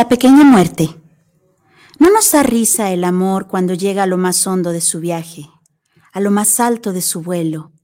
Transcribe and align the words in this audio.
La 0.00 0.08
pequeña 0.08 0.44
muerte. 0.44 0.88
No 1.98 2.10
nos 2.10 2.32
da 2.32 2.42
risa 2.42 2.90
el 2.90 3.04
amor 3.04 3.48
cuando 3.48 3.74
llega 3.74 4.04
a 4.04 4.06
lo 4.06 4.16
más 4.16 4.46
hondo 4.46 4.72
de 4.72 4.80
su 4.80 4.98
viaje, 4.98 5.50
a 6.14 6.20
lo 6.20 6.30
más 6.30 6.58
alto 6.58 6.94
de 6.94 7.02
su 7.02 7.20
vuelo. 7.20 7.74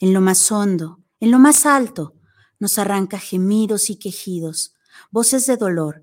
En 0.00 0.12
lo 0.12 0.20
más 0.20 0.50
hondo, 0.50 1.04
en 1.20 1.30
lo 1.30 1.38
más 1.38 1.64
alto, 1.64 2.14
nos 2.58 2.80
arranca 2.80 3.20
gemidos 3.20 3.90
y 3.90 3.96
quejidos, 3.96 4.74
voces 5.12 5.46
de 5.46 5.56
dolor, 5.56 6.02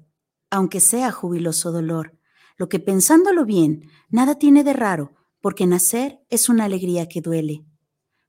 aunque 0.50 0.80
sea 0.80 1.12
jubiloso 1.12 1.74
dolor, 1.74 2.18
lo 2.56 2.70
que 2.70 2.80
pensándolo 2.80 3.44
bien, 3.44 3.92
nada 4.08 4.36
tiene 4.36 4.64
de 4.64 4.72
raro, 4.72 5.12
porque 5.42 5.68
nacer 5.68 6.22
es 6.30 6.48
una 6.48 6.64
alegría 6.64 7.10
que 7.10 7.20
duele. 7.20 7.66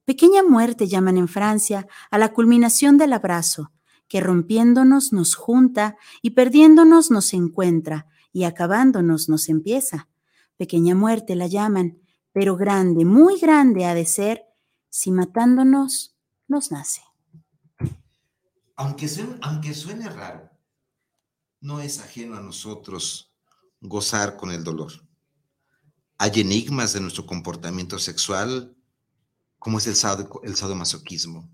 Pequeña 0.05 0.43
muerte 0.43 0.89
llaman 0.89 1.17
en 1.19 1.29
Francia 1.29 1.87
a 2.11 2.19
la 2.19 2.33
culminación 2.33 2.99
del 2.99 3.13
abrazo, 3.13 3.71
que 4.09 4.21
rompiéndonos 4.21 5.13
nos 5.13 5.35
junta 5.35 5.97
y 6.23 6.31
perdiéndonos 6.31 7.11
nos 7.11 7.33
encuentra 7.35 8.07
y 8.33 8.45
acabándonos 8.45 9.29
nos 9.29 9.49
empieza. 9.49 10.09
Pequeña 10.57 10.95
muerte 10.95 11.35
la 11.37 11.47
llaman, 11.47 12.01
pero 12.33 12.57
grande, 12.57 13.05
muy 13.05 13.39
grande 13.39 13.85
ha 13.87 13.95
de 13.95 14.07
ser, 14.07 14.43
si 14.89 15.11
matándonos 15.11 16.17
nos 16.47 16.71
nace. 16.71 17.03
Aunque 18.77 19.09
suene, 19.09 19.39
aunque 19.43 19.73
raro, 20.11 20.51
no 21.61 21.81
es 21.81 22.01
ajeno 22.01 22.37
a 22.37 22.41
nosotros 22.41 23.33
gozar 23.81 24.37
con 24.37 24.51
el 24.51 24.65
dolor. 24.65 24.93
Hay 26.19 26.41
enigmas 26.41 26.93
de 26.93 27.01
nuestro 27.01 27.27
comportamiento 27.27 27.99
sexual, 27.99 28.77
como 29.59 29.79
es 29.79 29.87
el 29.87 29.97
sadomasoquismo 30.57 31.51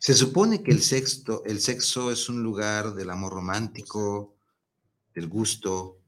se 0.00 0.14
supone 0.14 0.62
que 0.62 0.70
el 0.70 0.82
sexo, 0.82 1.42
el 1.44 1.60
sexo 1.60 2.10
es 2.10 2.28
un 2.28 2.42
lugar 2.42 2.94
del 2.94 3.10
amor 3.10 3.32
romántico, 3.32 4.36
del 5.14 5.28
gusto, 5.28 6.00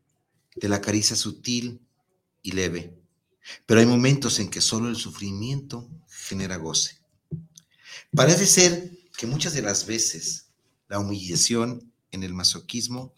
de 0.57 0.69
la 0.69 0.81
caricia 0.81 1.17
sutil 1.17 1.81
y 2.43 2.53
leve. 2.53 2.97
Pero 3.67 3.81
hay 3.81 3.87
momentos 3.87 4.39
en 4.39 4.51
que 4.51 4.61
solo 4.61 4.89
el 4.89 4.97
sufrimiento 4.97 5.89
genera 6.09 6.57
goce. 6.57 6.99
Parece 8.15 8.47
ser 8.47 8.99
que 9.17 9.27
muchas 9.27 9.55
de 9.55 9.63
las 9.63 9.87
veces 9.87 10.51
la 10.89 10.99
humillación 10.99 11.93
en 12.11 12.23
el 12.23 12.35
masoquismo 12.35 13.15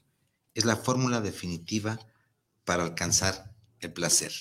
es 0.55 0.65
la 0.65 0.77
fórmula 0.77 1.21
definitiva 1.21 1.99
para 2.65 2.85
alcanzar 2.85 3.55
el 3.81 3.93
placer. 3.93 4.33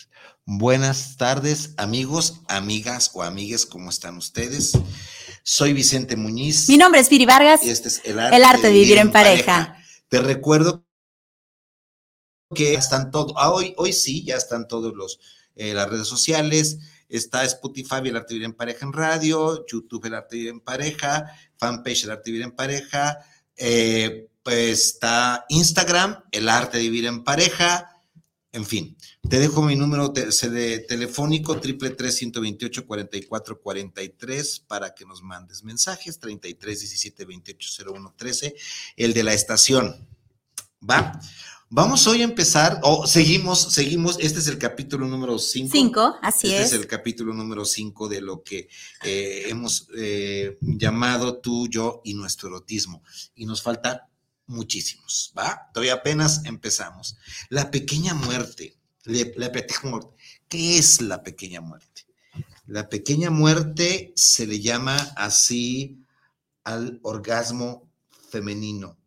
Buenas 0.46 1.18
tardes, 1.18 1.74
amigos, 1.78 2.42
amigas 2.48 3.12
o 3.14 3.24
amigues, 3.24 3.66
¿cómo 3.66 3.90
están 3.90 4.18
ustedes? 4.18 4.74
Soy 5.44 5.74
Vicente 5.74 6.16
Muñiz. 6.16 6.70
Mi 6.70 6.78
nombre 6.78 7.02
es 7.02 7.10
Viri 7.10 7.26
Vargas. 7.26 7.64
Y 7.64 7.70
este 7.70 7.88
es 7.88 8.02
el 8.04 8.20
arte, 8.20 8.68
de 8.68 8.74
vivir, 8.74 8.98
en, 8.98 9.12
pareja. 9.12 9.78
Te 10.08 10.22
recuerdo 10.22 10.86
que 12.54 12.74
están 12.74 13.12
todos, 13.12 13.34
ah, 13.38 13.52
hoy, 13.52 13.74
hoy 13.78 13.94
sí, 13.94 14.24
ya 14.24 14.36
están 14.36 14.68
todos 14.68 14.94
los 14.94 15.20
eh, 15.56 15.74
las 15.74 15.90
redes 15.90 16.08
sociales. 16.08 16.78
Está 17.10 17.44
Spotify, 17.44 17.98
el 18.06 18.16
arte 18.16 18.34
de 18.34 18.36
vivir 18.36 18.46
en 18.46 18.54
pareja 18.54 18.86
en 18.86 18.94
radio, 18.94 19.66
YouTube, 19.66 20.06
el 20.06 20.14
arte 20.14 20.36
de 20.36 20.40
vivir 20.40 20.54
en 20.54 20.60
pareja, 20.62 21.26
fanpage, 21.58 22.06
el 22.06 22.12
arte 22.12 22.24
de 22.26 22.32
vivir 22.32 22.46
en 22.46 22.56
pareja. 22.56 23.18
Eh, 23.58 24.28
pues 24.44 24.86
está 24.86 25.46
Instagram, 25.50 26.24
el 26.32 26.50
arte 26.50 26.78
de 26.78 26.84
vivir 26.84 27.06
en 27.06 27.24
pareja 27.24 27.91
en 28.54 28.66
fin, 28.66 28.98
te 29.30 29.40
dejo 29.40 29.62
mi 29.62 29.76
número 29.76 30.10
de 30.10 30.80
telefónico 30.80 31.60
triple 31.60 31.92
tres 31.92 32.18
ciento 32.18 32.42
veintiocho 32.42 32.86
cuarenta 32.86 33.18
y 33.18 33.24
cuatro 33.24 33.62
cuarenta 33.62 34.04
y 34.04 34.10
tres 34.10 34.60
para 34.60 34.94
que 34.94 35.06
nos 35.06 35.22
mandes 35.22 35.64
mensajes, 35.64 36.20
treinta 36.20 36.48
y 36.48 36.56
tres 36.56 36.82
diecisiete 36.82 37.26
veintiocho 37.26 37.70
cero 37.72 37.94
uno 37.96 38.14
trece, 38.18 38.56
el 38.98 39.14
de 39.14 39.24
la 39.24 39.34
estación. 39.34 40.08
¿Va? 40.88 41.20
Vamos 41.74 42.06
hoy 42.08 42.20
a 42.20 42.26
empezar, 42.26 42.82
o 42.84 43.08
seguimos, 43.08 43.72
seguimos, 43.72 44.18
este 44.20 44.40
es 44.40 44.48
el 44.48 44.58
capítulo 44.58 45.08
número 45.08 45.40
cinco. 45.40 45.70
Cinco, 45.72 46.16
así 46.22 46.54
es. 46.54 46.64
Este 46.64 46.76
es 46.76 46.82
el 46.82 46.88
capítulo 46.88 47.34
número 47.34 47.64
cinco 47.64 48.10
de 48.10 48.20
lo 48.20 48.44
que 48.44 48.68
eh, 49.06 49.46
hemos 49.48 49.88
eh, 49.96 50.58
llamado 50.60 51.38
tú, 51.38 51.70
yo 51.70 52.02
y 52.04 52.14
nuestro 52.14 52.50
erotismo. 52.50 53.02
Y 53.36 53.46
nos 53.46 53.62
falta 53.62 54.11
muchísimos, 54.52 55.34
¿va? 55.38 55.70
Todavía 55.74 55.96
apenas 55.96 56.46
empezamos. 56.46 57.18
La 57.50 57.72
pequeña 57.72 58.14
muerte, 58.14 58.78
la 59.04 59.52
muerte. 59.84 60.16
¿Qué 60.48 60.78
es 60.78 61.02
la 61.02 61.24
pequeña 61.24 61.62
muerte? 61.62 62.06
La 62.68 62.90
pequeña 62.90 63.32
muerte 63.32 64.14
se 64.16 64.46
le 64.46 64.62
llama 64.62 64.96
así 65.16 66.06
al 66.64 67.00
orgasmo 67.02 67.90
femenino, 68.30 68.98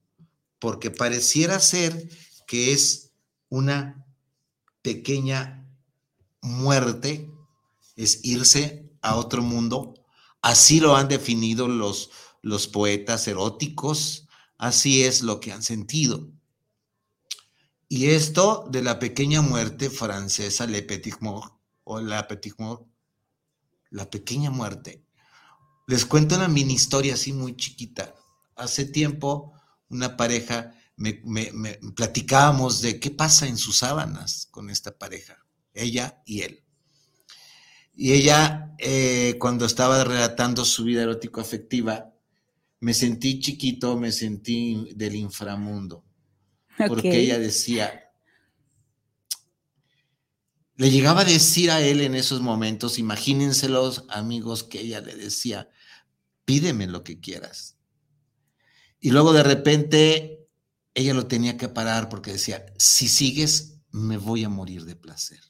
porque 0.59 0.91
pareciera 0.91 1.61
ser 1.61 2.09
que 2.47 2.73
es 2.73 3.13
una 3.49 4.05
pequeña 4.83 5.67
muerte, 6.41 7.31
es 7.97 8.21
irse 8.25 8.91
a 9.01 9.17
otro 9.17 9.43
mundo. 9.43 9.95
Así 10.43 10.81
lo 10.81 10.97
han 10.97 11.09
definido 11.09 11.69
los, 11.69 12.11
los 12.43 12.67
poetas 12.67 13.29
eróticos, 13.29 14.24
Así 14.65 15.05
es 15.05 15.21
lo 15.21 15.41
que 15.41 15.53
han 15.53 15.63
sentido. 15.63 16.33
Y 17.87 18.07
esto 18.07 18.67
de 18.71 18.81
la 18.81 18.99
pequeña 18.99 19.43
muerte 19.43 19.91
francesa, 19.91 20.67
Le 20.67 20.81
Petit 20.81 21.17
Mort, 21.21 21.53
o 21.85 22.01
La 22.01 22.27
Petit 22.27 22.55
Mort, 22.57 22.87
la 23.91 24.09
pequeña 24.09 24.51
muerte. 24.51 25.05
Les 25.87 26.07
cuento 26.07 26.37
una 26.37 26.49
mini 26.49 26.73
historia 26.73 27.13
así 27.13 27.35
muy 27.35 27.55
chiquita. 27.57 28.15
Hace 28.57 28.87
tiempo, 28.87 29.53
una 29.91 30.17
pareja, 30.17 30.73
me, 30.97 31.21
platicábamos 31.95 32.81
de 32.81 32.99
qué 32.99 33.11
pasa 33.11 33.47
en 33.47 33.59
sus 33.59 33.77
sábanas 33.77 34.49
con 34.51 34.71
esta 34.71 34.97
pareja, 34.97 35.45
ella 35.75 36.23
y 36.25 36.41
él. 36.41 36.65
Y 37.95 38.13
ella, 38.13 38.75
eh, 38.79 39.37
cuando 39.39 39.67
estaba 39.67 40.05
relatando 40.05 40.65
su 40.65 40.85
vida 40.85 41.03
erótico-afectiva, 41.03 42.14
me 42.85 42.93
sentí 42.93 43.41
chiquito, 43.41 43.97
me 43.97 44.13
sentí 44.13 44.91
del 44.95 45.15
inframundo. 45.15 46.05
Porque 46.87 47.19
ella 47.19 47.39
decía, 47.39 48.13
le 50.77 50.91
llegaba 50.91 51.23
a 51.23 51.25
decir 51.25 51.71
a 51.71 51.81
él 51.81 52.03
en 52.03 52.15
esos 52.15 52.43
momentos, 52.43 52.99
imagínenselos 52.99 54.05
amigos, 54.11 54.65
que 54.65 54.83
ella 54.83 55.01
le 55.01 55.15
decía, 55.17 55.71
pídeme 56.45 56.87
lo 56.87 57.05
que 57.05 57.21
quieras. 57.21 57.79
Y 59.01 59.13
luego 59.13 59.33
de 59.33 59.45
repente 59.45 60.47
ella 60.93 61.15
lo 61.15 61.27
tenía 61.27 61.57
que 61.57 61.71
parar 61.71 62.11
porque 62.11 62.33
decía, 62.33 62.67
si 62.77 63.09
sigues, 63.09 63.79
me 63.93 64.19
voy 64.19 64.45
a 64.45 64.51
morir 64.51 64.85
de 64.85 64.95
placer. 64.95 65.41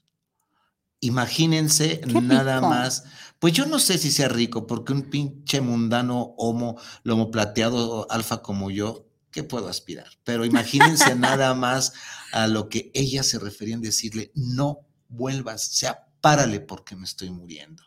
Imagínense 1.05 2.01
nada 2.21 2.61
más. 2.61 3.03
Pues 3.39 3.53
yo 3.53 3.65
no 3.65 3.79
sé 3.79 3.97
si 3.97 4.11
sea 4.11 4.27
rico, 4.27 4.65
porque 4.65 4.93
un 4.93 5.03
pinche 5.03 5.61
mundano 5.61 6.33
homo, 6.37 6.79
lomo 7.03 7.31
plateado, 7.31 8.09
alfa 8.09 8.41
como 8.41 8.71
yo, 8.71 9.05
¿qué 9.31 9.43
puedo 9.43 9.67
aspirar? 9.67 10.07
Pero 10.23 10.45
imagínense 10.45 11.15
nada 11.15 11.53
más 11.53 11.93
a 12.31 12.47
lo 12.47 12.69
que 12.69 12.91
ella 12.93 13.23
se 13.23 13.37
refería 13.37 13.75
en 13.75 13.81
decirle, 13.81 14.31
no 14.33 14.79
vuelvas, 15.09 15.69
o 15.69 15.73
sea, 15.73 16.05
párale 16.21 16.59
porque 16.59 16.95
me 16.95 17.05
estoy 17.05 17.29
muriendo. 17.29 17.83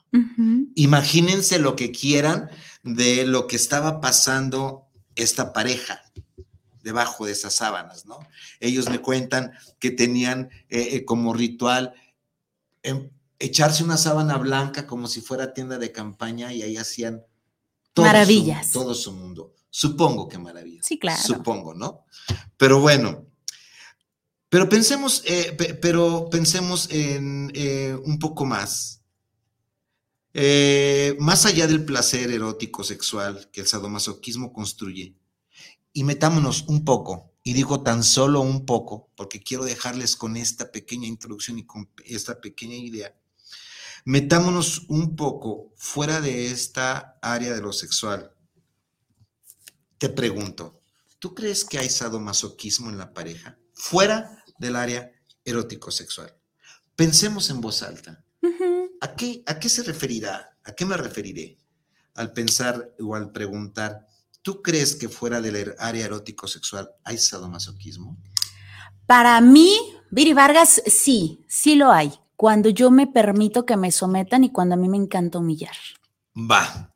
Imagínense 0.74 1.58
lo 1.58 1.74
que 1.74 1.90
quieran 1.90 2.50
de 2.84 3.26
lo 3.26 3.46
que 3.46 3.56
estaba 3.56 4.00
pasando 4.00 4.86
esta 5.16 5.52
pareja 5.52 6.02
debajo 6.82 7.26
de 7.26 7.32
esas 7.32 7.54
sábanas, 7.54 8.06
¿no? 8.06 8.18
Ellos 8.60 8.88
me 8.88 9.00
cuentan 9.00 9.52
que 9.78 9.90
tenían 9.90 10.50
eh, 10.68 10.88
eh, 10.92 11.04
como 11.04 11.34
ritual 11.34 11.94
echarse 13.38 13.84
una 13.84 13.96
sábana 13.96 14.36
blanca 14.36 14.86
como 14.86 15.06
si 15.06 15.20
fuera 15.20 15.54
tienda 15.54 15.78
de 15.78 15.92
campaña 15.92 16.52
y 16.52 16.62
ahí 16.62 16.76
hacían 16.76 17.24
maravillas. 17.96 18.72
todo 18.72 18.94
su 18.94 19.12
mundo. 19.12 19.54
Supongo 19.70 20.28
que 20.28 20.38
maravillas. 20.38 20.86
Sí, 20.86 20.98
claro. 20.98 21.20
Supongo, 21.22 21.74
¿no? 21.74 22.04
Pero 22.56 22.80
bueno, 22.80 23.26
pero 24.48 24.68
pensemos, 24.68 25.22
eh, 25.26 25.56
pero 25.80 26.28
pensemos 26.30 26.88
en 26.90 27.52
un 28.04 28.18
poco 28.18 28.44
más. 28.44 29.02
más 31.18 31.46
allá 31.46 31.66
del 31.66 31.84
placer 31.84 32.30
erótico 32.30 32.82
sexual 32.82 33.50
que 33.52 33.60
el 33.60 33.66
sadomasoquismo 33.66 34.52
construye, 34.52 35.14
y 35.92 36.04
metámonos 36.04 36.64
un 36.68 36.84
poco, 36.84 37.32
y 37.48 37.54
digo 37.54 37.82
tan 37.82 38.04
solo 38.04 38.42
un 38.42 38.66
poco, 38.66 39.10
porque 39.16 39.42
quiero 39.42 39.64
dejarles 39.64 40.16
con 40.16 40.36
esta 40.36 40.70
pequeña 40.70 41.06
introducción 41.06 41.58
y 41.58 41.64
con 41.64 41.90
esta 42.04 42.42
pequeña 42.42 42.74
idea, 42.74 43.18
metámonos 44.04 44.84
un 44.88 45.16
poco 45.16 45.72
fuera 45.74 46.20
de 46.20 46.50
esta 46.50 47.18
área 47.22 47.54
de 47.54 47.62
lo 47.62 47.72
sexual. 47.72 48.34
Te 49.96 50.10
pregunto, 50.10 50.82
¿tú 51.18 51.34
crees 51.34 51.64
que 51.64 51.78
hay 51.78 51.88
sadomasoquismo 51.88 52.90
en 52.90 52.98
la 52.98 53.14
pareja? 53.14 53.58
Fuera 53.72 54.44
del 54.58 54.76
área 54.76 55.10
erótico-sexual. 55.42 56.36
Pensemos 56.96 57.48
en 57.48 57.62
voz 57.62 57.82
alta. 57.82 58.26
¿A, 59.00 59.16
qué, 59.16 59.42
¿A 59.46 59.58
qué 59.58 59.70
se 59.70 59.84
referirá? 59.84 60.58
¿A 60.64 60.72
qué 60.72 60.84
me 60.84 60.98
referiré? 60.98 61.56
Al 62.12 62.34
pensar 62.34 62.94
o 63.00 63.14
al 63.14 63.32
preguntar, 63.32 64.06
¿Tú 64.42 64.62
crees 64.62 64.96
que 64.96 65.08
fuera 65.08 65.40
del 65.40 65.74
área 65.78 66.04
erótico 66.04 66.46
sexual 66.46 66.90
hay 67.04 67.18
sadomasoquismo? 67.18 68.16
Para 69.06 69.40
mí, 69.40 69.74
Viri 70.10 70.32
Vargas, 70.34 70.82
sí, 70.86 71.44
sí 71.48 71.76
lo 71.76 71.90
hay. 71.90 72.12
Cuando 72.36 72.68
yo 72.68 72.90
me 72.90 73.06
permito 73.06 73.66
que 73.66 73.76
me 73.76 73.90
sometan 73.90 74.44
y 74.44 74.52
cuando 74.52 74.74
a 74.74 74.78
mí 74.78 74.88
me 74.88 74.96
encanta 74.96 75.38
humillar. 75.38 75.74
Va. 76.36 76.94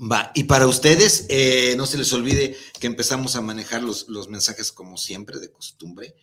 Va. 0.00 0.32
Y 0.34 0.44
para 0.44 0.66
ustedes, 0.66 1.26
eh, 1.28 1.74
no 1.76 1.84
se 1.84 1.98
les 1.98 2.12
olvide 2.12 2.56
que 2.78 2.86
empezamos 2.86 3.36
a 3.36 3.42
manejar 3.42 3.82
los, 3.82 4.28
mensajes 4.28 4.72
como 4.72 4.96
siempre, 4.96 5.38
de 5.38 5.52
costumbre. 5.52 6.14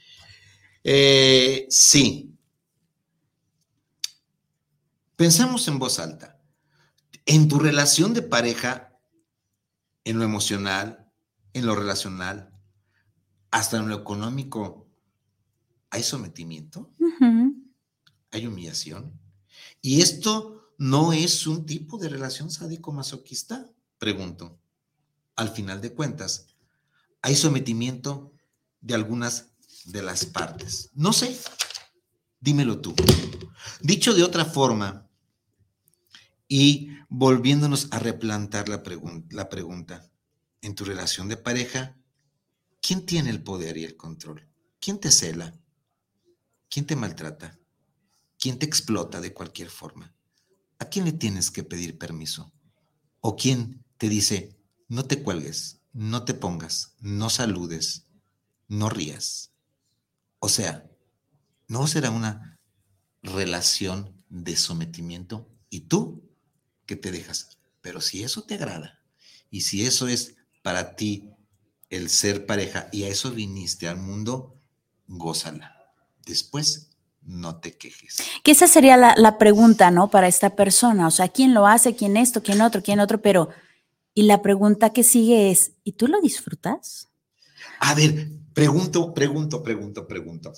Eh, 0.84 1.68
sí. 1.70 2.34
Pensamos 5.16 5.68
en 5.68 5.78
voz 5.78 6.00
alta. 6.00 6.40
En 7.26 7.48
tu 7.48 7.60
relación 7.60 8.14
de 8.14 8.24
pareja, 8.24 8.97
en 10.08 10.20
lo 10.20 10.24
emocional, 10.24 11.12
en 11.52 11.66
lo 11.66 11.76
relacional, 11.76 12.54
hasta 13.52 13.76
en 13.76 13.90
lo 13.90 13.96
económico, 13.96 14.88
hay 15.90 16.02
sometimiento, 16.02 16.94
hay 18.32 18.48
humillación. 18.48 19.20
Y 19.82 20.02
esto 20.02 20.72
no 20.78 21.12
es 21.12 21.46
un 21.46 21.66
tipo 21.66 21.98
de 21.98 22.08
relación 22.08 22.50
sádico-masoquista, 22.50 23.70
pregunto. 23.98 24.58
Al 25.36 25.50
final 25.50 25.82
de 25.82 25.94
cuentas, 25.94 26.48
hay 27.22 27.36
sometimiento 27.36 28.32
de 28.80 28.96
algunas 28.96 29.50
de 29.86 30.04
las 30.04 30.26
partes. 30.26 30.90
No 30.94 31.12
sé, 31.12 31.38
dímelo 32.40 32.80
tú. 32.80 32.96
Dicho 33.82 34.14
de 34.14 34.24
otra 34.24 34.46
forma, 34.46 35.07
y 36.48 36.90
volviéndonos 37.10 37.88
a 37.92 38.00
replantar 38.00 38.70
la, 38.70 38.84
la 39.30 39.50
pregunta, 39.50 40.10
en 40.62 40.76
tu 40.76 40.86
relación 40.86 41.28
de 41.28 41.38
pareja, 41.38 41.98
¿quién 42.82 43.06
tiene 43.06 43.30
el 43.30 43.44
poder 43.44 43.78
y 43.78 43.84
el 43.84 43.96
control? 43.96 44.48
¿Quién 44.80 45.00
te 45.00 45.12
cela? 45.12 45.58
¿Quién 46.70 46.86
te 46.86 46.96
maltrata? 46.96 47.60
¿Quién 48.40 48.60
te 48.60 48.66
explota 48.66 49.22
de 49.22 49.34
cualquier 49.34 49.70
forma? 49.70 50.14
¿A 50.80 50.86
quién 50.86 51.06
le 51.06 51.12
tienes 51.14 51.52
que 51.52 51.64
pedir 51.64 51.98
permiso? 51.98 52.52
¿O 53.20 53.36
quién 53.36 53.84
te 53.98 54.10
dice, 54.10 54.58
no 54.88 55.06
te 55.06 55.24
cuelgues, 55.24 55.82
no 55.94 56.24
te 56.24 56.34
pongas, 56.34 56.96
no 57.00 57.30
saludes, 57.30 58.08
no 58.68 58.90
rías? 58.90 59.52
O 60.40 60.50
sea, 60.50 60.90
¿no 61.68 61.88
será 61.88 62.12
una 62.12 62.60
relación 63.24 64.24
de 64.30 64.56
sometimiento? 64.56 65.50
¿Y 65.70 65.82
tú 65.82 66.27
que 66.88 66.96
te 66.96 67.12
dejas. 67.12 67.60
Pero 67.82 68.02
si 68.02 68.24
eso 68.24 68.42
te 68.44 68.56
agrada 68.56 69.00
y 69.52 69.62
si 69.62 69.86
eso 69.86 70.08
es 70.08 70.36
para 70.64 70.96
ti 70.96 71.30
el 71.90 72.10
ser 72.10 72.46
pareja 72.46 72.90
y 72.92 73.04
a 73.04 73.10
eso 73.10 73.32
viniste 73.32 73.88
al 73.88 73.98
mundo, 73.98 74.60
gózala. 75.08 75.94
Después 76.26 76.90
no 77.22 77.60
te 77.60 77.78
quejes. 77.78 78.18
Que 78.44 78.52
esa 78.52 78.68
sería 78.68 78.98
la, 78.98 79.38
pregunta, 79.38 79.92
¿no? 79.92 80.10
Para 80.10 80.28
esta 80.28 80.56
persona. 80.56 81.08
O 81.08 81.12
sea, 81.12 81.30
¿quién 81.30 81.54
lo 81.54 81.68
hace? 81.68 81.96
¿Quién 81.96 82.18
esto? 82.18 82.42
¿Quién 82.42 82.62
otro? 82.62 82.82
¿Quién 82.82 83.00
otro? 83.00 83.22
Pero, 83.22 83.50
y 84.14 84.24
la 84.24 84.42
pregunta 84.42 84.92
que 84.92 85.04
sigue 85.04 85.52
es, 85.52 85.74
¿y 85.84 85.94
tú 85.94 86.08
lo 86.08 86.20
disfrutas? 86.22 87.10
A 87.80 87.94
ver, 87.94 88.30
pregunto, 88.54 89.14
pregunto, 89.14 89.64
pregunto, 89.64 90.08
pregunto. 90.08 90.54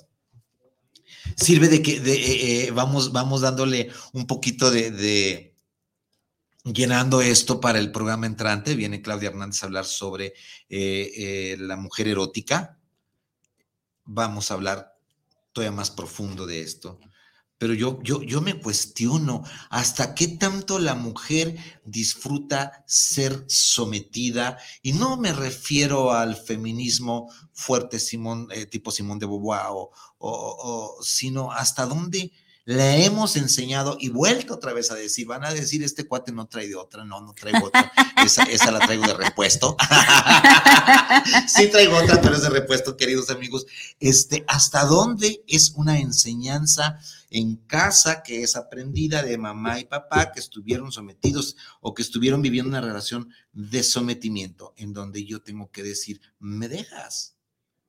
Sirve 1.36 1.68
de 1.68 1.82
que 1.82 1.98
eh, 1.98 2.68
eh, 2.68 2.72
vamos, 2.72 3.12
vamos 3.12 3.42
dándole 3.42 3.90
un 4.14 4.26
poquito 4.26 4.72
de 4.72 5.50
llenando 6.64 7.22
esto 7.22 7.60
para 7.60 7.80
el 7.80 7.92
programa 7.92 8.26
entrante. 8.26 8.76
Viene 8.76 9.02
Claudia 9.02 9.30
Hernández 9.30 9.64
a 9.64 9.68
hablar 9.68 9.86
sobre 9.86 10.34
eh, 10.70 11.12
eh, 11.18 11.58
la 11.60 11.78
mujer 11.78 12.08
erótica. 12.08 12.78
Vamos 14.06 14.52
a 14.52 14.56
hablar 14.56 14.96
todavía 15.54 15.76
más 15.76 15.92
profundo 15.92 16.46
de 16.46 16.62
esto. 16.62 17.00
Pero 17.58 17.74
yo, 17.74 18.00
yo, 18.04 18.24
yo 18.24 18.40
me 18.40 18.58
cuestiono 18.58 19.44
hasta 19.70 20.16
qué 20.16 20.30
tanto 20.30 20.80
la 20.80 20.96
mujer 20.96 21.58
disfruta 21.84 22.86
ser 22.88 23.44
sometida. 23.48 24.58
Y 24.82 24.94
no 24.94 25.18
me 25.18 25.34
refiero 25.34 26.14
al 26.14 26.38
feminismo 26.38 27.30
fuerte 27.52 28.00
Simón, 28.00 28.48
eh, 28.52 28.66
tipo 28.66 28.92
Simón 28.92 29.20
de 29.20 29.26
Beauvoir, 29.26 29.74
sino 31.02 31.52
hasta 31.52 31.86
dónde 31.86 32.32
la 32.70 32.98
hemos 32.98 33.36
enseñado 33.36 33.98
y 34.00 34.10
vuelto 34.10 34.54
otra 34.54 34.74
vez 34.74 34.92
a 34.92 34.96
decir, 34.96 35.26
van 35.26 35.44
a 35.44 35.52
decir, 35.52 35.82
este 35.82 36.06
cuate 36.06 36.32
no 36.32 36.46
trae 36.48 36.68
de 36.68 36.76
otra, 36.76 37.04
no, 37.04 37.20
no 37.20 37.34
traigo 37.34 37.66
otra, 37.66 37.92
esa, 38.24 38.44
esa 38.44 38.70
la 38.70 38.78
traigo 38.78 39.08
de 39.08 39.16
repuesto. 39.16 39.76
sí 41.48 41.66
traigo 41.72 41.98
otra, 41.98 42.22
pero 42.22 42.36
es 42.36 42.44
de 42.44 42.50
repuesto, 42.52 42.96
queridos 42.96 43.32
amigos. 43.32 43.66
Este, 44.00 44.46
¿hasta 44.48 44.86
dónde 44.86 45.44
es 45.48 45.72
una 45.78 45.98
enseñanza 45.98 47.00
en 47.32 47.56
casa 47.56 48.22
que 48.22 48.44
es 48.44 48.56
aprendida 48.56 49.24
de 49.24 49.40
mamá 49.40 49.80
y 49.80 49.86
papá 49.86 50.32
que 50.32 50.40
estuvieron 50.40 50.92
sometidos 50.92 51.56
o 51.82 51.96
que 51.96 52.04
estuvieron 52.04 52.44
viviendo 52.44 52.70
una 52.70 52.82
relación 52.82 53.34
de 53.52 53.82
sometimiento 53.82 54.76
en 54.78 54.94
donde 54.94 55.26
yo 55.26 55.42
tengo 55.42 55.72
que 55.72 55.82
decir, 55.82 56.22
me 56.38 56.68
dejas? 56.68 57.39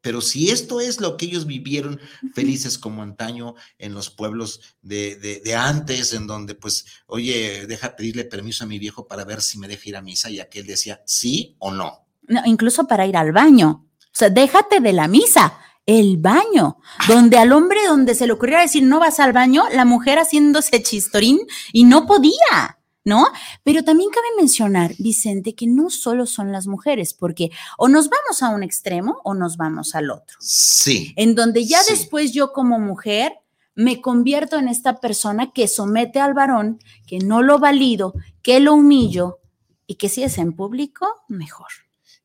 Pero 0.01 0.21
si 0.21 0.51
esto 0.51 0.81
es 0.81 1.01
lo 1.01 1.17
que 1.17 1.27
ellos 1.27 1.47
vivieron 1.47 2.01
felices 2.35 2.79
como 2.79 3.03
antaño 3.03 3.55
en 3.79 3.95
los 3.95 4.11
pueblos 4.11 4.77
de, 4.83 5.55
antes, 5.57 6.13
en 6.15 6.27
donde 6.27 6.55
pues, 6.55 6.87
oye, 7.07 7.67
deja 7.67 7.97
pedirle 7.97 8.25
permiso 8.25 8.65
a 8.65 8.67
mi 8.67 8.79
viejo 8.79 9.07
para 9.07 9.25
ver 9.25 9.43
si 9.43 9.59
me 9.59 9.69
deja 9.69 9.89
ir 9.89 9.97
a 9.97 10.03
misa 10.03 10.31
y 10.31 10.41
aquel 10.41 10.67
decía 10.67 11.03
sí 11.05 11.57
o 11.59 11.71
no. 11.71 12.07
No, 12.23 12.41
incluso 12.45 12.87
para 12.87 13.07
ir 13.07 13.17
al 13.17 13.33
baño. 13.33 13.87
O 13.99 14.13
sea, 14.13 14.31
déjate 14.31 14.81
de 14.81 14.93
la 14.93 15.09
misa, 15.09 15.59
el 15.87 16.19
baño, 16.19 16.79
donde 17.09 17.39
al 17.39 17.53
hombre, 17.53 17.81
donde 17.87 18.15
se 18.15 18.27
le 18.27 18.33
ocurriera 18.33 18.63
decir 18.63 18.83
no 18.83 19.01
vas 19.01 19.21
al 19.21 19.33
baño, 19.33 19.65
la 19.73 19.85
mujer 19.85 20.19
haciéndose 20.19 20.83
chistorín 20.83 21.41
y 21.73 21.85
no 21.85 22.07
podía. 22.07 22.80
¿No? 23.05 23.27
Pero 23.65 23.83
también 23.83 24.11
cabe 24.11 24.27
mencionar, 24.37 24.95
Vicente, 24.99 25.55
que 25.55 25.67
no 25.67 25.91
solo 25.91 26.27
son 26.27 26.53
las 26.53 26.67
mujeres, 26.67 27.15
porque 27.15 27.51
o 27.79 27.89
nos 27.89 28.09
vamos 28.09 28.43
a 28.43 28.51
un 28.51 28.63
extremo 28.63 29.21
o 29.25 29.35
nos 29.35 29.57
vamos 29.57 29.95
al 29.95 30.11
otro. 30.11 30.37
Sí. 30.41 31.13
En 31.17 31.35
donde 31.35 31.67
ya 31.67 31.83
después 31.89 32.33
yo 32.33 32.53
como 32.53 32.79
mujer 32.79 33.35
me 33.75 34.01
convierto 34.01 34.59
en 34.59 34.69
esta 34.69 35.01
persona 35.01 35.53
que 35.53 35.69
somete 35.69 36.21
al 36.21 36.35
varón, 36.35 36.81
que 37.07 37.19
no 37.19 37.43
lo 37.43 37.59
valido, 37.59 38.15
que 38.43 38.61
lo 38.61 38.75
humillo 38.75 39.39
y 39.87 39.95
que 39.95 40.09
si 40.09 40.23
es 40.23 40.39
en 40.39 40.53
público, 40.53 41.07
mejor. 41.29 41.69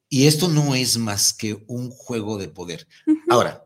Y 0.10 0.27
esto 0.27 0.48
no 0.50 0.75
es 0.75 0.98
más 0.98 1.34
que 1.34 1.63
un 1.67 1.89
juego 1.91 2.38
de 2.38 2.48
poder. 2.48 2.88
Ahora, 3.29 3.65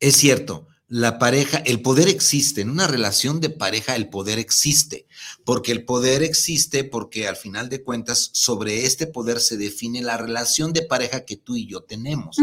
es 0.00 0.16
cierto, 0.16 0.68
la 0.88 1.18
pareja, 1.18 1.58
el 1.58 1.80
poder 1.80 2.08
existe, 2.08 2.60
en 2.60 2.70
una 2.70 2.86
relación 2.86 3.40
de 3.40 3.50
pareja 3.50 3.96
el 3.96 4.08
poder 4.08 4.38
existe, 4.38 5.06
porque 5.44 5.72
el 5.72 5.84
poder 5.84 6.22
existe 6.22 6.84
porque 6.84 7.26
al 7.26 7.36
final 7.36 7.68
de 7.68 7.82
cuentas 7.82 8.30
sobre 8.32 8.84
este 8.84 9.06
poder 9.06 9.40
se 9.40 9.56
define 9.56 10.02
la 10.02 10.18
relación 10.18 10.72
de 10.72 10.82
pareja 10.82 11.24
que 11.24 11.36
tú 11.36 11.56
y 11.56 11.66
yo 11.66 11.82
tenemos. 11.82 12.36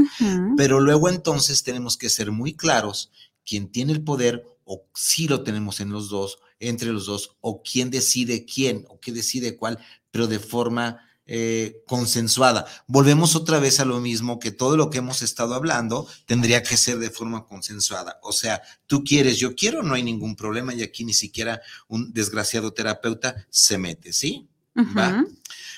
Pero 0.57 0.79
luego 0.79 1.10
entonces 1.10 1.63
tenemos 1.63 1.98
que 1.98 2.10
ser 2.10 2.31
muy 2.31 2.53
claros 2.53 3.12
quién 3.45 3.71
tiene 3.71 3.93
el 3.93 4.03
poder 4.03 4.45
o 4.63 4.86
si 4.95 5.27
lo 5.27 5.43
tenemos 5.43 5.79
en 5.79 5.91
los 5.91 6.10
dos, 6.10 6.39
entre 6.60 6.91
los 6.91 7.05
dos, 7.05 7.36
o 7.41 7.62
quién 7.62 7.91
decide 7.91 8.45
quién 8.45 8.86
o 8.89 9.00
qué 9.00 9.12
decide 9.12 9.55
cuál, 9.55 9.79
pero 10.12 10.27
de 10.27 10.39
forma 10.39 11.00
eh, 11.33 11.81
consensuada. 11.88 12.65
Volvemos 12.88 13.38
otra 13.38 13.57
vez 13.57 13.79
a 13.79 13.85
lo 13.85 14.01
mismo 14.01 14.38
que 14.38 14.51
todo 14.51 14.75
lo 14.75 14.89
que 14.89 14.97
hemos 14.97 15.21
estado 15.21 15.55
hablando 15.55 16.05
tendría 16.25 16.61
que 16.61 16.75
ser 16.75 17.00
de 17.00 17.09
forma 17.09 17.45
consensuada. 17.45 18.19
O 18.21 18.33
sea, 18.33 18.61
tú 18.85 19.05
quieres, 19.05 19.38
yo 19.38 19.55
quiero, 19.55 19.81
no 19.81 19.93
hay 19.93 20.03
ningún 20.03 20.35
problema 20.35 20.73
y 20.73 20.83
aquí 20.83 21.05
ni 21.05 21.13
siquiera 21.13 21.61
un 21.88 22.11
desgraciado 22.11 22.73
terapeuta 22.73 23.47
se 23.50 23.77
mete, 23.77 24.11
¿sí? 24.11 24.50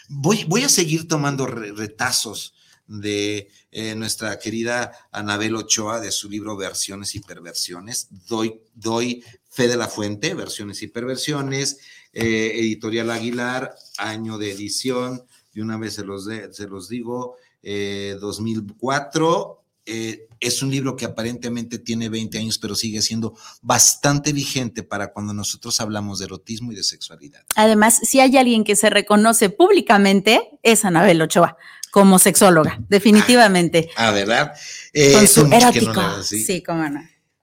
voy, 0.10 0.44
voy, 0.46 0.64
a 0.64 0.70
seguir 0.70 1.08
tomando 1.08 1.46
retazos 1.46 2.56
de 2.88 3.48
eh, 3.72 3.94
nuestra 3.94 4.40
querida 4.40 4.92
Anabel 5.12 5.56
Ochoa 5.56 6.00
de 6.00 6.12
su 6.12 6.32
libro 6.32 6.58
Versiones 6.58 7.14
y 7.14 7.20
Perversiones. 7.20 8.08
Doy, 8.28 8.60
doy 8.74 9.24
fe 9.52 9.68
de 9.68 9.78
la 9.78 9.88
fuente, 9.88 10.34
Versiones 10.34 10.82
y 10.82 10.88
Perversiones, 10.88 11.78
eh, 12.12 12.54
Editorial 12.56 13.12
Aguilar, 13.12 13.76
año 14.00 14.40
de 14.40 14.52
edición, 14.52 15.28
de 15.54 15.62
una 15.62 15.78
vez 15.78 15.94
se 15.94 16.04
los, 16.04 16.26
se 16.26 16.68
los 16.68 16.90
digo, 16.90 17.38
2004. 17.62 19.60
Eh, 19.86 19.94
eh, 19.96 20.28
es 20.40 20.62
un 20.62 20.72
libro 20.72 20.96
que 20.96 21.06
aparentemente 21.06 21.78
tiene 21.78 22.10
20 22.10 22.38
años, 22.38 22.58
pero 22.58 22.76
sigue 22.76 23.02
siendo 23.02 23.36
bastante 23.62 24.32
vigente 24.34 24.84
para 24.84 25.12
cuando 25.12 25.34
nosotros 25.34 25.80
hablamos 25.82 26.20
de 26.20 26.26
erotismo 26.26 26.72
y 26.72 26.76
de 26.76 26.84
sexualidad. 26.84 27.44
Además, 27.56 28.00
si 28.04 28.20
hay 28.20 28.38
alguien 28.38 28.64
que 28.64 28.76
se 28.76 28.90
reconoce 28.90 29.50
públicamente, 29.50 30.50
es 30.64 30.86
Anabel 30.86 31.22
Ochoa, 31.22 31.58
como 31.92 32.18
sexóloga, 32.18 32.80
definitivamente. 32.90 33.90
Ah, 33.96 34.12
¿verdad? 34.12 34.54
Eh, 34.94 35.14
Con 35.14 35.28
su 35.28 35.46
erótico. 35.46 36.24
sí, 36.24 36.64
cómo 36.64 36.88
no. 36.90 37.02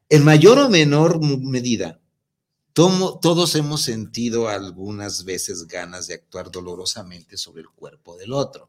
En 0.08 0.24
mayor 0.24 0.58
o 0.58 0.68
menor 0.68 1.20
medida, 1.22 2.00
todos 2.72 3.54
hemos 3.54 3.82
sentido 3.82 4.48
algunas 4.48 5.24
veces 5.24 5.66
ganas 5.66 6.06
de 6.06 6.14
actuar 6.14 6.50
dolorosamente 6.50 7.36
sobre 7.36 7.62
el 7.62 7.68
cuerpo 7.68 8.16
del 8.16 8.32
otro. 8.32 8.68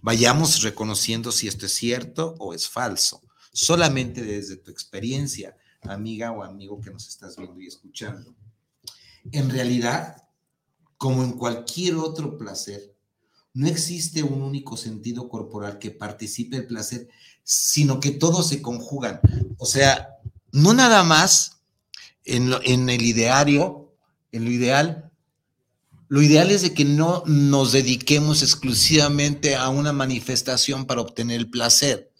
Vayamos 0.00 0.62
reconociendo 0.62 1.30
si 1.30 1.48
esto 1.48 1.66
es 1.66 1.74
cierto 1.74 2.34
o 2.38 2.54
es 2.54 2.68
falso, 2.68 3.22
solamente 3.52 4.22
desde 4.22 4.56
tu 4.56 4.70
experiencia, 4.70 5.56
amiga 5.82 6.32
o 6.32 6.42
amigo 6.42 6.80
que 6.80 6.90
nos 6.90 7.08
estás 7.08 7.36
viendo 7.36 7.60
y 7.60 7.66
escuchando. 7.66 8.34
En 9.30 9.50
realidad, 9.50 10.16
como 10.96 11.22
en 11.22 11.32
cualquier 11.32 11.96
otro 11.96 12.36
placer, 12.36 12.92
no 13.54 13.68
existe 13.68 14.22
un 14.22 14.42
único 14.42 14.76
sentido 14.76 15.28
corporal 15.28 15.78
que 15.78 15.90
participe 15.90 16.56
el 16.56 16.66
placer, 16.66 17.08
sino 17.44 18.00
que 18.00 18.12
todos 18.12 18.48
se 18.48 18.62
conjugan. 18.62 19.20
O 19.58 19.66
sea, 19.66 20.08
no 20.52 20.72
nada 20.74 21.02
más 21.02 21.61
en, 22.24 22.88
el 22.88 23.02
ideario, 23.02 23.92
en 24.30 24.44
lo 24.44 24.50
ideal, 24.50 25.10
lo 26.08 26.20
ideal 26.22 26.50
es 26.50 26.62
de 26.62 26.74
que 26.74 26.84
no 26.84 27.22
nos 27.26 27.72
dediquemos 27.72 28.42
exclusivamente 28.42 29.56
a 29.56 29.68
una 29.70 29.92
manifestación 29.92 30.84
para 30.84 31.00
obtener 31.00 31.38
el 31.38 31.50
placer. 31.50 32.10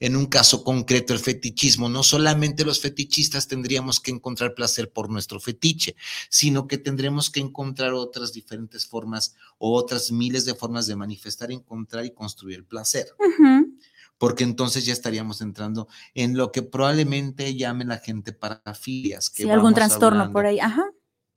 En 0.00 0.16
un 0.16 0.26
caso 0.26 0.62
concreto, 0.62 1.12
el 1.12 1.18
fetichismo, 1.18 1.88
no 1.88 2.04
solamente 2.04 2.64
los 2.64 2.80
fetichistas 2.80 3.48
tendríamos 3.48 3.98
que 3.98 4.12
encontrar 4.12 4.54
placer 4.54 4.92
por 4.92 5.10
nuestro 5.10 5.40
fetiche, 5.40 5.96
sino 6.30 6.68
que 6.68 6.78
tendremos 6.78 7.30
que 7.30 7.40
encontrar 7.40 7.92
otras 7.94 8.32
diferentes 8.32 8.86
formas 8.86 9.34
o 9.58 9.76
otras 9.76 10.12
miles 10.12 10.44
de 10.44 10.54
formas 10.54 10.86
de 10.86 10.94
manifestar, 10.94 11.50
encontrar 11.50 12.04
y 12.04 12.10
construir 12.10 12.58
el 12.58 12.64
placer 12.64 13.08
porque 14.18 14.44
entonces 14.44 14.84
ya 14.84 14.92
estaríamos 14.92 15.40
entrando 15.40 15.88
en 16.14 16.36
lo 16.36 16.52
que 16.52 16.62
probablemente 16.62 17.54
llamen 17.54 17.88
la 17.88 17.98
gente 17.98 18.32
parafilias. 18.32 19.30
Que 19.30 19.44
sí, 19.44 19.50
algún 19.50 19.74
trastorno 19.74 20.30
por 20.32 20.44
ahí, 20.46 20.60
ajá. 20.60 20.84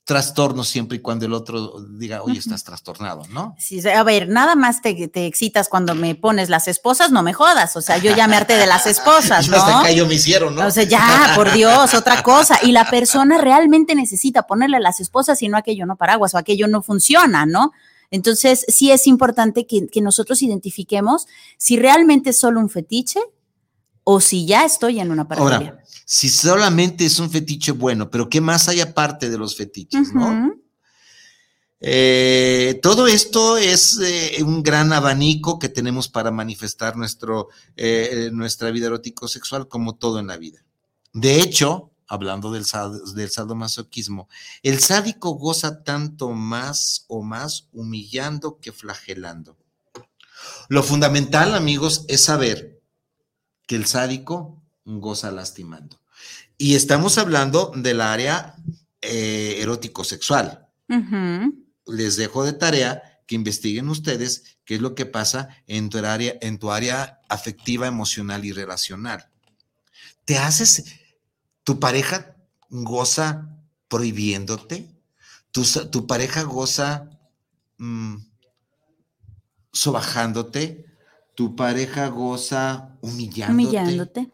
Trastorno 0.03 0.63
siempre 0.63 0.97
y 0.97 0.99
cuando 0.99 1.27
el 1.27 1.33
otro 1.33 1.79
diga, 1.91 2.23
oye, 2.23 2.39
estás 2.39 2.63
trastornado, 2.63 3.21
¿no? 3.29 3.55
Sí, 3.59 3.87
a 3.87 4.01
ver, 4.01 4.27
nada 4.27 4.55
más 4.55 4.81
te, 4.81 5.07
te, 5.07 5.27
excitas 5.27 5.69
cuando 5.69 5.93
me 5.93 6.15
pones 6.15 6.49
las 6.49 6.67
esposas, 6.67 7.11
no 7.11 7.21
me 7.21 7.33
jodas, 7.33 7.77
o 7.77 7.81
sea, 7.81 7.99
yo 7.99 8.13
ya 8.15 8.27
me 8.27 8.35
harté 8.35 8.57
de 8.57 8.65
las 8.65 8.87
esposas, 8.87 9.47
¿no? 9.49 9.57
Hasta 9.57 9.79
acá 9.79 9.91
yo 9.91 10.07
me 10.07 10.15
hicieron, 10.15 10.55
¿no? 10.55 10.65
O 10.65 10.71
sea, 10.71 10.83
ya, 10.83 11.33
por 11.35 11.53
Dios, 11.53 11.93
otra 11.93 12.23
cosa. 12.23 12.57
Y 12.63 12.71
la 12.71 12.89
persona 12.89 13.37
realmente 13.37 13.93
necesita 13.93 14.47
ponerle 14.47 14.79
las 14.79 14.99
esposas 14.99 15.39
y 15.43 15.49
no 15.49 15.57
aquello 15.57 15.85
no 15.85 15.97
paraguas 15.97 16.33
o 16.33 16.39
aquello 16.39 16.67
no 16.67 16.81
funciona, 16.81 17.45
¿no? 17.45 17.71
Entonces, 18.11 18.65
sí 18.67 18.91
es 18.91 19.07
importante 19.07 19.65
que, 19.65 20.01
nosotros 20.01 20.41
identifiquemos 20.41 21.27
si 21.57 21.77
realmente 21.77 22.31
es 22.31 22.39
solo 22.39 22.59
un 22.59 22.69
fetiche 22.69 23.19
o 24.03 24.19
si 24.19 24.45
ya 24.45 24.65
estoy 24.65 24.99
en 24.99 25.11
una 25.11 25.27
parafilia. 25.27 25.71
Ahora, 25.71 25.83
si 26.05 26.29
solamente 26.29 27.05
es 27.05 27.19
un 27.19 27.31
fetiche 27.31 27.71
bueno, 27.71 28.11
pero 28.11 28.29
¿qué 28.29 28.41
más 28.41 28.67
hay 28.67 28.81
aparte 28.81 29.29
de 29.29 29.37
los 29.37 29.55
fetiches, 29.55 30.13
no? 30.13 30.51
Eh, 31.83 32.79
todo 32.83 33.07
esto 33.07 33.57
es 33.57 33.99
eh, 33.99 34.43
un 34.43 34.61
gran 34.61 34.93
abanico 34.93 35.57
que 35.57 35.67
tenemos 35.67 36.09
para 36.09 36.29
manifestar 36.29 36.95
nuestro, 36.95 37.47
eh, 37.75 38.29
nuestra 38.31 38.69
vida 38.69 38.85
erótico-sexual 38.85 39.67
como 39.67 39.95
todo 39.95 40.19
en 40.19 40.27
la 40.27 40.37
vida. 40.37 40.63
De 41.11 41.41
hecho, 41.41 41.90
hablando 42.11 42.51
del, 42.51 42.65
del 43.15 43.29
sadomasoquismo, 43.29 44.27
el 44.63 44.81
sádico 44.81 45.31
goza 45.31 45.81
tanto 45.83 46.31
más 46.31 47.05
o 47.07 47.23
más 47.23 47.69
humillando 47.71 48.59
que 48.59 48.73
flagelando. 48.73 49.57
Lo 50.67 50.83
fundamental, 50.83 51.55
amigos, 51.55 52.03
es 52.09 52.25
saber 52.25 52.81
que 53.65 53.77
el 53.77 53.85
sádico 53.85 54.61
goza 54.83 55.31
lastimando. 55.31 56.01
Y 56.57 56.75
estamos 56.75 57.17
hablando 57.17 57.71
del 57.75 58.01
área 58.01 58.55
eh, 59.01 59.59
erótico-sexual. 59.61 60.67
Les 61.85 62.17
dejo 62.17 62.43
de 62.43 62.51
tarea 62.51 63.21
que 63.25 63.35
investiguen 63.35 63.87
ustedes 63.87 64.57
qué 64.65 64.75
es 64.75 64.81
lo 64.81 64.95
que 64.95 65.05
pasa 65.05 65.47
en 65.65 65.89
tu 65.89 65.99
área, 65.99 66.35
en 66.41 66.59
tu 66.59 66.71
área 66.71 67.21
afectiva, 67.29 67.87
emocional 67.87 68.43
y 68.43 68.51
relacional. 68.51 69.29
Te 70.25 70.37
haces, 70.37 70.83
¿Tu 71.71 71.79
pareja 71.79 72.35
goza 72.69 73.47
prohibiéndote? 73.87 74.93
¿Tu, 75.51 76.05
pareja 76.05 76.43
goza 76.43 77.09
mm, 77.77 78.17
sobajándote? 79.71 80.85
¿Tu 81.33 81.55
pareja 81.55 82.09
goza 82.09 82.97
humillándote? 82.99 83.67
Humillándote. 83.67 84.31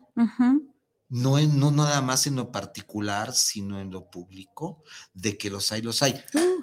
no, 1.09 1.37
en, 1.37 1.59
no 1.59 1.69
nada 1.69 2.01
más 2.01 2.25
en 2.25 2.37
lo 2.37 2.51
particular, 2.51 3.35
sino 3.35 3.79
en 3.79 3.91
lo 3.91 4.09
público, 4.09 4.83
de 5.13 5.37
que 5.37 5.51
los 5.51 5.71
hay, 5.71 5.83
los 5.83 6.01
hay. 6.01 6.19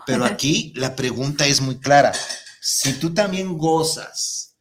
Pero 0.08 0.24
aquí 0.24 0.72
la 0.74 0.96
pregunta 0.96 1.46
es 1.46 1.60
muy 1.60 1.78
clara. 1.78 2.12
Si 2.60 2.94
tú 2.94 3.14
también 3.14 3.56
gozas 3.56 4.56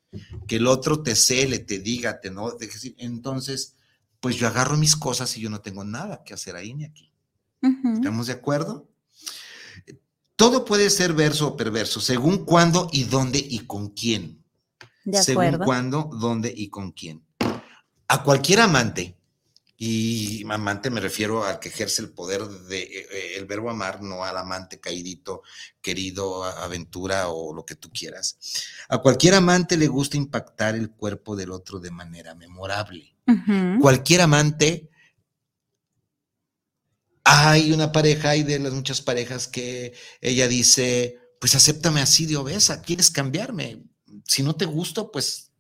que 0.48 0.58
el 0.58 0.68
otro 0.68 1.02
te 1.02 1.16
cele, 1.16 1.58
te 1.58 1.80
diga, 1.80 2.22
te 2.22 2.30
no, 2.30 2.56
entonces 2.98 3.78
pues 4.24 4.38
yo 4.38 4.48
agarro 4.48 4.78
mis 4.78 4.96
cosas 4.96 5.36
y 5.36 5.42
yo 5.42 5.50
no 5.50 5.60
tengo 5.60 5.84
nada 5.84 6.24
que 6.24 6.34
hacer 6.34 6.56
ahí 6.56 6.74
ni 6.74 6.86
aquí. 6.86 7.12
¿Estamos 7.94 8.28
de 8.28 8.34
acuerdo? 8.34 8.90
Todo 10.38 10.64
puede 10.64 10.90
ser 10.90 11.12
verso 11.12 11.50
o 11.50 11.58
perverso, 11.58 12.00
según 12.00 12.46
cuándo 12.46 12.88
y 12.94 13.04
dónde 13.04 13.40
y 13.40 13.68
con 13.68 13.90
quién. 13.90 14.42
De 15.04 15.20
acuerdo. 15.20 15.52
Según 15.52 15.66
cuándo, 15.66 16.10
dónde 16.14 16.54
y 16.56 16.70
con 16.70 16.94
quién. 16.94 17.26
A 18.08 18.24
cualquier 18.24 18.62
amante, 18.62 19.18
y 19.76 20.50
amante 20.50 20.90
me 20.90 21.02
refiero 21.02 21.44
al 21.44 21.60
que 21.60 21.68
ejerce 21.68 22.02
el 22.02 22.12
poder 22.12 22.48
de 22.48 22.82
eh, 22.82 23.08
eh, 23.12 23.34
el 23.36 23.46
verbo 23.46 23.70
amar, 23.72 24.02
no 24.02 24.24
al 24.24 24.38
amante 24.38 24.80
caídito, 24.80 25.42
querido, 25.82 26.46
aventura 26.46 27.28
o 27.28 27.54
lo 27.54 27.66
que 27.66 27.76
tú 27.76 27.92
quieras. 27.92 28.38
A 28.88 29.00
cualquier 29.00 29.34
amante 29.34 29.76
le 29.76 29.88
gusta 29.88 30.16
impactar 30.16 30.76
el 30.76 30.92
cuerpo 30.92 31.36
del 31.36 31.52
otro 31.52 31.82
de 31.82 31.92
manera 31.92 32.36
memorable. 32.36 33.13
Cualquier 33.80 34.22
amante, 34.22 34.90
hay 37.24 37.72
una 37.72 37.92
pareja, 37.92 38.32
hay 38.32 38.44
de 38.44 38.60
las 38.60 38.74
muchas 38.74 39.02
parejas 39.02 39.48
que 39.48 39.94
ella 40.22 40.48
dice, 40.48 41.20
pues 41.40 41.56
acéptame 41.56 42.02
así 42.02 42.26
de 42.26 42.38
obesa, 42.38 42.82
quieres 42.82 43.10
cambiarme. 43.12 43.84
Si 44.26 44.44
no 44.44 44.56
te 44.56 44.66
gusto, 44.66 45.12
pues 45.12 45.52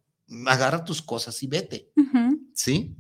agarra 0.46 0.84
tus 0.84 1.02
cosas 1.02 1.42
y 1.44 1.48
vete. 1.48 1.92
¿Sí? 2.54 2.96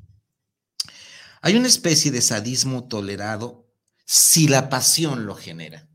Hay 1.41 1.55
una 1.55 1.67
especie 1.67 2.11
de 2.11 2.21
sadismo 2.21 2.87
tolerado 2.87 3.67
si 4.05 4.47
la 4.47 4.69
pasión 4.69 5.25
lo 5.25 5.35
genera. 5.35 5.89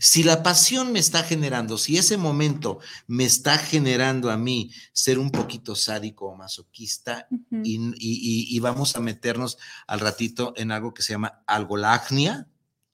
Si 0.00 0.22
la 0.22 0.42
pasión 0.42 0.92
me 0.92 0.98
está 0.98 1.22
generando, 1.22 1.78
si 1.78 1.96
ese 1.98 2.16
momento 2.16 2.78
me 3.06 3.24
está 3.24 3.58
generando 3.58 4.30
a 4.30 4.36
mí 4.36 4.70
ser 4.92 5.18
un 5.18 5.30
poquito 5.30 5.74
sádico 5.74 6.26
o 6.26 6.36
masoquista, 6.36 7.26
y, 7.64 7.76
y- 7.98 8.56
y 8.56 8.60
vamos 8.60 8.96
a 8.96 9.00
meternos 9.00 9.58
al 9.86 10.00
ratito 10.00 10.52
en 10.56 10.72
algo 10.72 10.92
que 10.94 11.02
se 11.02 11.12
llama 11.14 11.42
algolagnia, 11.46 12.48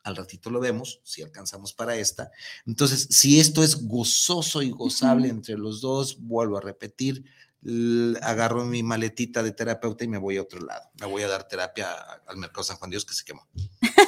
al 0.05 0.17
ratito 0.17 0.51
lo 0.51 0.61
vemos, 0.61 1.01
si 1.03 1.23
alcanzamos 1.23 1.73
para 1.73 1.97
esta. 1.97 2.31
Entonces, 2.67 3.07
si 3.11 3.41
esto 3.41 3.63
es 3.65 3.87
gozoso 3.87 4.61
y 4.63 4.71
gozable 4.71 5.29
entre 5.29 5.57
los 5.57 5.81
dos, 5.81 6.19
vuelvo 6.21 6.59
a 6.59 6.61
repetir, 6.61 7.25
agarro 8.21 8.67
mi 8.67 8.83
maletita 8.83 9.43
de 9.43 9.53
terapeuta 9.53 10.05
y 10.05 10.09
me 10.09 10.19
voy 10.19 10.37
a 10.37 10.43
otro 10.43 10.61
lado. 10.61 10.91
Me 11.01 11.07
voy 11.07 11.23
a 11.23 11.29
dar 11.29 11.49
terapia 11.49 11.91
al 12.27 12.37
Mercado 12.37 12.63
San 12.65 12.77
Juan 12.77 12.91
Dios 12.91 13.07
que 13.07 13.15
se 13.15 13.25
quemó. 13.25 13.47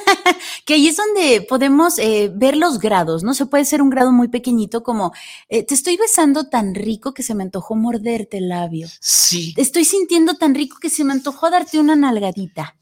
Que 0.67 0.73
ahí 0.73 0.89
es 0.89 0.97
donde 0.97 1.45
podemos 1.47 1.97
eh, 1.97 2.29
ver 2.35 2.57
los 2.57 2.77
grados, 2.79 3.23
¿no? 3.23 3.33
Se 3.33 3.45
puede 3.45 3.63
ser 3.63 3.81
un 3.81 3.89
grado 3.89 4.11
muy 4.11 4.27
pequeñito 4.27 4.83
como, 4.83 5.13
eh, 5.47 5.63
te 5.63 5.73
estoy 5.73 5.95
besando 5.95 6.49
tan 6.49 6.75
rico 6.75 7.13
que 7.13 7.23
se 7.23 7.33
me 7.33 7.43
antojó 7.43 7.75
morderte 7.77 8.39
el 8.39 8.49
labio. 8.49 8.89
Sí, 8.99 9.53
Te 9.55 9.61
estoy 9.61 9.85
sintiendo 9.85 10.33
tan 10.35 10.53
rico 10.53 10.77
que 10.81 10.89
se 10.89 11.05
me 11.05 11.13
antojó 11.13 11.49
darte 11.49 11.79
una 11.79 11.95
nalgadita, 11.95 12.75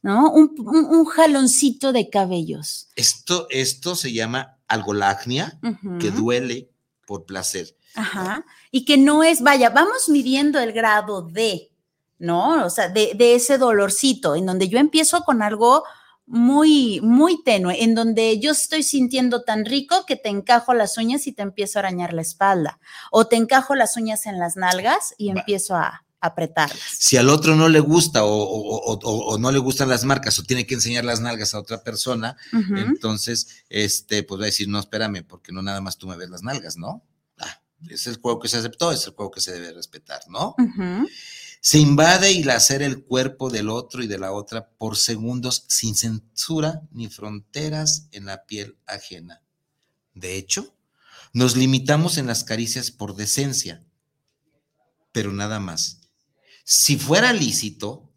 ¿no? 0.00 0.32
Un, 0.32 0.54
un- 0.58 0.86
un 0.86 1.04
jaloncito 1.04 1.92
de 1.92 2.08
cabellos. 2.08 2.88
esto, 2.96 3.46
esto 3.50 3.94
se 3.96 4.14
llama 4.14 4.56
algolagnia, 4.66 5.60
que 6.00 6.10
duele 6.10 6.70
por 7.06 7.26
placer. 7.26 7.76
Ajá. 7.96 8.46
Y 8.70 8.84
que 8.86 8.96
no 8.96 9.22
es, 9.22 9.42
vaya, 9.42 9.68
vamos 9.70 10.08
midiendo 10.08 10.58
el 10.58 10.72
grado 10.72 11.20
de, 11.22 11.70
¿no? 12.18 12.64
O 12.64 12.70
sea, 12.70 12.88
de, 12.88 13.12
de 13.14 13.34
ese 13.34 13.58
dolorcito, 13.58 14.34
en 14.36 14.46
donde 14.46 14.68
yo 14.70 14.78
empiezo 14.78 15.20
con 15.20 15.42
algo 15.42 15.84
muy, 16.26 17.00
muy 17.02 17.42
tenue, 17.44 17.82
en 17.84 17.94
donde 17.94 18.38
yo 18.40 18.50
estoy 18.52 18.82
sintiendo 18.82 19.42
tan 19.42 19.64
rico 19.64 20.04
que 20.06 20.16
te 20.16 20.28
encajo 20.28 20.74
las 20.74 20.98
uñas 20.98 21.26
y 21.26 21.32
te 21.32 21.42
empiezo 21.42 21.78
a 21.78 21.80
arañar 21.80 22.12
la 22.12 22.22
espalda, 22.22 22.78
o 23.12 23.26
te 23.26 23.36
encajo 23.36 23.74
las 23.74 23.96
uñas 23.96 24.26
en 24.26 24.38
las 24.38 24.56
nalgas 24.56 25.14
y 25.18 25.30
empiezo 25.30 25.76
a 25.76 26.02
apretarlas. 26.20 26.80
Si 26.98 27.16
al 27.16 27.28
otro 27.28 27.54
no 27.54 27.68
le 27.68 27.78
gusta 27.78 28.24
o, 28.24 28.28
o- 28.32 28.92
o- 28.92 28.98
o- 29.02 29.34
o 29.34 29.38
no 29.38 29.52
le 29.52 29.58
gustan 29.58 29.88
las 29.88 30.04
marcas 30.04 30.38
o 30.38 30.42
tiene 30.42 30.66
que 30.66 30.74
enseñar 30.74 31.04
las 31.04 31.20
nalgas 31.20 31.54
a 31.54 31.60
otra 31.60 31.82
persona, 31.84 32.36
entonces, 32.78 33.64
este, 33.68 34.22
pues 34.24 34.40
va 34.40 34.44
a 34.44 34.46
decir, 34.46 34.66
no, 34.68 34.80
espérame, 34.80 35.22
porque 35.26 35.52
no 35.52 35.62
nada 35.62 35.80
más 35.80 35.96
tú 35.98 36.08
me 36.08 36.16
ves 36.16 36.30
las 36.30 36.42
nalgas, 36.42 36.76
¿no? 36.76 37.04
Ah, 37.38 37.60
es 37.88 38.06
el 38.08 38.16
juego 38.16 38.40
que 38.40 38.48
se 38.48 38.56
aceptó, 38.56 38.90
es 38.90 39.06
el 39.06 39.12
juego 39.14 39.30
que 39.30 39.40
se 39.40 39.52
debe 39.52 39.72
respetar, 39.72 40.20
¿no? 40.28 40.56
Ujú. 40.58 41.06
Se 41.68 41.80
invade 41.80 42.30
y 42.30 42.44
lacer 42.44 42.80
el 42.80 43.02
cuerpo 43.02 43.50
del 43.50 43.70
otro 43.70 44.00
y 44.00 44.06
de 44.06 44.20
la 44.20 44.30
otra 44.30 44.68
por 44.78 44.96
segundos 44.96 45.64
sin 45.66 45.96
censura 45.96 46.82
ni 46.92 47.08
fronteras 47.08 48.06
en 48.12 48.26
la 48.26 48.46
piel 48.46 48.76
ajena. 48.86 49.42
De 50.14 50.36
hecho, 50.36 50.76
nos 51.32 51.56
limitamos 51.56 52.18
en 52.18 52.28
las 52.28 52.44
caricias 52.44 52.92
por 52.92 53.16
decencia, 53.16 53.84
pero 55.10 55.32
nada 55.32 55.58
más. 55.58 56.02
Si 56.62 56.98
fuera 56.98 57.32
lícito, 57.32 58.12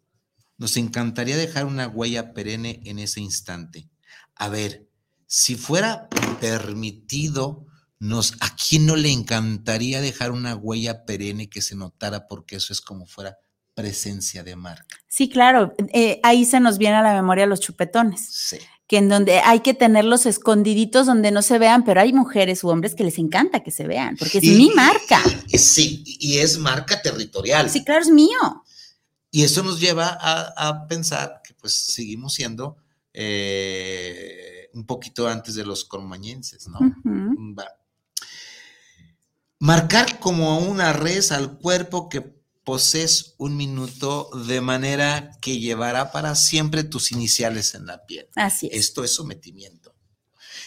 nos 0.56 0.76
encantaría 0.76 1.36
dejar 1.36 1.66
una 1.66 1.88
huella 1.88 2.32
perenne 2.32 2.80
en 2.84 3.00
ese 3.00 3.20
instante. 3.20 3.88
A 4.36 4.48
ver, 4.48 4.88
si 5.26 5.56
fuera 5.56 6.08
permitido, 6.40 7.66
nos, 8.00 8.32
¿a 8.40 8.56
quién 8.56 8.86
no 8.86 8.96
le 8.96 9.10
encantaría 9.12 10.00
dejar 10.00 10.32
una 10.32 10.56
huella 10.56 11.04
perenne 11.04 11.48
que 11.48 11.62
se 11.62 11.76
notara 11.76 12.26
porque 12.26 12.56
eso 12.56 12.72
es 12.72 12.80
como 12.80 13.06
fuera 13.06 13.38
presencia 13.74 14.42
de 14.42 14.56
marca? 14.56 14.96
Sí, 15.06 15.28
claro. 15.28 15.74
eh, 15.92 16.18
ahí 16.22 16.44
se 16.44 16.58
nos 16.60 16.78
viene 16.78 16.96
a 16.96 17.02
la 17.02 17.12
memoria 17.14 17.46
los 17.46 17.60
chupetones. 17.60 18.26
Sí. 18.30 18.58
que 18.86 18.96
en 18.96 19.08
donde 19.08 19.38
hay 19.38 19.60
que 19.60 19.72
tenerlos 19.72 20.26
escondiditos 20.26 21.06
donde 21.06 21.30
no 21.30 21.42
se 21.42 21.60
vean, 21.60 21.84
pero 21.84 22.00
hay 22.00 22.12
mujeres 22.12 22.64
u 22.64 22.70
hombres 22.70 22.96
que 22.96 23.04
les 23.04 23.18
encanta 23.18 23.60
que 23.62 23.70
se 23.70 23.86
vean, 23.86 24.16
porque 24.16 24.38
es 24.38 24.44
Y- 24.44 24.56
mi 24.56 24.70
marca. 24.70 25.22
sí, 25.56 26.02
y 26.18 26.38
es 26.38 26.58
marca 26.58 27.00
territorial. 27.00 27.70
Sí, 27.70 27.84
claro, 27.84 28.00
es 28.02 28.08
mío. 28.10 28.64
Y 29.30 29.44
eso 29.44 29.62
nos 29.62 29.78
lleva 29.78 30.18
a, 30.20 30.68
a 30.68 30.88
pensar 30.88 31.40
que 31.46 31.54
pues 31.54 31.72
seguimos 31.72 32.34
siendo 32.34 32.78
eh, 33.12 34.68
un 34.74 34.84
poquito 34.86 35.28
antes 35.28 35.54
de 35.54 35.64
los 35.64 35.84
cromañenses, 35.84 36.66
¿no? 36.68 36.80
Va. 37.56 37.66
Marcar 39.60 40.18
como 40.20 40.58
una 40.58 40.94
res 40.94 41.32
al 41.32 41.58
cuerpo 41.58 42.08
que 42.08 42.22
posees 42.64 43.34
un 43.36 43.56
minuto 43.58 44.30
de 44.46 44.62
manera 44.62 45.32
que 45.42 45.58
llevará 45.58 46.12
para 46.12 46.34
siempre 46.34 46.82
tus 46.82 47.12
iniciales 47.12 47.74
en 47.74 47.84
la 47.86 48.04
piel. 48.06 48.26
Así 48.36 48.68
es. 48.72 48.78
Esto 48.86 49.04
es 49.04 49.12
sometimiento. 49.14 49.94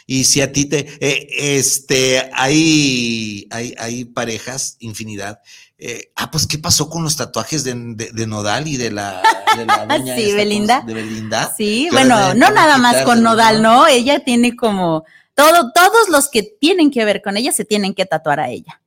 Y 0.05 0.25
si 0.25 0.41
a 0.41 0.51
ti 0.51 0.65
te, 0.65 0.85
eh, 0.99 1.27
este, 1.57 2.29
hay, 2.33 3.47
hay, 3.49 3.73
hay 3.79 4.05
parejas, 4.05 4.75
infinidad. 4.79 5.39
eh, 5.79 6.11
ah, 6.15 6.29
pues, 6.29 6.45
¿qué 6.45 6.59
pasó 6.59 6.87
con 6.89 7.03
los 7.03 7.15
tatuajes 7.15 7.63
de, 7.63 7.73
de- 7.75 8.11
de 8.11 8.27
Nodal 8.27 8.67
y 8.67 8.77
de 8.77 8.91
la, 8.91 9.23
de 9.57 9.65
la 9.65 9.85
doña 9.87 10.15
Sí, 10.15 10.21
esta, 10.23 10.27
¿cómo 10.27 10.29
se- 10.29 10.35
Belinda. 10.35 10.81
De 10.85 10.93
Belinda. 10.93 11.53
Sí, 11.57 11.87
bueno, 11.91 12.33
no 12.35 12.51
nada 12.51 12.77
más 12.77 13.03
con 13.03 13.23
Nodal, 13.23 13.63
¿no? 13.63 13.87
Ella 13.87 14.23
tiene 14.23 14.55
como 14.55 15.03
todo, 15.35 15.71
todos 15.73 16.09
los 16.09 16.29
que 16.29 16.43
tienen 16.43 16.91
que 16.91 17.05
ver 17.05 17.21
con 17.23 17.37
ella 17.37 17.51
se 17.51 17.65
tienen 17.65 17.95
que 17.95 18.05
tatuar 18.05 18.39
a 18.39 18.49
ella. 18.51 18.81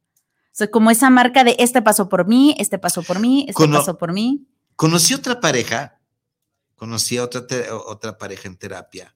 Sea, 0.56 0.70
como 0.70 0.90
esa 0.90 1.10
marca 1.10 1.44
de 1.44 1.54
este 1.58 1.82
pasó 1.82 2.08
por 2.08 2.26
mí, 2.26 2.54
este 2.58 2.78
pasó 2.78 3.02
por 3.02 3.18
mí, 3.20 3.42
este 3.46 3.52
Cono- 3.52 3.78
pasó 3.78 3.98
por 3.98 4.14
mí. 4.14 4.46
Conocí 4.74 5.12
otra 5.12 5.38
pareja, 5.38 6.00
conocí 6.76 7.18
a 7.18 7.24
otra, 7.24 7.44
otra 7.86 8.16
pareja 8.16 8.48
en 8.48 8.56
terapia, 8.56 9.14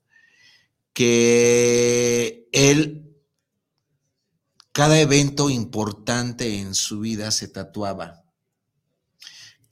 que 0.92 2.46
él, 2.52 3.16
cada 4.72 5.00
evento 5.00 5.48
importante 5.48 6.58
en 6.60 6.74
su 6.74 7.00
vida 7.00 7.30
se 7.30 7.48
tatuaba. 7.48 8.22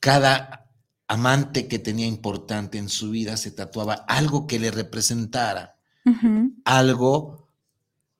Cada 0.00 0.70
amante 1.06 1.68
que 1.68 1.78
tenía 1.78 2.06
importante 2.06 2.78
en 2.78 2.88
su 2.88 3.10
vida 3.10 3.36
se 3.36 3.50
tatuaba 3.50 3.92
algo 4.08 4.46
que 4.46 4.58
le 4.58 4.70
representara, 4.70 5.76
algo 6.64 7.47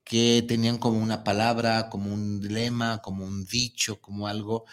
que 0.09 0.43
tenían 0.47 0.79
como 0.79 0.97
una 0.97 1.23
palabra, 1.23 1.87
como 1.91 2.11
un 2.11 2.41
lema, 2.41 2.99
como 3.03 3.25
un 3.25 3.45
dicho, 3.45 4.01
como 4.01 4.25
algo. 4.27 4.65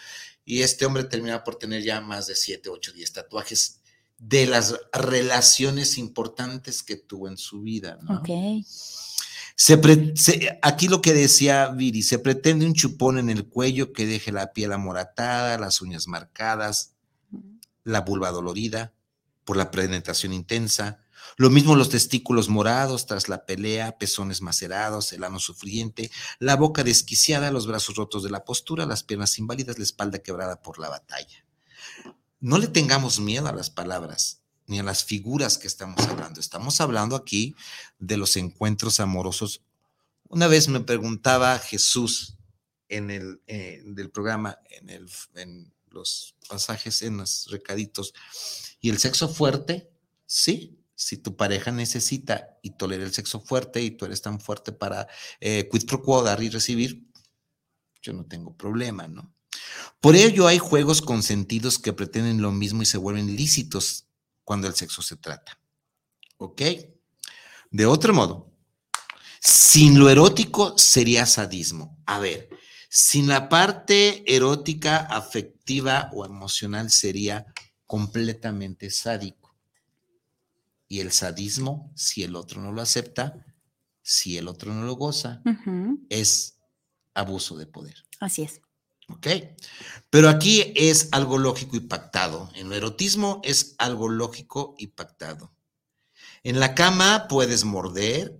Y 0.43 0.63
este 0.63 0.83
hombre 0.87 1.03
terminaba 1.03 1.43
por 1.43 1.57
tener 1.59 1.83
ya 1.83 2.01
más 2.01 2.25
de 2.25 2.33
7, 2.35 2.69
8, 2.69 2.91
10 2.93 3.13
tatuajes 3.13 3.81
de 4.17 4.47
las 4.47 4.73
relaciones 4.91 5.99
importantes 5.99 6.81
que 6.81 6.95
tuvo 6.95 7.27
en 7.27 7.37
su 7.37 7.61
vida. 7.61 7.99
¿no? 8.01 8.15
Ok. 8.17 8.29
Se 9.55 9.77
pre- 9.77 10.15
se- 10.15 10.57
aquí 10.63 10.87
lo 10.87 11.03
que 11.03 11.13
decía 11.13 11.67
Viri, 11.69 12.01
se 12.01 12.17
pretende 12.17 12.65
un 12.65 12.73
chupón 12.73 13.19
en 13.19 13.29
el 13.29 13.47
cuello 13.47 13.93
que 13.93 14.07
deje 14.07 14.31
la 14.31 14.53
piel 14.53 14.73
amoratada, 14.73 15.59
las 15.59 15.81
uñas 15.81 16.07
marcadas, 16.07 16.93
la 17.83 18.01
vulva 18.01 18.31
dolorida 18.31 18.91
por 19.45 19.55
la 19.55 19.69
penetración 19.69 20.33
intensa. 20.33 21.03
Lo 21.39 21.51
mismo 21.51 21.75
los 21.75 21.89
testículos 21.89 22.49
morados 22.49 23.05
tras 23.05 23.29
la 23.29 23.45
pelea, 23.45 23.99
pezones 23.99 24.41
macerados, 24.41 25.13
el 25.13 25.23
ano 25.23 25.39
sufriente, 25.39 26.09
la 26.39 26.55
boca 26.55 26.83
desquiciada, 26.83 27.51
los 27.51 27.67
brazos 27.67 27.95
rotos 27.95 28.23
de 28.23 28.31
la 28.31 28.43
postura, 28.43 28.87
las 28.87 29.03
piernas 29.03 29.37
inválidas, 29.37 29.77
la 29.77 29.83
espalda 29.83 30.17
quebrada 30.17 30.63
por 30.63 30.79
la 30.79 30.89
batalla. 30.89 31.45
No 32.39 32.57
le 32.57 32.67
tengamos 32.67 33.19
miedo 33.19 33.47
a 33.47 33.53
las 33.53 33.69
palabras 33.69 34.41
ni 34.65 34.79
a 34.79 34.83
las 34.83 35.03
figuras 35.03 35.59
que 35.59 35.67
estamos 35.67 35.99
hablando. 36.07 36.39
Estamos 36.39 36.81
hablando 36.81 37.15
aquí 37.15 37.55
de 37.99 38.17
los 38.17 38.35
encuentros 38.35 38.99
amorosos. 38.99 39.61
Una 40.29 40.47
vez 40.47 40.67
me 40.67 40.79
preguntaba 40.79 41.59
Jesús 41.59 42.35
en 42.89 43.11
el 43.11 43.41
eh, 43.45 43.83
del 43.85 44.09
programa, 44.09 44.57
en, 44.71 44.89
el, 44.89 45.09
en 45.35 45.71
los 45.89 46.35
pasajes, 46.49 47.03
en 47.03 47.17
los 47.17 47.47
recaditos, 47.51 48.13
¿y 48.81 48.89
el 48.89 48.97
sexo 48.97 49.29
fuerte? 49.29 49.89
Sí, 50.25 50.76
si 50.97 51.17
tu 51.17 51.35
pareja 51.35 51.71
necesita 51.71 52.57
y 52.63 52.71
tolera 52.71 53.03
el 53.03 53.13
sexo 53.13 53.39
fuerte 53.39 53.83
y 53.83 53.91
tú 53.91 54.05
eres 54.05 54.23
tan 54.23 54.41
fuerte 54.41 54.71
para 54.71 55.07
eh, 55.39 55.69
quid 55.71 55.85
pro 55.85 56.01
quo, 56.01 56.23
dar 56.23 56.41
y 56.41 56.49
recibir, 56.49 57.07
yo 58.01 58.13
no 58.13 58.25
tengo 58.25 58.57
problema, 58.57 59.07
¿no? 59.07 59.31
Por 60.01 60.15
ello 60.15 60.47
hay 60.47 60.57
juegos 60.57 61.03
consentidos 61.03 61.77
que 61.77 61.93
pretenden 61.93 62.41
lo 62.41 62.51
mismo 62.51 62.81
y 62.81 62.87
se 62.87 62.97
vuelven 62.97 63.35
lícitos 63.35 64.07
cuando 64.43 64.67
el 64.67 64.73
sexo 64.73 65.03
se 65.03 65.17
trata. 65.17 65.59
¿Ok? 66.37 66.61
De 67.69 67.85
otro 67.85 68.13
modo, 68.13 68.51
sin 69.39 69.99
lo 69.99 70.09
erótico 70.09 70.79
sería 70.79 71.27
sadismo. 71.27 72.01
A 72.07 72.17
ver, 72.19 72.49
sin 72.89 73.27
la 73.27 73.49
parte 73.49 74.23
erótica, 74.33 74.97
afectiva 74.97 76.09
o 76.13 76.25
emocional 76.25 76.89
sería 76.89 77.45
completamente 77.85 78.89
sádico. 78.89 79.46
Y 80.87 81.01
el 81.01 81.11
sadismo, 81.11 81.91
si 81.95 82.23
el 82.23 82.35
otro 82.35 82.61
no 82.61 82.71
lo 82.71 82.81
acepta, 82.81 83.45
si 84.01 84.37
el 84.37 84.47
otro 84.47 84.73
no 84.73 84.85
lo 84.85 84.95
goza, 84.95 85.41
es 86.09 86.59
abuso 87.13 87.57
de 87.57 87.65
poder. 87.65 87.95
Así 88.19 88.43
es. 88.43 88.61
¿Ok? 89.09 89.27
Pero 90.09 90.29
aquí 90.29 90.73
es 90.75 91.09
algo 91.11 91.37
lógico 91.37 91.75
y 91.77 91.81
pactado. 91.81 92.49
En 92.55 92.67
el 92.67 92.73
erotismo 92.73 93.41
es 93.43 93.75
algo 93.77 94.09
lógico 94.09 94.75
y 94.77 94.87
pactado. 94.87 95.53
En 96.43 96.59
la 96.59 96.75
cama 96.75 97.27
puedes 97.27 97.65
morder, 97.65 98.37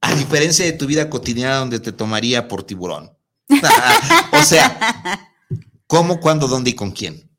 A 0.00 0.14
diferencia 0.16 0.64
de 0.64 0.72
tu 0.72 0.86
vida 0.86 1.08
cotidiana 1.08 1.58
donde 1.58 1.78
te 1.78 1.92
tomaría 1.92 2.48
por 2.48 2.64
tiburón. 2.64 3.16
o 4.32 4.42
sea, 4.42 5.30
¿cómo, 5.86 6.18
cuándo, 6.18 6.48
dónde 6.48 6.70
y 6.70 6.74
con 6.74 6.90
quién? 6.90 7.30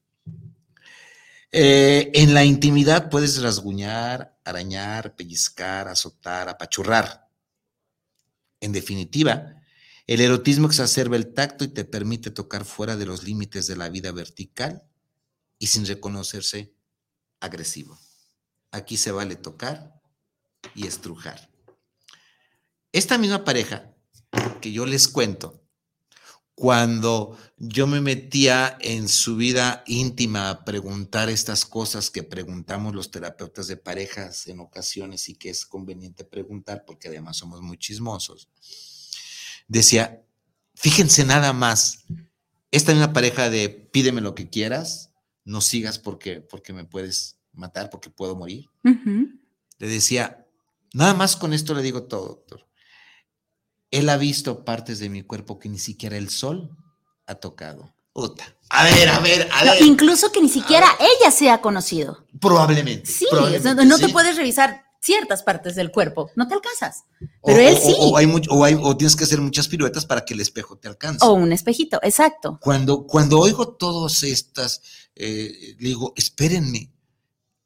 Eh, 1.52 2.10
en 2.14 2.34
la 2.34 2.46
intimidad 2.46 3.10
puedes 3.10 3.42
rasguñar, 3.42 4.33
arañar, 4.44 5.16
pellizcar, 5.16 5.88
azotar, 5.88 6.50
apachurrar. 6.50 7.28
En 8.60 8.72
definitiva, 8.72 9.62
el 10.06 10.22
erotismo 10.22 10.68
exacerba 10.68 11.16
el 11.16 11.34
tacto 11.34 11.64
y 11.64 11.70
te 11.70 11.86
permite 11.86 12.30
tocar 12.32 12.66
fuera 12.66 12.96
de 12.98 13.06
los 13.06 13.24
límites 13.24 13.68
de 13.68 13.76
la 13.76 13.90
vida 13.90 14.12
vertical 14.12 14.84
y 15.60 15.68
sin 15.68 15.86
reconocerse 15.86 16.74
agresivo. 17.40 17.98
Aquí 18.72 18.98
se 18.98 19.12
vale 19.12 19.36
tocar 19.36 20.02
y 20.76 20.88
estrujar. 20.88 21.50
Esta 22.92 23.18
misma 23.18 23.44
pareja 23.44 23.94
que 24.62 24.72
yo 24.72 24.86
les 24.86 25.08
cuento, 25.08 25.63
cuando 26.56 27.38
yo 27.58 27.88
me 27.88 28.00
metía 28.00 28.78
en 28.80 29.10
su 29.10 29.36
vida 29.36 29.84
íntima 29.88 30.50
a 30.50 30.66
preguntar 30.66 31.30
estas 31.30 31.66
cosas 31.66 32.12
que 32.12 32.24
preguntamos 32.24 32.94
los 32.94 33.10
terapeutas 33.10 33.68
de 33.68 33.78
parejas 33.78 34.48
en 34.48 34.60
ocasiones 34.60 35.30
y 35.30 35.36
que 35.36 35.50
es 35.50 35.66
conveniente 35.66 36.24
preguntar 36.24 36.86
porque 36.86 37.08
además 37.08 37.38
somos 37.38 37.62
muy 37.62 37.78
chismosos, 37.78 38.50
decía, 39.68 40.24
fíjense 40.76 41.26
nada 41.26 41.54
más, 41.54 42.06
esta 42.70 42.92
misma 42.92 43.14
pareja 43.14 43.50
de 43.50 43.70
pídeme 43.70 44.22
lo 44.22 44.36
que 44.36 44.50
quieras, 44.50 45.12
no 45.46 45.62
sigas 45.62 46.00
porque, 46.00 46.42
porque 46.42 46.74
me 46.74 46.86
puedes 46.86 47.38
matar, 47.52 47.90
porque 47.90 48.10
puedo 48.10 48.36
morir. 48.36 48.66
Le 48.84 49.88
decía, 49.88 50.48
nada 50.94 51.14
más 51.14 51.36
con 51.36 51.54
esto 51.54 51.74
le 51.74 51.82
digo 51.82 52.04
todo, 52.04 52.28
doctor. 52.28 52.68
Él 53.94 54.10
ha 54.10 54.18
visto 54.18 54.66
partes 54.66 54.98
de 54.98 55.08
mi 55.08 55.22
cuerpo 55.22 55.60
que 55.60 55.70
ni 55.70 55.78
siquiera 55.78 56.18
el 56.18 56.32
sol 56.32 56.76
ha 57.28 57.36
tocado. 57.36 57.94
A 58.70 58.84
ver, 58.86 59.08
a 59.08 59.20
ver, 59.20 59.48
a 59.54 59.64
ver. 59.64 59.84
incluso 59.84 60.32
que 60.32 60.42
ni 60.42 60.50
siquiera 60.50 60.88
ella 61.00 61.30
se 61.30 61.52
ha 61.52 61.62
conocido. 61.62 62.26
Probablemente. 62.40 63.06
Sí, 63.06 63.28
no 63.86 64.00
te 64.00 64.10
puedes 64.10 64.36
revisar 64.36 64.84
ciertas 65.00 65.44
partes 65.44 65.76
del 65.76 65.92
cuerpo, 65.92 66.32
no 66.36 66.48
te 66.48 66.56
alcanzas. 66.56 67.04
Pero 67.46 67.60
él 67.60 67.78
sí. 67.78 67.94
O, 68.00 68.18
hay 68.18 68.26
mucho, 68.26 68.50
o, 68.52 68.64
hay, 68.64 68.76
o, 68.82 68.98
tienes 68.98 69.16
que 69.16 69.26
hacer 69.26 69.40
muchas 69.40 69.68
piruetas 69.68 70.08
para 70.08 70.26
que 70.26 70.34
el 70.34 70.40
espejo 70.40 70.76
te 70.76 70.88
alcance. 70.88 71.24
O 71.24 71.34
un 71.34 71.52
espejito, 71.52 72.00
exacto. 72.02 72.58
Cuando, 72.62 73.06
cuando 73.06 73.40
oigo 73.40 73.76
todas 73.76 74.24
estas, 74.24 74.82
eh, 75.16 75.76
digo, 75.78 76.14
espérenme. 76.16 76.92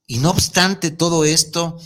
Y 0.07 0.17
no 0.17 0.31
obstante 0.31 0.91
todo 0.91 1.23
esto, 1.23 1.79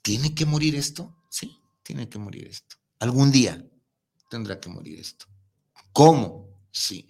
¿tiene 0.00 0.34
que 0.34 0.46
morir 0.46 0.76
esto? 0.76 1.14
Sí, 1.28 1.58
tiene 1.82 2.08
que 2.08 2.18
morir 2.18 2.48
esto. 2.48 2.76
Algún 2.98 3.30
día 3.30 3.64
tendrá 4.30 4.60
que 4.60 4.68
morir 4.68 4.98
esto. 4.98 5.26
¿Cómo? 5.92 6.48
Sí. 6.70 7.08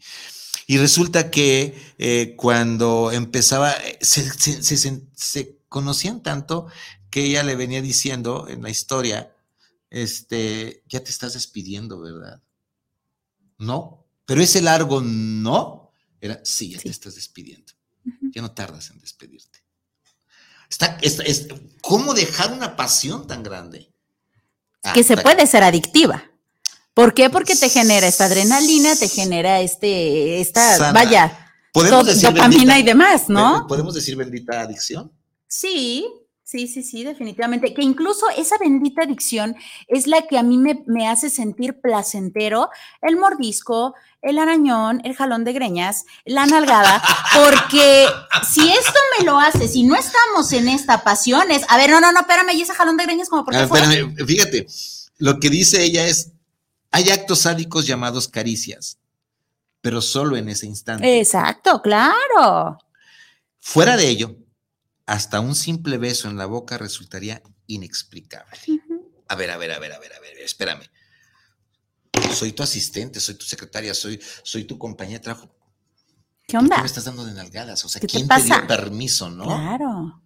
Y 0.66 0.78
resulta 0.78 1.30
que 1.30 1.94
eh, 1.98 2.34
cuando 2.36 3.12
empezaba, 3.12 3.72
eh, 3.72 3.98
se, 4.00 4.30
se, 4.32 5.58
conocían 5.68 6.22
tanto 6.22 6.66
que 7.10 7.24
ella 7.24 7.42
le 7.42 7.54
venía 7.54 7.82
diciendo 7.82 8.46
en 8.48 8.62
la 8.62 8.70
historia, 8.70 9.34
este, 9.90 10.82
ya 10.88 11.02
te 11.02 11.10
estás 11.10 11.34
despidiendo, 11.34 12.00
¿verdad? 12.00 12.42
No, 13.58 14.06
pero 14.24 14.40
ese 14.42 14.60
largo 14.60 15.00
no, 15.00 15.92
era, 16.20 16.40
sí, 16.44 16.70
ya 16.70 16.80
te 16.80 16.88
estás 16.90 17.14
despidiendo. 17.14 17.72
Ya 18.32 18.42
no 18.42 18.52
tardas 18.52 18.90
en 18.90 19.00
despedirte. 19.00 19.64
Está, 20.68 20.98
es, 21.00 21.48
¿Cómo 21.80 22.14
dejar 22.14 22.52
una 22.52 22.76
pasión 22.76 23.26
tan 23.26 23.42
grande? 23.42 23.92
Ah, 24.86 24.92
que 24.92 25.02
se 25.02 25.16
puede 25.16 25.46
ser 25.46 25.62
adictiva. 25.64 26.24
¿Por 26.94 27.12
qué? 27.12 27.28
Porque 27.28 27.56
te 27.56 27.68
genera 27.68 28.06
esta 28.06 28.24
adrenalina, 28.24 28.96
te 28.96 29.08
genera 29.08 29.60
este, 29.60 30.40
esta, 30.40 30.92
vaya, 30.92 31.46
¿Podemos 31.76 32.06
decir 32.06 32.30
dopamina 32.32 32.78
y 32.78 32.82
demás, 32.82 33.28
¿no? 33.28 33.66
¿Podemos 33.68 33.94
decir 33.94 34.16
bendita 34.16 34.62
adicción? 34.62 35.12
Sí, 35.46 36.06
sí, 36.46 36.68
sí, 36.68 36.84
sí, 36.84 37.02
definitivamente. 37.02 37.74
Que 37.74 37.82
incluso 37.82 38.24
esa 38.38 38.56
bendita 38.58 39.02
adicción 39.02 39.56
es 39.88 40.06
la 40.06 40.22
que 40.22 40.38
a 40.38 40.44
mí 40.44 40.56
me, 40.56 40.84
me 40.86 41.08
hace 41.08 41.28
sentir 41.28 41.80
placentero 41.80 42.70
el 43.02 43.16
mordisco, 43.16 43.94
el 44.22 44.38
arañón, 44.38 45.00
el 45.04 45.16
jalón 45.16 45.44
de 45.44 45.52
greñas, 45.52 46.04
la 46.24 46.46
nalgada, 46.46 47.02
porque 47.34 48.06
si 48.48 48.70
esto 48.70 48.98
me 49.18 49.24
lo 49.24 49.38
hace, 49.38 49.66
si 49.68 49.82
no 49.82 49.96
estamos 49.96 50.52
en 50.52 50.68
esta 50.68 51.02
pasión, 51.02 51.50
es, 51.50 51.64
a 51.68 51.76
ver, 51.76 51.90
no, 51.90 52.00
no, 52.00 52.12
no, 52.12 52.20
espérame, 52.20 52.54
y 52.54 52.62
ese 52.62 52.74
jalón 52.74 52.96
de 52.96 53.04
greñas 53.04 53.28
como 53.28 53.44
por 53.44 53.52
qué 53.52 53.62
espérame, 53.62 54.14
fíjate, 54.26 54.66
lo 55.18 55.38
que 55.40 55.50
dice 55.50 55.82
ella 55.82 56.06
es, 56.06 56.32
hay 56.92 57.10
actos 57.10 57.40
sádicos 57.40 57.86
llamados 57.86 58.28
caricias, 58.28 58.98
pero 59.80 60.00
solo 60.00 60.36
en 60.36 60.48
ese 60.48 60.66
instante. 60.66 61.18
Exacto, 61.18 61.82
claro. 61.82 62.78
Fuera 63.60 63.96
de 63.96 64.08
ello, 64.08 64.36
hasta 65.06 65.40
un 65.40 65.54
simple 65.54 65.98
beso 65.98 66.28
en 66.28 66.36
la 66.36 66.46
boca 66.46 66.78
resultaría 66.78 67.42
inexplicable. 67.66 68.58
A 69.28 69.34
ver, 69.34 69.50
a 69.50 69.56
ver, 69.56 69.72
a 69.72 69.78
ver, 69.78 69.92
a 69.92 69.98
ver, 69.98 70.12
a 70.12 70.20
ver, 70.20 70.38
espérame 70.38 70.88
soy 72.36 72.52
tu 72.52 72.62
asistente, 72.62 73.20
soy 73.20 73.34
tu 73.34 73.44
secretaria, 73.44 73.94
soy, 73.94 74.20
soy 74.42 74.64
tu 74.64 74.78
compañía 74.78 75.18
de 75.18 75.24
trabajo. 75.24 75.50
¿Qué 76.46 76.56
onda? 76.56 76.76
¿Qué 76.76 76.82
me 76.82 76.86
estás 76.86 77.04
dando 77.04 77.24
de 77.24 77.34
nalgadas? 77.34 77.84
O 77.84 77.88
sea, 77.88 78.00
¿quién 78.00 78.28
te, 78.28 78.42
dio 78.42 78.66
permiso, 78.66 79.30
no? 79.30 79.44
Claro. 79.44 80.22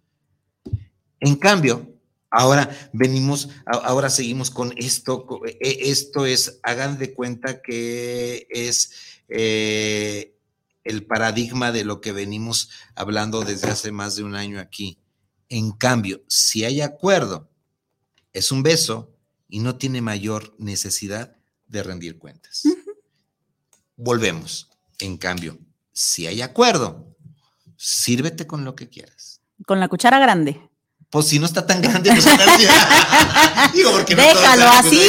En 1.19 1.35
cambio, 1.35 1.95
ahora 2.29 2.69
venimos, 2.93 3.49
ahora 3.65 4.09
seguimos 4.09 4.51
con 4.51 4.73
esto. 4.77 5.25
E, 5.45 5.89
esto 5.89 6.25
es, 6.25 6.59
hagan 6.63 6.99
de 6.99 7.13
cuenta 7.13 7.61
que 7.61 8.47
es 8.49 8.91
eh, 9.29 10.37
el 10.83 11.05
paradigma 11.05 11.71
de 11.71 11.83
lo 11.83 12.01
que 12.01 12.11
venimos 12.11 12.69
hablando 12.95 13.41
desde 13.41 13.69
hace 13.69 13.91
más 13.91 14.15
de 14.15 14.23
un 14.23 14.35
año 14.35 14.59
aquí. 14.59 14.99
En 15.49 15.71
cambio, 15.71 16.23
si 16.27 16.63
hay 16.63 16.81
acuerdo, 16.81 17.49
es 18.33 18.51
un 18.51 18.63
beso 18.63 19.13
y 19.47 19.59
no 19.59 19.77
tiene 19.77 20.01
mayor 20.01 20.55
necesidad 20.57 21.35
de 21.67 21.83
rendir 21.83 22.17
cuentas. 22.17 22.63
Volvemos. 23.95 24.69
En 24.99 25.17
cambio, 25.17 25.59
si 25.91 26.27
hay 26.27 26.41
acuerdo, 26.41 27.15
sírvete 27.75 28.47
con 28.47 28.63
lo 28.65 28.75
que 28.75 28.89
quieras. 28.89 29.41
Con 29.65 29.79
la 29.79 29.87
cuchara 29.87 30.19
grande. 30.19 30.70
Pues 31.11 31.27
si 31.27 31.39
no 31.39 31.45
está 31.45 31.67
tan 31.67 31.81
grande, 31.81 32.09
pues 32.09 32.25
Digo, 33.73 33.91
porque 33.91 34.15
no 34.15 34.23
déjalo 34.23 34.65
así. 34.69 35.01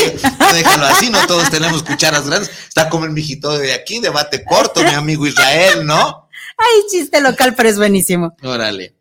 déjalo 0.52 0.86
así, 0.86 1.08
no 1.10 1.24
todos 1.28 1.48
tenemos 1.48 1.84
cucharas 1.84 2.26
grandes. 2.26 2.50
Está 2.66 2.88
como 2.88 3.04
el 3.04 3.12
mijito 3.12 3.56
de 3.56 3.72
aquí, 3.72 4.00
debate 4.00 4.44
corto, 4.44 4.82
mi 4.82 4.90
amigo 4.90 5.28
Israel, 5.28 5.86
¿no? 5.86 6.28
Ay, 6.58 6.82
chiste 6.90 7.20
local, 7.20 7.54
pero 7.56 7.68
es 7.68 7.76
buenísimo. 7.76 8.36
Órale. 8.42 8.96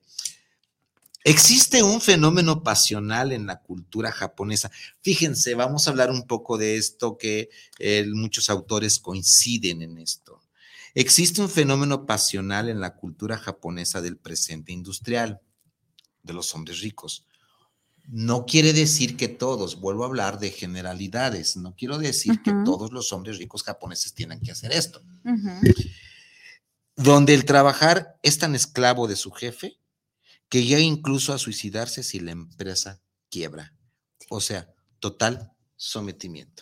Existe 1.23 1.81
un 1.81 2.01
fenómeno 2.01 2.61
pasional 2.61 3.31
en 3.31 3.47
la 3.47 3.61
cultura 3.61 4.11
japonesa. 4.11 4.69
Fíjense, 5.01 5.55
vamos 5.55 5.87
a 5.87 5.89
hablar 5.89 6.11
un 6.11 6.27
poco 6.27 6.59
de 6.59 6.77
esto 6.77 7.17
que 7.17 7.49
eh, 7.79 8.05
muchos 8.13 8.51
autores 8.51 8.99
coinciden 8.99 9.81
en 9.81 9.97
esto. 9.97 10.39
Existe 10.93 11.41
un 11.41 11.49
fenómeno 11.49 12.05
pasional 12.05 12.69
en 12.69 12.79
la 12.79 12.95
cultura 12.95 13.39
japonesa 13.39 14.01
del 14.01 14.17
presente 14.17 14.71
industrial, 14.71 15.41
de 16.23 16.33
los 16.33 16.53
hombres 16.55 16.81
ricos. 16.81 17.25
No 18.07 18.45
quiere 18.45 18.73
decir 18.73 19.15
que 19.15 19.27
todos, 19.27 19.79
vuelvo 19.79 20.03
a 20.03 20.07
hablar 20.07 20.39
de 20.39 20.51
generalidades, 20.51 21.55
no 21.55 21.75
quiero 21.75 21.97
decir 21.97 22.41
que 22.41 22.51
todos 22.65 22.91
los 22.91 23.13
hombres 23.13 23.37
ricos 23.37 23.63
japoneses 23.63 24.13
tienen 24.13 24.39
que 24.41 24.51
hacer 24.51 24.71
esto. 24.71 25.03
Donde 26.95 27.33
el 27.33 27.45
trabajar 27.45 28.17
es 28.21 28.37
tan 28.37 28.55
esclavo 28.55 29.07
de 29.07 29.15
su 29.15 29.31
jefe 29.31 29.77
que 30.49 30.65
llega 30.65 30.81
incluso 30.81 31.33
a 31.33 31.37
suicidarse 31.37 32.03
si 32.03 32.19
la 32.19 32.31
empresa 32.31 33.01
quiebra. 33.29 33.73
O 34.29 34.41
sea, 34.41 34.73
total 34.99 35.53
sometimiento. 35.81 36.61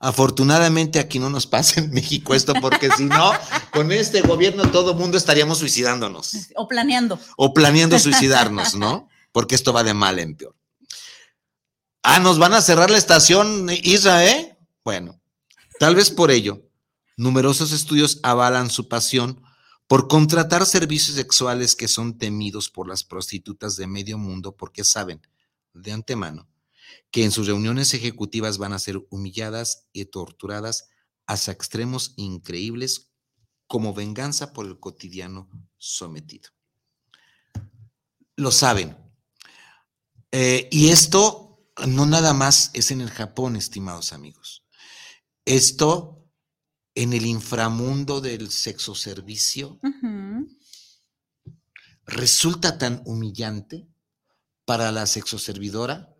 Afortunadamente 0.00 0.98
aquí 0.98 1.20
no 1.20 1.30
nos 1.30 1.46
pasa 1.46 1.78
en 1.78 1.90
México 1.92 2.34
esto, 2.34 2.54
porque 2.60 2.90
si 2.90 3.04
no, 3.04 3.30
con 3.72 3.92
este 3.92 4.20
gobierno 4.20 4.68
todo 4.72 4.92
el 4.92 4.98
mundo 4.98 5.16
estaríamos 5.16 5.58
suicidándonos. 5.58 6.48
O 6.56 6.66
planeando. 6.66 7.20
O 7.36 7.54
planeando 7.54 8.00
suicidarnos, 8.00 8.74
¿no? 8.74 9.08
Porque 9.30 9.54
esto 9.54 9.72
va 9.72 9.84
de 9.84 9.94
mal 9.94 10.18
en 10.18 10.36
peor. 10.36 10.56
Ah, 12.02 12.18
nos 12.18 12.40
van 12.40 12.52
a 12.52 12.60
cerrar 12.60 12.90
la 12.90 12.98
estación, 12.98 13.70
Israel. 13.70 14.56
Bueno, 14.84 15.20
tal 15.78 15.94
vez 15.94 16.10
por 16.10 16.32
ello, 16.32 16.68
numerosos 17.16 17.70
estudios 17.70 18.18
avalan 18.24 18.70
su 18.70 18.88
pasión 18.88 19.40
por 19.86 20.08
contratar 20.08 20.66
servicios 20.66 21.16
sexuales 21.16 21.76
que 21.76 21.86
son 21.86 22.18
temidos 22.18 22.70
por 22.70 22.88
las 22.88 23.04
prostitutas 23.04 23.76
de 23.76 23.86
medio 23.86 24.18
mundo 24.18 24.56
porque 24.56 24.82
saben 24.82 25.22
de 25.74 25.92
antemano 25.92 26.48
que 27.10 27.24
en 27.24 27.30
sus 27.30 27.46
reuniones 27.46 27.94
ejecutivas 27.94 28.58
van 28.58 28.72
a 28.72 28.78
ser 28.78 29.00
humilladas 29.10 29.88
y 29.92 30.04
torturadas 30.06 30.88
hasta 31.26 31.52
extremos 31.52 32.14
increíbles 32.16 33.10
como 33.66 33.94
venganza 33.94 34.52
por 34.52 34.66
el 34.66 34.80
cotidiano 34.80 35.48
sometido. 35.76 36.50
Lo 38.36 38.50
saben. 38.50 38.96
Eh, 40.32 40.68
y 40.70 40.88
esto 40.88 41.48
no 41.86 42.06
nada 42.06 42.32
más 42.32 42.70
es 42.74 42.90
en 42.90 43.00
el 43.00 43.10
Japón, 43.10 43.56
estimados 43.56 44.12
amigos. 44.12 44.64
Esto 45.44 46.26
en 46.94 47.12
el 47.12 47.26
inframundo 47.26 48.20
del 48.20 48.50
sexo 48.50 48.94
servicio 48.94 49.78
resulta 52.04 52.76
tan 52.76 53.02
humillante 53.04 53.86
para 54.64 54.90
la 54.92 55.06
sexoservidora 55.06 56.14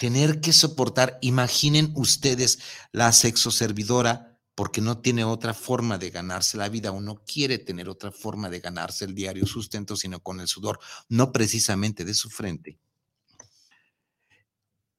tener 0.00 0.40
que 0.40 0.54
soportar, 0.54 1.18
imaginen 1.20 1.92
ustedes 1.94 2.58
la 2.90 3.12
sexoservidora 3.12 4.40
porque 4.54 4.80
no 4.80 5.02
tiene 5.02 5.24
otra 5.24 5.52
forma 5.52 5.98
de 5.98 6.08
ganarse 6.08 6.56
la 6.56 6.70
vida 6.70 6.90
o 6.90 7.02
no 7.02 7.22
quiere 7.22 7.58
tener 7.58 7.86
otra 7.86 8.10
forma 8.10 8.48
de 8.48 8.60
ganarse 8.60 9.04
el 9.04 9.14
diario 9.14 9.44
sustento, 9.44 9.96
sino 9.96 10.20
con 10.20 10.40
el 10.40 10.48
sudor, 10.48 10.80
no 11.10 11.32
precisamente 11.32 12.06
de 12.06 12.14
su 12.14 12.30
frente. 12.30 12.78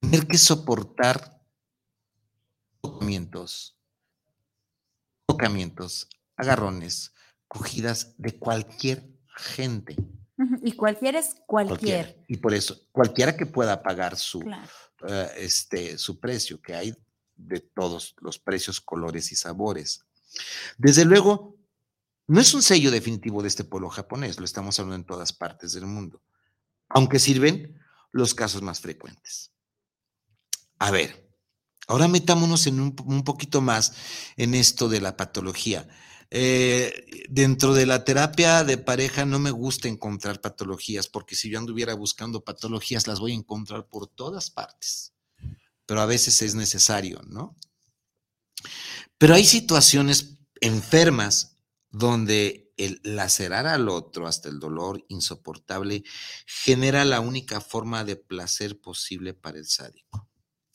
Tener 0.01 0.27
que 0.27 0.37
soportar 0.37 1.41
tocamientos, 2.79 3.75
tocamientos, 5.25 6.09
agarrones, 6.35 7.11
cogidas 7.47 8.13
de 8.19 8.37
cualquier 8.37 9.09
gente. 9.35 9.95
Y 10.63 10.73
cualquier 10.73 11.15
es 11.15 11.35
cualquier. 11.47 12.23
Y 12.27 12.37
por 12.37 12.53
eso, 12.53 12.79
cualquiera 12.91 13.35
que 13.35 13.45
pueda 13.45 13.83
pagar 13.83 14.15
su, 14.15 14.43
eh, 15.07 15.31
este, 15.37 15.97
su 15.97 16.19
precio, 16.19 16.61
que 16.61 16.75
hay 16.75 16.95
de 17.35 17.59
todos 17.59 18.15
los 18.19 18.39
precios, 18.39 18.81
colores 18.81 19.31
y 19.31 19.35
sabores. 19.35 20.05
Desde 20.77 21.05
luego, 21.05 21.57
no 22.27 22.39
es 22.39 22.53
un 22.53 22.61
sello 22.61 22.91
definitivo 22.91 23.41
de 23.41 23.47
este 23.47 23.63
pueblo 23.63 23.89
japonés, 23.89 24.39
lo 24.39 24.45
estamos 24.45 24.79
hablando 24.79 24.95
en 24.95 25.05
todas 25.05 25.33
partes 25.33 25.73
del 25.73 25.85
mundo, 25.85 26.21
aunque 26.89 27.19
sirven 27.19 27.79
los 28.11 28.33
casos 28.33 28.61
más 28.61 28.79
frecuentes. 28.79 29.51
A 30.79 30.91
ver, 30.91 31.29
ahora 31.87 32.07
metámonos 32.07 32.67
en 32.67 32.79
un, 32.79 32.95
un 33.05 33.23
poquito 33.23 33.61
más 33.61 33.93
en 34.37 34.53
esto 34.53 34.87
de 34.87 35.01
la 35.01 35.17
patología. 35.17 35.87
Eh, 36.33 37.25
dentro 37.29 37.73
de 37.73 37.85
la 37.85 38.05
terapia 38.05 38.63
de 38.63 38.77
pareja 38.77 39.25
no 39.25 39.37
me 39.37 39.51
gusta 39.51 39.89
encontrar 39.89 40.39
patologías, 40.39 41.09
porque 41.09 41.35
si 41.35 41.49
yo 41.49 41.59
anduviera 41.59 41.93
buscando 41.93 42.43
patologías, 42.43 43.05
las 43.05 43.19
voy 43.19 43.33
a 43.33 43.35
encontrar 43.35 43.87
por 43.87 44.07
todas 44.07 44.49
partes. 44.49 45.13
Pero 45.85 46.01
a 46.01 46.05
veces 46.05 46.41
es 46.41 46.55
necesario, 46.55 47.21
¿no? 47.27 47.57
Pero 49.17 49.33
hay 49.33 49.43
situaciones 49.43 50.37
enfermas 50.61 51.57
donde 51.89 52.73
el 52.77 53.01
lacerar 53.03 53.67
al 53.67 53.89
otro 53.89 54.25
hasta 54.25 54.47
el 54.47 54.59
dolor 54.59 55.03
insoportable 55.09 56.03
genera 56.45 57.03
la 57.03 57.19
única 57.19 57.59
forma 57.59 58.05
de 58.05 58.15
placer 58.15 58.79
posible 58.79 59.33
para 59.33 59.57
el 59.57 59.65
sádico. 59.65 60.30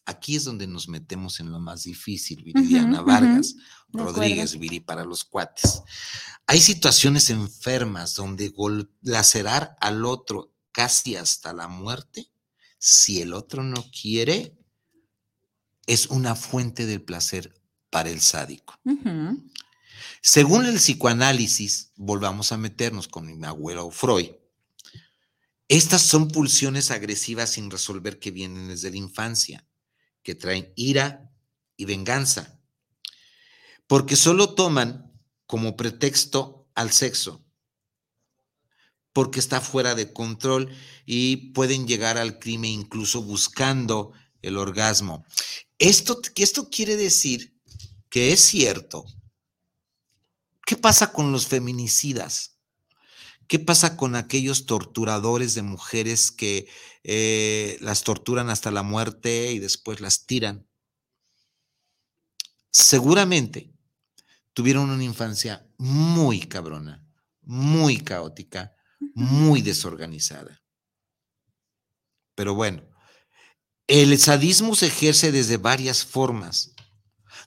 Aquí 0.07 0.37
es 0.37 0.45
donde 0.45 0.69
nos 0.69 0.89
metemos 0.89 1.41
en 1.41 1.51
lo 1.51 1.59
más 1.59 1.83
difícil, 1.83 2.45
Viridiana 2.45 3.03
Vargas, 3.03 3.57
Rodríguez, 3.89 4.57
Viri, 4.57 4.79
para 4.79 5.05
los 5.05 5.25
cuates. 5.25 5.83
Hay 6.47 6.61
situaciones 6.61 7.29
enfermas 7.29 8.15
donde 8.15 8.55
lacerar 9.03 9.77
al 9.81 10.05
otro 10.05 10.55
casi 10.71 11.17
hasta 11.17 11.53
la 11.53 11.67
muerte, 11.67 12.31
si 12.79 13.21
el 13.21 13.33
otro 13.33 13.65
no 13.65 13.85
quiere, 13.91 14.57
es 15.87 16.07
una 16.07 16.37
fuente 16.37 16.87
del 16.87 17.03
placer 17.03 17.61
para 17.91 18.09
el 18.09 18.21
sádico. 18.21 18.79
Según 20.23 20.67
el 20.67 20.77
psicoanálisis, 20.77 21.91
volvamos 21.97 22.53
a 22.53 22.59
meternos 22.59 23.09
con 23.09 23.27
mi 23.27 23.45
abuelo 23.45 23.91
Freud, 23.91 24.31
estas 25.69 26.03
son 26.03 26.29
pulsiones 26.29 26.93
agresivas 26.93 27.51
sin 27.51 27.73
resolver 27.73 28.21
que 28.21 28.31
vienen 28.31 28.69
desde 28.69 28.91
la 28.91 28.99
infancia 28.99 29.66
que 30.27 30.35
traen 30.35 30.73
ira 30.75 31.31
y 31.77 31.85
venganza, 31.85 32.61
porque 33.87 34.17
solo 34.17 34.57
toman 34.57 35.17
como 35.47 35.77
pretexto 35.77 36.69
al 36.75 36.91
sexo, 36.91 37.47
porque 39.13 39.39
está 39.39 39.61
fuera 39.61 39.95
de 39.95 40.13
control 40.13 40.69
y 41.05 41.53
pueden 41.53 41.87
llegar 41.87 42.19
al 42.19 42.41
crimen 42.41 42.73
incluso 42.73 43.23
buscando 43.23 44.15
el 44.43 44.57
orgasmo. 44.57 45.25
Esto, 45.79 46.21
esto 46.35 46.71
quiere 46.71 46.97
decir 46.97 47.57
que 48.09 48.33
es 48.33 48.41
cierto. 48.41 49.05
¿Qué 50.67 50.77
pasa 50.77 51.13
con 51.13 51.31
los 51.31 51.47
feminicidas? 51.47 52.59
¿Qué 53.47 53.61
pasa 53.61 53.97
con 53.97 54.17
aquellos 54.17 54.67
torturadores 54.67 55.55
de 55.55 55.63
mujeres 55.63 56.33
que 56.33 56.69
eh, 57.09 57.79
las 57.81 58.03
torturan 58.03 58.51
hasta 58.51 58.73
la 58.73 58.83
muerte 58.83 59.53
y 59.53 59.61
después 59.61 60.01
las 60.01 60.27
tiran? 60.27 60.67
Seguramente 62.73 63.73
tuvieron 64.53 64.91
una 64.91 65.05
infancia 65.05 65.67
muy 65.79 66.41
cabrona, 66.41 67.07
muy 67.43 67.99
caótica, 67.99 68.75
muy 69.15 69.63
desorganizada. 69.63 70.61
Pero 72.35 72.55
bueno, 72.55 72.83
el 73.87 74.19
sadismo 74.19 74.75
se 74.75 74.89
ejerce 74.89 75.31
desde 75.31 75.59
varias 75.59 76.05
formas, 76.05 76.75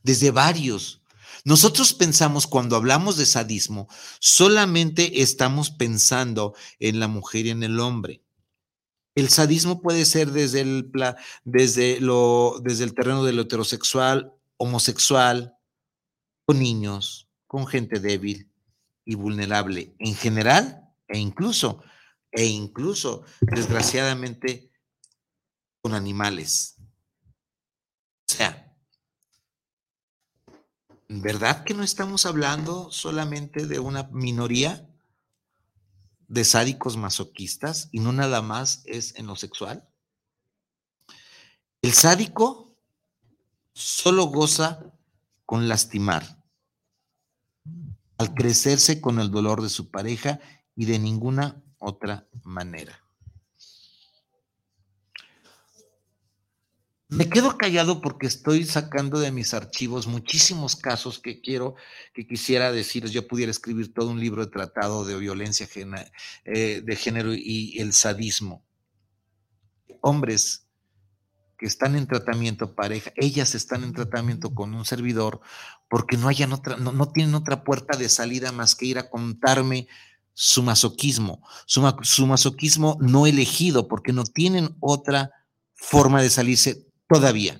desde 0.03 0.31
varios 0.31 0.99
nosotros 1.45 1.93
pensamos 1.93 2.47
cuando 2.47 2.75
hablamos 2.75 3.17
de 3.17 3.25
sadismo, 3.25 3.87
solamente 4.19 5.21
estamos 5.21 5.71
pensando 5.71 6.53
en 6.79 6.99
la 6.99 7.07
mujer 7.07 7.45
y 7.45 7.49
en 7.51 7.63
el 7.63 7.79
hombre. 7.79 8.23
El 9.15 9.29
sadismo 9.29 9.81
puede 9.81 10.05
ser 10.05 10.31
desde 10.31 10.61
el, 10.61 10.91
desde 11.43 11.99
lo, 11.99 12.59
desde 12.63 12.83
el 12.83 12.93
terreno 12.93 13.23
de 13.23 13.33
lo 13.33 13.43
heterosexual, 13.43 14.33
homosexual, 14.57 15.55
con 16.45 16.59
niños, 16.59 17.29
con 17.47 17.67
gente 17.67 17.99
débil 17.99 18.49
y 19.05 19.15
vulnerable 19.15 19.93
en 19.99 20.15
general 20.15 20.89
e 21.07 21.17
incluso, 21.17 21.83
e 22.31 22.45
incluso, 22.45 23.23
desgraciadamente, 23.41 24.71
con 25.81 25.93
animales. 25.93 26.75
O 28.27 28.33
sea, 28.33 28.75
¿verdad 31.07 31.63
que 31.63 31.73
no 31.73 31.83
estamos 31.83 32.25
hablando 32.25 32.91
solamente 32.91 33.65
de 33.65 33.79
una 33.79 34.03
minoría 34.11 34.88
de 36.29 36.45
sádicos 36.45 36.95
masoquistas 36.95 37.89
y 37.91 37.99
no 37.99 38.13
nada 38.13 38.41
más 38.41 38.83
es 38.85 39.15
en 39.15 39.27
lo 39.27 39.35
sexual? 39.35 39.89
El 41.81 41.93
sádico 41.93 42.77
solo 43.73 44.25
goza 44.25 44.93
con 45.45 45.67
lastimar, 45.67 46.43
al 48.17 48.33
crecerse 48.33 49.01
con 49.01 49.19
el 49.19 49.31
dolor 49.31 49.61
de 49.61 49.69
su 49.69 49.89
pareja 49.89 50.39
y 50.75 50.85
de 50.85 50.99
ninguna 50.99 51.63
otra 51.79 52.27
manera. 52.43 53.03
Me 57.11 57.27
quedo 57.27 57.57
callado 57.57 58.01
porque 58.01 58.27
estoy 58.27 58.65
sacando 58.65 59.19
de 59.19 59.31
mis 59.31 59.55
archivos 59.55 60.05
muchísimos 60.05 60.75
casos 60.75 61.17
que 61.17 61.41
quiero, 61.41 61.73
que 62.13 62.27
quisiera 62.27 62.71
decir, 62.71 63.07
yo 63.07 63.27
pudiera 63.27 63.49
escribir 63.49 63.91
todo 63.95 64.11
un 64.11 64.19
libro 64.19 64.45
de 64.45 64.51
tratado 64.51 65.03
de 65.03 65.17
violencia 65.17 65.67
eh, 66.45 66.81
de 66.85 66.95
género 66.95 67.33
y 67.33 67.79
el 67.79 67.93
sadismo. 67.93 68.63
Hombres 70.01 70.67
que 71.57 71.65
están 71.65 71.95
en 71.95 72.05
tratamiento 72.05 72.75
pareja, 72.75 73.11
ellas 73.15 73.55
están 73.55 73.83
en 73.83 73.93
tratamiento 73.93 74.53
con 74.53 74.75
un 74.75 74.85
servidor 74.85 75.41
porque 75.89 76.15
no 76.15 76.27
hayan 76.27 76.53
otra, 76.53 76.77
no, 76.77 77.11
tienen 77.11 77.33
otra 77.33 77.63
puerta 77.63 77.97
de 77.97 78.07
salida 78.07 78.51
más 78.51 78.75
que 78.75 78.85
ir 78.85 78.99
a 78.99 79.09
contarme 79.09 79.87
su 80.35 80.61
masoquismo, 80.61 81.41
su 81.65 82.27
masoquismo 82.27 82.97
no 83.01 83.25
elegido, 83.25 83.87
porque 83.87 84.13
no 84.13 84.25
tienen 84.25 84.77
otra 84.79 85.31
forma 85.73 86.21
de 86.21 86.29
salirse 86.29 86.88
todavía. 87.09 87.59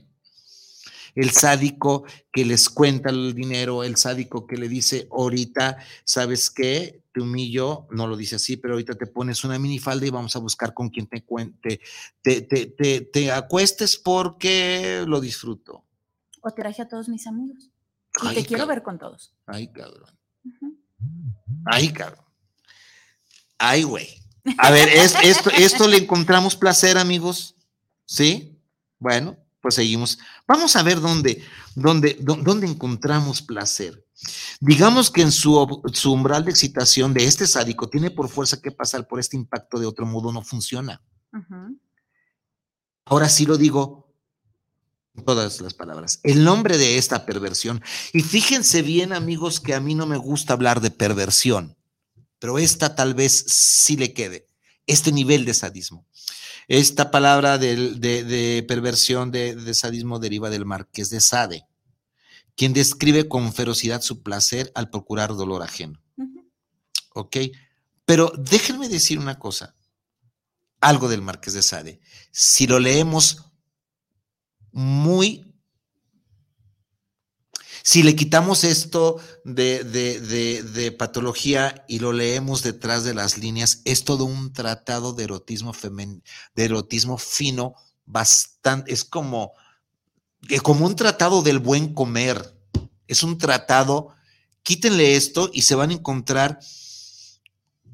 El 1.16 1.32
sádico 1.32 2.06
que 2.32 2.46
les 2.46 2.70
cuenta 2.70 3.10
el 3.10 3.34
dinero, 3.34 3.84
el 3.84 3.98
sádico 3.98 4.46
que 4.46 4.56
le 4.58 4.70
dice, 4.70 5.08
ahorita, 5.12 5.78
¿sabes 6.06 6.50
qué? 6.52 7.04
Te 7.12 7.20
humillo, 7.20 7.88
no 7.90 8.08
lo 8.08 8.16
dice 8.16 8.36
así, 8.36 8.58
pero 8.58 8.76
ahorita 8.76 8.94
te 8.94 9.08
pones 9.08 9.44
una 9.44 9.58
minifalda 9.58 10.06
y 10.06 10.12
vamos 10.12 10.36
a 10.36 10.40
buscar 10.40 10.74
con 10.74 10.90
quien 10.90 11.08
te 11.08 11.26
cuente, 11.26 11.82
te, 12.22 12.42
te, 12.42 13.32
acuestes 13.32 13.98
porque 13.98 15.04
lo 15.08 15.20
disfruto. 15.20 15.84
O 16.42 16.52
traje 16.52 16.84
a 16.84 16.88
todos 16.88 17.10
mis 17.10 17.26
amigos. 17.28 17.72
Y 18.24 18.36
te 18.36 18.46
quiero 18.46 18.68
ver 18.68 18.84
con 18.84 19.00
todos. 19.00 19.34
Ay, 19.48 19.72
cabrón. 19.72 20.16
Ay, 21.66 21.90
cabrón. 21.92 22.26
Ay, 23.58 23.84
güey. 23.84 24.08
A 24.58 24.72
ver, 24.72 24.88
esto, 24.90 25.50
esto 25.50 25.88
le 25.88 25.98
encontramos 25.98 26.56
placer, 26.56 26.98
amigos. 26.98 27.56
¿Sí? 28.06 28.49
Bueno, 29.00 29.38
pues 29.62 29.76
seguimos. 29.76 30.20
Vamos 30.48 30.76
a 30.76 30.84
ver 30.84 31.00
dónde, 31.00 31.44
dónde, 31.76 32.18
dónde 32.20 32.68
encontramos 32.68 33.42
placer. 33.42 34.06
Digamos 34.60 35.10
que 35.10 35.22
en 35.22 35.32
su, 35.32 35.82
su, 35.94 36.12
umbral 36.12 36.46
de 36.46 36.52
excitación 36.52 37.14
de 37.14 37.26
este 37.26 37.48
sádico 37.48 37.90
tiene 37.90 38.12
por 38.12 38.30
fuerza 38.30 38.62
que 38.62 38.72
pasar 38.72 39.08
por 39.08 39.20
este 39.20 39.38
impacto, 39.38 39.80
de 39.80 39.86
otro 39.86 40.06
modo 40.06 40.32
no 40.32 40.42
funciona. 40.42 41.02
Ahora 43.06 43.30
sí 43.30 43.46
lo 43.46 43.58
digo 43.58 44.14
todas 45.26 45.62
las 45.62 45.74
palabras. 45.74 46.20
El 46.24 46.44
nombre 46.44 46.78
de 46.78 46.98
esta 46.98 47.26
perversión. 47.26 47.82
Y 48.14 48.22
fíjense 48.22 48.82
bien, 48.82 49.14
amigos, 49.14 49.60
que 49.60 49.74
a 49.74 49.80
mí 49.80 49.96
no 49.96 50.06
me 50.06 50.18
gusta 50.18 50.54
hablar 50.54 50.82
de 50.82 50.92
perversión, 50.92 51.78
pero 52.40 52.58
esta 52.60 52.96
tal 52.96 53.14
vez 53.14 53.46
sí 53.48 53.98
le 53.98 54.14
quede. 54.14 54.48
Este 54.86 55.12
nivel 55.12 55.46
de 55.46 55.54
sadismo. 55.54 56.06
Esta 56.70 57.10
palabra 57.10 57.58
de, 57.58 58.64
perversión, 58.68 59.32
de, 59.32 59.74
sadismo, 59.74 60.20
deriva 60.20 60.52
del 60.52 60.66
marqués 60.66 61.10
de 61.10 61.20
Sade, 61.20 61.66
quien 62.56 62.74
describe 62.74 63.28
con 63.28 63.52
ferocidad 63.54 64.02
su 64.04 64.22
placer 64.22 64.72
al 64.76 64.92
procurar 64.92 65.36
dolor 65.36 65.64
ajeno. 65.64 66.00
¿Ok? 67.16 67.38
Pero 68.06 68.32
déjenme 68.38 68.88
decir 68.88 69.18
una 69.18 69.40
cosa, 69.40 69.76
algo 70.80 71.10
del 71.10 71.24
marqués 71.24 71.56
de 71.56 71.64
Sade. 71.64 72.02
Si 72.32 72.68
lo 72.68 72.80
leemos 72.80 73.46
muy 74.72 75.49
si 77.84 78.04
le 78.04 78.16
quitamos 78.16 78.64
esto 78.64 79.20
de, 79.44 80.96
patología 80.98 81.86
y 81.88 82.00
lo 82.00 82.14
leemos 82.14 82.64
detrás 82.64 83.04
de 83.04 83.14
las 83.14 83.38
líneas, 83.38 83.82
es 83.86 84.04
todo 84.04 84.26
un 84.26 84.54
tratado 84.54 85.14
de 85.14 85.24
erotismo 85.24 85.74
de 86.56 86.64
erotismo 86.64 87.18
fino, 87.18 87.76
bastante, 88.06 88.94
es 88.94 89.04
como, 89.04 89.54
eh, 90.50 90.60
como 90.60 90.86
un 90.86 90.96
tratado 90.96 91.42
del 91.42 91.60
buen 91.60 91.94
comer. 91.94 92.56
Es 93.08 93.24
un 93.24 93.38
tratado, 93.38 94.10
quítenle 94.64 95.16
esto 95.16 95.50
y 95.54 95.64
se 95.64 95.76
van 95.76 95.92
a 95.92 95.94
encontrar 95.94 96.60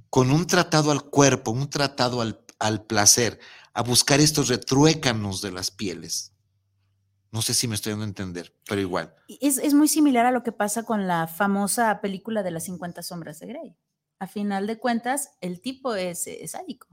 con 0.09 0.31
un 0.31 0.47
tratado 0.47 0.91
al 0.91 1.03
cuerpo, 1.03 1.51
un 1.51 1.69
tratado 1.69 2.21
al, 2.21 2.41
al 2.59 2.85
placer, 2.85 3.39
a 3.73 3.83
buscar 3.83 4.21
estos 4.21 4.47
retruécanos 4.47 5.41
de 5.41 5.51
las 5.51 5.71
pieles. 5.71 6.34
No 7.35 7.41
sé 7.41 7.53
si 7.53 7.67
me 7.67 7.75
estoy 7.75 7.91
dando 7.91 8.05
a 8.05 8.07
entender, 8.07 8.55
pero 8.65 8.79
igual. 8.79 9.13
Es, 9.41 9.73
muy 9.73 9.89
similar 9.89 10.25
a 10.25 10.31
lo 10.31 10.41
que 10.41 10.53
pasa 10.53 10.83
con 10.83 11.05
la 11.05 11.27
famosa 11.27 11.99
película 11.99 12.43
de 12.43 12.51
las 12.51 12.63
50 12.63 13.03
sombras 13.03 13.41
de 13.41 13.47
Grey. 13.47 13.75
A 14.19 14.27
final 14.27 14.67
de 14.67 14.77
cuentas, 14.77 15.31
el 15.41 15.59
tipo 15.59 15.95
es, 15.95 16.29
sádico. 16.47 16.87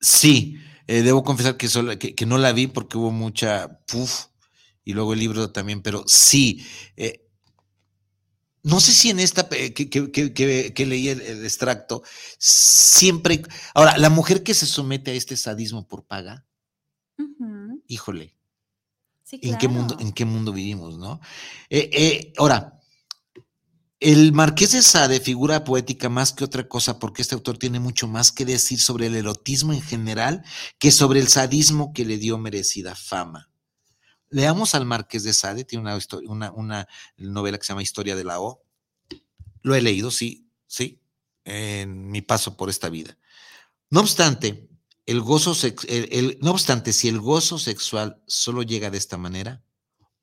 Sí, 0.00 0.56
eh, 0.86 1.02
debo 1.02 1.22
confesar 1.22 1.58
que, 1.58 1.68
solo, 1.68 1.92
que, 1.98 2.24
no 2.24 2.38
la 2.38 2.54
vi 2.54 2.68
porque 2.68 2.96
hubo 2.96 3.10
mucha 3.10 3.80
puff 3.86 4.28
y 4.82 4.94
luego 4.94 5.12
el 5.12 5.18
libro 5.18 5.52
también, 5.52 5.82
pero 5.82 6.04
sí. 6.06 6.64
Eh, 6.96 7.28
no 8.62 8.80
sé 8.80 8.92
si 8.92 9.10
en 9.10 9.20
esta 9.20 9.46
que, 9.46 9.90
que, 9.90 10.86
leí 10.86 11.08
el, 11.10 11.44
extracto, 11.44 12.02
siempre. 12.38 13.42
Ahora, 13.74 13.98
la 13.98 14.08
mujer 14.08 14.42
que 14.42 14.54
se 14.54 14.64
somete 14.64 15.10
a 15.10 15.14
este 15.14 15.36
sadismo 15.36 15.86
por 15.86 16.06
paga, 16.06 16.46
híjole, 17.86 18.33
¿En, 19.30 19.56
qué 19.58 19.68
mundo, 19.68 19.96
¿En 20.00 20.12
qué 20.12 20.24
mundo 20.24 20.52
vivimos, 20.52 20.98
no? 20.98 21.20
Eh, 21.70 21.90
eh, 21.92 22.32
ahora, 22.36 22.78
el 24.00 24.32
Marqués 24.32 24.72
de 24.72 24.82
Sade 24.82 25.18
figura 25.18 25.64
poética 25.64 26.08
más 26.08 26.32
que 26.32 26.44
otra 26.44 26.68
cosa 26.68 26.98
porque 26.98 27.22
este 27.22 27.34
autor 27.34 27.56
tiene 27.56 27.80
mucho 27.80 28.06
más 28.06 28.32
que 28.32 28.44
decir 28.44 28.80
sobre 28.80 29.06
el 29.06 29.14
erotismo 29.14 29.72
en 29.72 29.80
general 29.80 30.44
que 30.78 30.90
sobre 30.90 31.20
el 31.20 31.28
sadismo 31.28 31.92
que 31.94 32.04
le 32.04 32.18
dio 32.18 32.36
merecida 32.36 32.94
fama. 32.94 33.50
Leamos 34.28 34.74
al 34.74 34.84
Marqués 34.84 35.22
de 35.22 35.32
Sade, 35.32 35.64
tiene 35.64 35.88
una, 36.26 36.52
una 36.52 36.88
novela 37.16 37.56
que 37.56 37.64
se 37.64 37.68
llama 37.68 37.82
Historia 37.82 38.16
de 38.16 38.24
la 38.24 38.40
O. 38.40 38.62
Lo 39.62 39.74
he 39.74 39.80
leído, 39.80 40.10
sí, 40.10 40.50
sí, 40.66 41.00
en 41.44 42.10
mi 42.10 42.20
paso 42.20 42.56
por 42.56 42.68
esta 42.68 42.90
vida. 42.90 43.16
No 43.88 44.00
obstante, 44.00 44.68
el 45.06 45.20
gozo, 45.20 45.54
no 46.40 46.50
obstante, 46.50 46.92
si 46.92 47.08
el 47.08 47.20
gozo 47.20 47.58
sexual 47.58 48.22
solo 48.26 48.62
llega 48.62 48.90
de 48.90 48.98
esta 48.98 49.18
manera, 49.18 49.62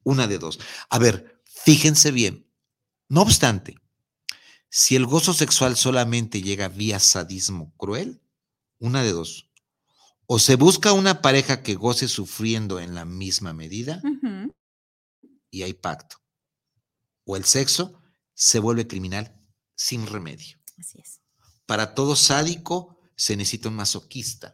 una 0.03 0.27
de 0.27 0.39
dos. 0.39 0.59
A 0.89 0.97
ver, 0.99 1.41
fíjense 1.45 2.11
bien. 2.11 2.47
No 3.07 3.21
obstante, 3.21 3.75
si 4.69 4.95
el 4.95 5.05
gozo 5.05 5.33
sexual 5.33 5.75
solamente 5.75 6.41
llega 6.41 6.69
vía 6.69 6.99
sadismo 6.99 7.73
cruel, 7.77 8.21
una 8.79 9.03
de 9.03 9.11
dos. 9.11 9.49
O 10.25 10.39
se 10.39 10.55
busca 10.55 10.93
una 10.93 11.21
pareja 11.21 11.61
que 11.61 11.75
goce 11.75 12.07
sufriendo 12.07 12.79
en 12.79 12.95
la 12.95 13.03
misma 13.03 13.51
medida 13.51 14.01
y 15.49 15.63
hay 15.63 15.73
pacto. 15.73 16.17
O 17.25 17.35
el 17.35 17.43
sexo 17.43 18.01
se 18.33 18.59
vuelve 18.59 18.87
criminal 18.87 19.37
sin 19.75 20.07
remedio. 20.07 20.57
Así 20.77 20.99
es. 20.99 21.19
Para 21.65 21.93
todo 21.93 22.15
sádico 22.15 22.97
se 23.15 23.35
necesita 23.35 23.67
un 23.67 23.75
masoquista. 23.75 24.53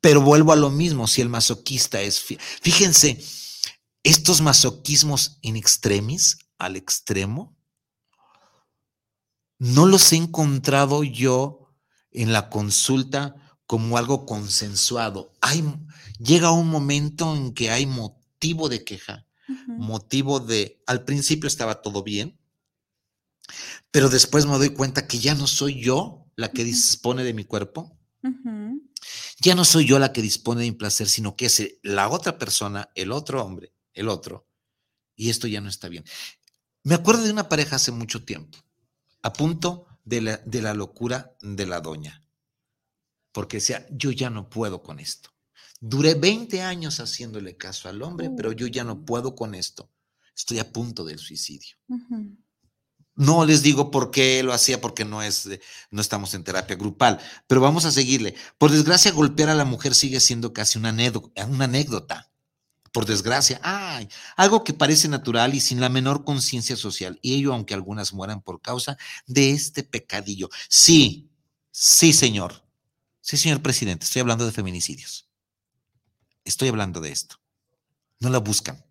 Pero 0.00 0.20
vuelvo 0.20 0.52
a 0.52 0.56
lo 0.56 0.70
mismo, 0.70 1.06
si 1.06 1.20
el 1.20 1.28
masoquista 1.28 2.00
es... 2.00 2.20
Fíjense, 2.60 3.22
estos 4.02 4.40
masoquismos 4.40 5.38
in 5.42 5.56
extremis, 5.56 6.38
al 6.58 6.76
extremo, 6.76 7.56
no 9.58 9.86
los 9.86 10.12
he 10.12 10.16
encontrado 10.16 11.04
yo 11.04 11.68
en 12.10 12.32
la 12.32 12.50
consulta 12.50 13.36
como 13.66 13.96
algo 13.96 14.26
consensuado. 14.26 15.32
Hay, 15.40 15.64
llega 16.18 16.50
un 16.50 16.68
momento 16.68 17.36
en 17.36 17.54
que 17.54 17.70
hay 17.70 17.86
motivo 17.86 18.68
de 18.68 18.84
queja, 18.84 19.26
motivo 19.66 20.40
de, 20.40 20.82
al 20.86 21.04
principio 21.04 21.46
estaba 21.46 21.80
todo 21.80 22.02
bien, 22.02 22.38
pero 23.90 24.08
después 24.08 24.46
me 24.46 24.58
doy 24.58 24.70
cuenta 24.70 25.06
que 25.06 25.18
ya 25.18 25.34
no 25.34 25.46
soy 25.46 25.80
yo 25.80 26.26
la 26.36 26.50
que 26.50 26.64
dispone 26.64 27.24
de 27.24 27.34
mi 27.34 27.44
cuerpo, 27.44 27.98
ya 29.40 29.54
no 29.54 29.64
soy 29.64 29.86
yo 29.86 29.98
la 29.98 30.12
que 30.12 30.22
dispone 30.22 30.62
de 30.62 30.70
mi 30.70 30.76
placer, 30.76 31.08
sino 31.08 31.36
que 31.36 31.46
es 31.46 31.78
la 31.82 32.08
otra 32.08 32.38
persona, 32.38 32.90
el 32.94 33.12
otro 33.12 33.44
hombre, 33.44 33.72
el 33.92 34.08
otro. 34.08 34.46
Y 35.16 35.30
esto 35.30 35.46
ya 35.48 35.60
no 35.60 35.68
está 35.68 35.88
bien. 35.88 36.04
Me 36.84 36.94
acuerdo 36.94 37.22
de 37.22 37.32
una 37.32 37.48
pareja 37.48 37.76
hace 37.76 37.92
mucho 37.92 38.24
tiempo, 38.24 38.58
a 39.22 39.32
punto 39.32 39.86
de 40.04 40.20
la, 40.20 40.36
de 40.38 40.62
la 40.62 40.74
locura 40.74 41.36
de 41.40 41.66
la 41.66 41.80
doña, 41.80 42.24
porque 43.32 43.58
decía, 43.58 43.86
yo 43.90 44.10
ya 44.10 44.30
no 44.30 44.48
puedo 44.48 44.82
con 44.82 44.98
esto. 45.00 45.30
Duré 45.80 46.14
20 46.14 46.62
años 46.62 47.00
haciéndole 47.00 47.56
caso 47.56 47.88
al 47.88 48.02
hombre, 48.02 48.30
pero 48.36 48.52
yo 48.52 48.68
ya 48.68 48.84
no 48.84 49.04
puedo 49.04 49.34
con 49.34 49.54
esto. 49.54 49.90
Estoy 50.34 50.60
a 50.60 50.72
punto 50.72 51.04
del 51.04 51.18
suicidio. 51.18 51.76
No 53.14 53.44
les 53.44 53.62
digo 53.62 53.90
por 53.90 54.10
qué 54.10 54.42
lo 54.42 54.54
hacía, 54.54 54.80
porque 54.80 55.04
no 55.04 55.22
es, 55.22 55.48
no 55.90 56.00
estamos 56.00 56.32
en 56.32 56.44
terapia 56.44 56.76
grupal, 56.76 57.20
pero 57.46 57.60
vamos 57.60 57.84
a 57.84 57.92
seguirle. 57.92 58.34
Por 58.56 58.70
desgracia, 58.70 59.12
golpear 59.12 59.50
a 59.50 59.54
la 59.54 59.66
mujer 59.66 59.94
sigue 59.94 60.18
siendo 60.18 60.52
casi 60.52 60.78
una 60.78 60.90
anécdota. 60.90 61.44
Una 61.46 61.66
anécdota. 61.66 62.30
Por 62.90 63.06
desgracia, 63.06 63.58
ay, 63.62 64.08
algo 64.36 64.64
que 64.64 64.74
parece 64.74 65.08
natural 65.08 65.54
y 65.54 65.60
sin 65.60 65.80
la 65.80 65.88
menor 65.88 66.24
conciencia 66.24 66.76
social. 66.76 67.18
Y 67.22 67.34
ello, 67.34 67.54
aunque 67.54 67.74
algunas 67.74 68.12
mueran 68.12 68.42
por 68.42 68.60
causa 68.60 68.98
de 69.26 69.50
este 69.50 69.82
pecadillo. 69.82 70.48
Sí, 70.68 71.30
sí, 71.70 72.12
señor. 72.12 72.66
Sí, 73.20 73.36
señor 73.36 73.62
presidente, 73.62 74.04
estoy 74.04 74.20
hablando 74.20 74.44
de 74.44 74.52
feminicidios. 74.52 75.28
Estoy 76.44 76.68
hablando 76.68 77.00
de 77.00 77.12
esto. 77.12 77.36
No 78.20 78.30
la 78.30 78.38
buscan. 78.38 78.84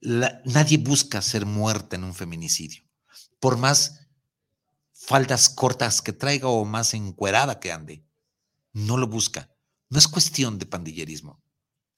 nadie 0.00 0.78
busca 0.78 1.22
ser 1.22 1.46
muerta 1.46 1.96
en 1.96 2.04
un 2.04 2.14
feminicidio 2.14 2.89
por 3.40 3.56
más 3.56 4.00
faldas 4.92 5.48
cortas 5.48 6.02
que 6.02 6.12
traiga 6.12 6.48
o 6.48 6.64
más 6.64 6.94
encuerada 6.94 7.58
que 7.58 7.72
ande. 7.72 8.04
No 8.72 8.96
lo 8.96 9.08
busca. 9.08 9.50
No 9.88 9.98
es 9.98 10.06
cuestión 10.06 10.58
de 10.58 10.66
pandillerismo, 10.66 11.42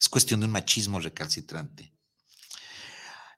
es 0.01 0.09
cuestión 0.09 0.41
de 0.41 0.47
un 0.47 0.53
machismo 0.53 0.99
recalcitrante. 0.99 1.93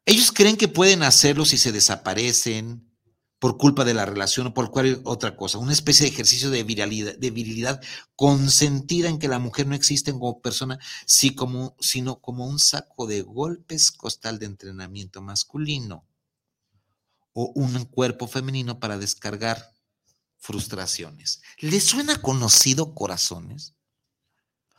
Ellos 0.06 0.30
creen 0.30 0.56
que 0.56 0.68
pueden 0.68 1.02
hacerlo 1.02 1.44
si 1.44 1.58
se 1.58 1.72
desaparecen 1.72 2.88
por 3.40 3.56
culpa 3.56 3.84
de 3.84 3.94
la 3.94 4.06
relación 4.06 4.46
o 4.46 4.54
por 4.54 4.70
cualquier 4.70 5.00
otra 5.04 5.36
cosa, 5.36 5.58
una 5.58 5.72
especie 5.72 6.06
de 6.06 6.12
ejercicio 6.12 6.50
de 6.50 6.62
de 6.62 7.30
virilidad 7.30 7.82
consentida 8.14 9.08
en 9.08 9.18
que 9.18 9.28
la 9.28 9.40
mujer 9.40 9.66
no 9.66 9.74
existe 9.74 10.12
como 10.12 10.40
persona, 10.40 10.78
sino 11.06 12.20
como 12.20 12.46
un 12.46 12.58
saco 12.58 13.06
de 13.06 13.22
golpes 13.22 13.90
costal 13.90 14.38
de 14.38 14.46
entrenamiento 14.46 15.20
masculino 15.20 16.06
o 17.34 17.52
un 17.54 17.84
cuerpo 17.84 18.26
femenino 18.26 18.80
para 18.80 18.96
descargar 18.96 19.74
frustraciones. 20.38 21.42
¿Le 21.58 21.80
suena 21.80 22.20
conocido 22.22 22.94
corazones? 22.94 23.74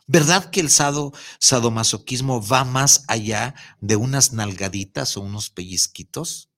¿Verdad 0.08 0.50
que 0.50 0.60
el 0.60 0.70
sado, 0.70 1.12
sadomasoquismo 1.40 2.46
va 2.46 2.64
más 2.64 3.04
allá 3.08 3.54
de 3.80 3.96
unas 3.96 4.32
nalgaditas 4.32 5.16
o 5.16 5.20
unos 5.20 5.50
pellizquitos? 5.50 6.50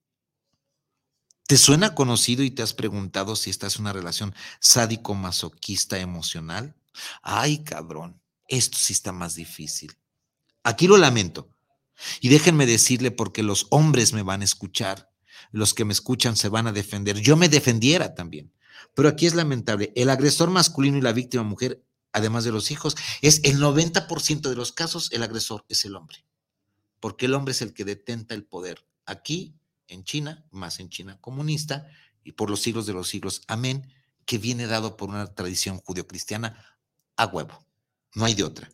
¿Te 1.47 1.57
suena 1.57 1.95
conocido 1.95 2.45
y 2.45 2.51
te 2.51 2.63
has 2.63 2.75
preguntado 2.75 3.35
si 3.35 3.49
esta 3.49 3.67
es 3.67 3.79
una 3.79 3.95
relación 3.95 4.35
sádico-masoquista 4.61 5.99
emocional? 5.99 6.77
Ay, 7.23 7.65
cabrón, 7.65 8.21
esto 8.49 8.77
sí 8.77 8.93
está 8.93 9.13
más 9.13 9.35
difícil. 9.35 9.97
Aquí 10.63 10.87
lo 10.87 10.99
lamento. 10.99 11.49
Y 12.21 12.29
déjenme 12.29 12.67
decirle 12.67 13.11
porque 13.11 13.43
los 13.43 13.67
hombres 13.71 14.13
me 14.13 14.23
van 14.23 14.43
a 14.43 14.45
escuchar 14.45 15.11
los 15.51 15.75
que 15.75 15.85
me 15.85 15.93
escuchan 15.93 16.37
se 16.37 16.49
van 16.49 16.67
a 16.67 16.73
defender. 16.73 17.21
Yo 17.21 17.37
me 17.37 17.49
defendiera 17.49 18.15
también. 18.15 18.53
Pero 18.95 19.09
aquí 19.09 19.27
es 19.27 19.35
lamentable. 19.35 19.93
El 19.97 20.11
agresor 20.11 20.51
masculino 20.51 20.99
y 20.99 21.03
la 21.03 21.13
víctima 21.13 21.43
mujer 21.43 21.83
además 22.13 22.45
de 22.45 22.53
los 22.53 22.71
hijos. 22.71 22.97
Es 23.23 23.41
el 23.45 23.59
90% 23.59 24.49
de 24.49 24.57
los 24.57 24.73
casos 24.73 25.11
el 25.13 25.23
agresor 25.23 25.65
es 25.69 25.85
el 25.85 25.97
hombre, 25.97 26.25
porque 27.01 27.27
el 27.27 27.35
hombre 27.35 27.53
es 27.53 27.63
el 27.63 27.73
que 27.73 27.85
detenta 27.85 28.35
el 28.35 28.45
poder. 28.45 28.85
Aquí, 29.07 29.55
en 29.87 30.05
China, 30.05 30.45
más 30.51 30.81
en 30.81 30.91
China 30.91 31.19
comunista, 31.21 31.87
y 32.25 32.33
por 32.33 32.51
los 32.51 32.61
siglos 32.61 32.87
de 32.87 32.93
los 32.93 33.09
siglos, 33.09 33.43
amén, 33.47 33.91
que 34.27 34.39
viene 34.39 34.67
dado 34.67 34.97
por 34.97 35.09
una 35.09 35.35
tradición 35.35 35.79
judio-cristiana 35.79 36.63
a 37.17 37.27
huevo. 37.27 37.65
No 38.15 38.27
hay 38.27 38.35
de 38.35 38.45
otra. 38.45 38.71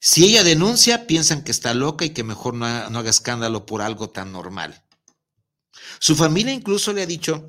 Si 0.00 0.24
ella 0.24 0.42
denuncia, 0.42 1.06
piensan 1.06 1.44
que 1.44 1.52
está 1.52 1.74
loca 1.74 2.04
y 2.04 2.10
que 2.10 2.24
mejor 2.24 2.54
no, 2.54 2.66
haga 2.66 3.10
escándalo 3.10 3.66
por 3.66 3.82
algo 3.82 4.10
tan 4.10 4.32
normal. 4.32 4.82
Su 5.98 6.16
familia 6.16 6.52
incluso 6.52 6.92
le 6.92 7.02
ha 7.02 7.06
dicho, 7.06 7.46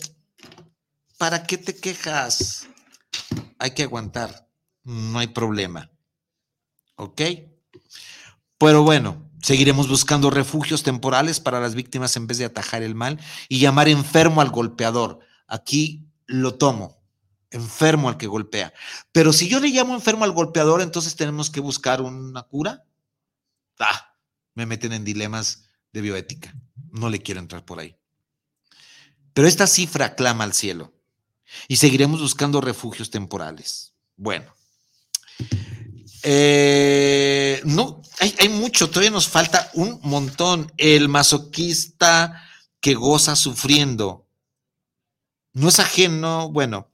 ¿para 1.17 1.43
qué 1.43 1.57
te 1.57 1.75
quejas? 1.75 2.67
Hay 3.59 3.71
que 3.71 3.83
aguantar, 3.83 4.49
no 4.83 5.19
hay 5.19 5.27
problema. 5.27 5.91
¿Ok? 6.95 7.21
Pero 8.57 8.83
bueno, 8.83 9.29
seguiremos 9.41 9.87
buscando 9.87 10.29
refugios 10.29 10.83
temporales 10.83 11.39
para 11.39 11.59
las 11.59 11.75
víctimas 11.75 12.15
en 12.15 12.27
vez 12.27 12.37
de 12.37 12.45
atajar 12.45 12.83
el 12.83 12.95
mal 12.95 13.19
y 13.49 13.59
llamar 13.59 13.89
enfermo 13.89 14.41
al 14.41 14.49
golpeador. 14.49 15.19
Aquí 15.47 16.07
lo 16.25 16.55
tomo 16.55 17.03
enfermo 17.53 18.09
al 18.09 18.17
que 18.17 18.27
golpea. 18.27 18.73
Pero 19.11 19.31
si 19.31 19.47
yo 19.47 19.59
le 19.59 19.69
llamo 19.69 19.93
enfermo 19.93 20.25
al 20.25 20.31
golpeador, 20.31 20.81
entonces 20.81 21.15
tenemos 21.15 21.49
que 21.49 21.59
buscar 21.59 22.01
una 22.01 22.43
cura. 22.43 22.83
Ah, 23.79 24.17
me 24.55 24.65
meten 24.65 24.91
en 24.91 25.05
dilemas 25.05 25.69
de 25.93 26.01
bioética. 26.01 26.53
No 26.91 27.09
le 27.09 27.21
quiero 27.21 27.39
entrar 27.39 27.63
por 27.63 27.79
ahí. 27.79 27.95
Pero 29.33 29.47
esta 29.47 29.67
cifra 29.67 30.15
clama 30.15 30.43
al 30.43 30.53
cielo 30.53 30.93
y 31.67 31.77
seguiremos 31.77 32.21
buscando 32.21 32.61
refugios 32.61 33.09
temporales. 33.09 33.93
Bueno, 34.15 34.53
eh, 36.23 37.61
no, 37.65 38.01
hay, 38.19 38.49
mucho, 38.49 38.89
todavía 38.89 39.11
nos 39.11 39.27
falta 39.27 39.71
un 39.73 39.99
montón. 40.03 40.71
El 40.77 41.09
masoquista 41.09 42.43
que 42.79 42.93
goza 42.93 43.35
sufriendo 43.35 44.27
no 45.53 45.69
es 45.69 45.79
ajeno, 45.79 46.49
bueno, 46.49 46.89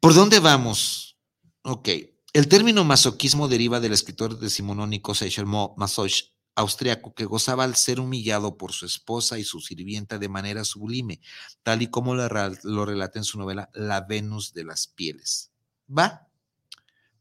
¿Por 0.00 0.14
dónde 0.14 0.40
vamos? 0.40 1.18
Ok. 1.62 1.90
El 2.32 2.48
término 2.48 2.84
masoquismo 2.84 3.48
deriva 3.48 3.80
del 3.80 3.92
escritor 3.92 4.38
decimonónico 4.38 5.14
Seychelles 5.14 5.50
Masoch, 5.76 6.30
austriaco, 6.60 7.14
que 7.14 7.24
gozaba 7.24 7.64
al 7.64 7.76
ser 7.76 8.00
humillado 8.00 8.56
por 8.56 8.72
su 8.72 8.86
esposa 8.86 9.38
y 9.38 9.44
su 9.44 9.60
sirvienta 9.60 10.18
de 10.18 10.28
manera 10.28 10.64
sublime, 10.64 11.20
tal 11.62 11.82
y 11.82 11.88
como 11.88 12.14
lo, 12.14 12.28
relata 12.28 13.18
en 13.18 13.24
su 13.24 13.38
novela 13.38 13.70
La 13.74 14.02
Venus 14.02 14.52
de 14.54 14.64
las 14.64 14.86
Pieles. 14.86 15.50
¿Va? 15.88 16.28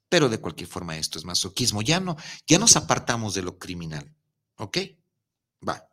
Pero 0.07 0.29
de 0.29 0.39
cualquier 0.39 0.69
forma 0.69 0.97
esto 0.97 1.19
es 1.19 1.25
masoquismo. 1.25 1.81
Ya 1.81 1.99
no, 1.99 2.17
ya 2.47 2.59
nos 2.59 2.75
apartamos 2.75 3.33
de 3.33 3.41
lo 3.41 3.57
criminal. 3.57 4.15
¿Ok? 4.57 4.77
Va. 5.67 5.88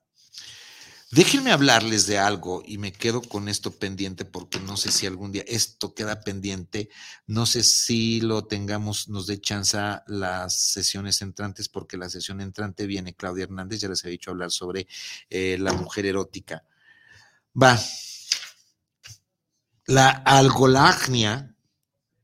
Déjenme 1.16 1.50
hablarles 1.50 2.06
de 2.06 2.18
algo 2.18 2.62
y 2.62 2.76
me 2.76 2.92
quedo 2.92 3.22
con 3.22 3.48
esto 3.48 3.70
pendiente 3.70 4.26
porque 4.26 4.60
no 4.60 4.76
sé 4.76 4.92
si 4.92 5.06
algún 5.06 5.32
día 5.32 5.44
esto 5.46 5.94
queda 5.94 6.20
pendiente. 6.20 6.90
No 7.26 7.46
sé 7.46 7.62
si 7.62 8.20
lo 8.20 8.44
tengamos, 8.44 9.08
nos 9.08 9.26
dé 9.26 9.40
chance 9.40 9.78
las 10.08 10.60
sesiones 10.72 11.22
entrantes 11.22 11.70
porque 11.70 11.96
la 11.96 12.10
sesión 12.10 12.42
entrante 12.42 12.86
viene 12.86 13.14
Claudia 13.14 13.44
Hernández, 13.44 13.80
ya 13.80 13.88
les 13.88 14.04
he 14.04 14.10
dicho 14.10 14.30
hablar 14.30 14.50
sobre 14.50 14.88
eh, 15.30 15.56
la 15.58 15.72
mujer 15.72 16.04
erótica. 16.04 16.64
Va. 17.58 17.80
La 19.86 20.10
algolagnia, 20.10 21.56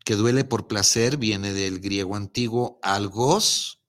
que 0.04 0.16
duele 0.16 0.44
por 0.44 0.66
placer, 0.66 1.16
viene 1.16 1.54
del 1.54 1.80
griego 1.80 2.14
antiguo 2.14 2.78
algos, 2.82 3.81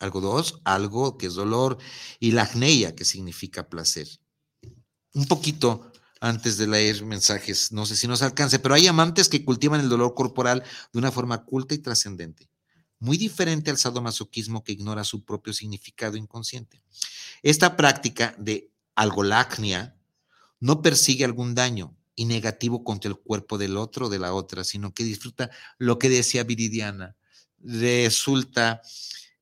algo 0.00 0.20
dos, 0.20 0.60
algo 0.64 1.16
que 1.16 1.26
es 1.26 1.34
dolor, 1.34 1.78
y 2.18 2.32
la 2.32 2.42
agneia, 2.42 2.96
que 2.96 3.04
significa 3.04 3.68
placer. 3.68 4.08
Un 5.14 5.26
poquito 5.26 5.92
antes 6.20 6.58
de 6.58 6.66
leer 6.66 7.04
mensajes, 7.04 7.72
no 7.72 7.86
sé 7.86 7.96
si 7.96 8.06
nos 8.06 8.22
alcance, 8.22 8.58
pero 8.58 8.74
hay 8.74 8.86
amantes 8.86 9.28
que 9.28 9.44
cultivan 9.44 9.80
el 9.80 9.88
dolor 9.88 10.14
corporal 10.14 10.62
de 10.92 10.98
una 10.98 11.12
forma 11.12 11.44
culta 11.44 11.74
y 11.74 11.78
trascendente, 11.78 12.50
muy 12.98 13.16
diferente 13.16 13.70
al 13.70 13.78
sadomasoquismo 13.78 14.62
que 14.62 14.72
ignora 14.72 15.04
su 15.04 15.24
propio 15.24 15.52
significado 15.52 16.16
inconsciente. 16.16 16.82
Esta 17.42 17.76
práctica 17.76 18.34
de 18.38 18.70
algolagnia 18.94 19.96
no 20.60 20.82
persigue 20.82 21.24
algún 21.24 21.54
daño 21.54 21.96
y 22.14 22.26
negativo 22.26 22.84
contra 22.84 23.08
el 23.08 23.16
cuerpo 23.16 23.56
del 23.56 23.78
otro 23.78 24.06
o 24.06 24.10
de 24.10 24.18
la 24.18 24.34
otra, 24.34 24.62
sino 24.62 24.92
que 24.92 25.04
disfruta 25.04 25.50
lo 25.78 25.98
que 25.98 26.10
decía 26.10 26.44
Viridiana, 26.44 27.16
resulta 27.62 28.82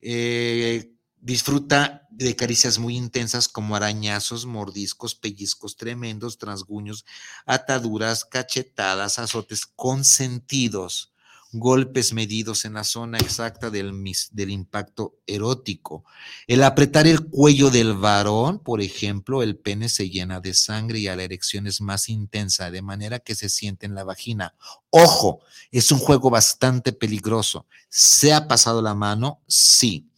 eh, 0.00 0.92
disfruta 1.20 2.06
de 2.10 2.36
caricias 2.36 2.78
muy 2.78 2.96
intensas 2.96 3.48
como 3.48 3.76
arañazos, 3.76 4.46
mordiscos, 4.46 5.14
pellizcos 5.14 5.76
tremendos, 5.76 6.38
transguños, 6.38 7.04
ataduras, 7.46 8.24
cachetadas, 8.24 9.18
azotes 9.18 9.66
consentidos 9.66 11.12
golpes 11.52 12.12
medidos 12.12 12.64
en 12.64 12.74
la 12.74 12.84
zona 12.84 13.18
exacta 13.18 13.70
del, 13.70 13.92
del, 14.32 14.50
impacto 14.50 15.16
erótico. 15.26 16.04
El 16.46 16.62
apretar 16.62 17.06
el 17.06 17.26
cuello 17.26 17.70
del 17.70 17.94
varón, 17.94 18.58
por 18.58 18.82
ejemplo, 18.82 19.42
el 19.42 19.56
pene 19.56 19.88
se 19.88 20.10
llena 20.10 20.40
de 20.40 20.52
sangre 20.52 20.98
y 20.98 21.08
a 21.08 21.16
la 21.16 21.22
erección 21.22 21.66
es 21.66 21.80
más 21.80 22.08
intensa, 22.08 22.70
de 22.70 22.82
manera 22.82 23.18
que 23.18 23.34
se 23.34 23.48
siente 23.48 23.86
en 23.86 23.94
la 23.94 24.04
vagina. 24.04 24.54
Ojo, 24.90 25.40
es 25.70 25.90
un 25.90 25.98
juego 25.98 26.30
bastante 26.30 26.92
peligroso. 26.92 27.66
¿Se 27.88 28.32
ha 28.34 28.46
pasado 28.46 28.82
la 28.82 28.94
mano? 28.94 29.40
Sí. 29.46 30.08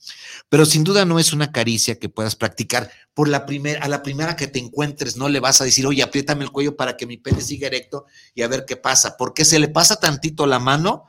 Pero 0.49 0.67
sin 0.67 0.83
duda 0.83 1.05
no 1.05 1.19
es 1.19 1.33
una 1.33 1.53
caricia 1.53 1.99
que 1.99 2.09
puedas 2.09 2.35
practicar. 2.35 2.91
Por 3.15 3.29
la 3.29 3.47
primera, 3.47 3.85
a 3.85 3.89
la 3.89 4.03
primera 4.03 4.35
que 4.35 4.49
te 4.49 4.59
encuentres, 4.59 5.17
no 5.17 5.29
le 5.29 5.41
vas 5.41 5.61
a 5.61 5.65
decir, 5.65 5.87
oye, 5.87 6.03
apriétame 6.03 6.45
el 6.45 6.51
cuello 6.51 6.77
para 6.77 6.97
que 6.97 7.07
mi 7.07 7.17
pene 7.17 7.41
siga 7.41 7.69
erecto 7.69 8.07
y 8.35 8.43
a 8.43 8.49
ver 8.49 8.65
qué 8.67 8.77
pasa. 8.77 9.17
Porque 9.17 9.45
se 9.45 9.59
le 9.59 9.69
pasa 9.69 9.97
tantito 9.97 10.47
la 10.47 10.59
mano, 10.59 11.05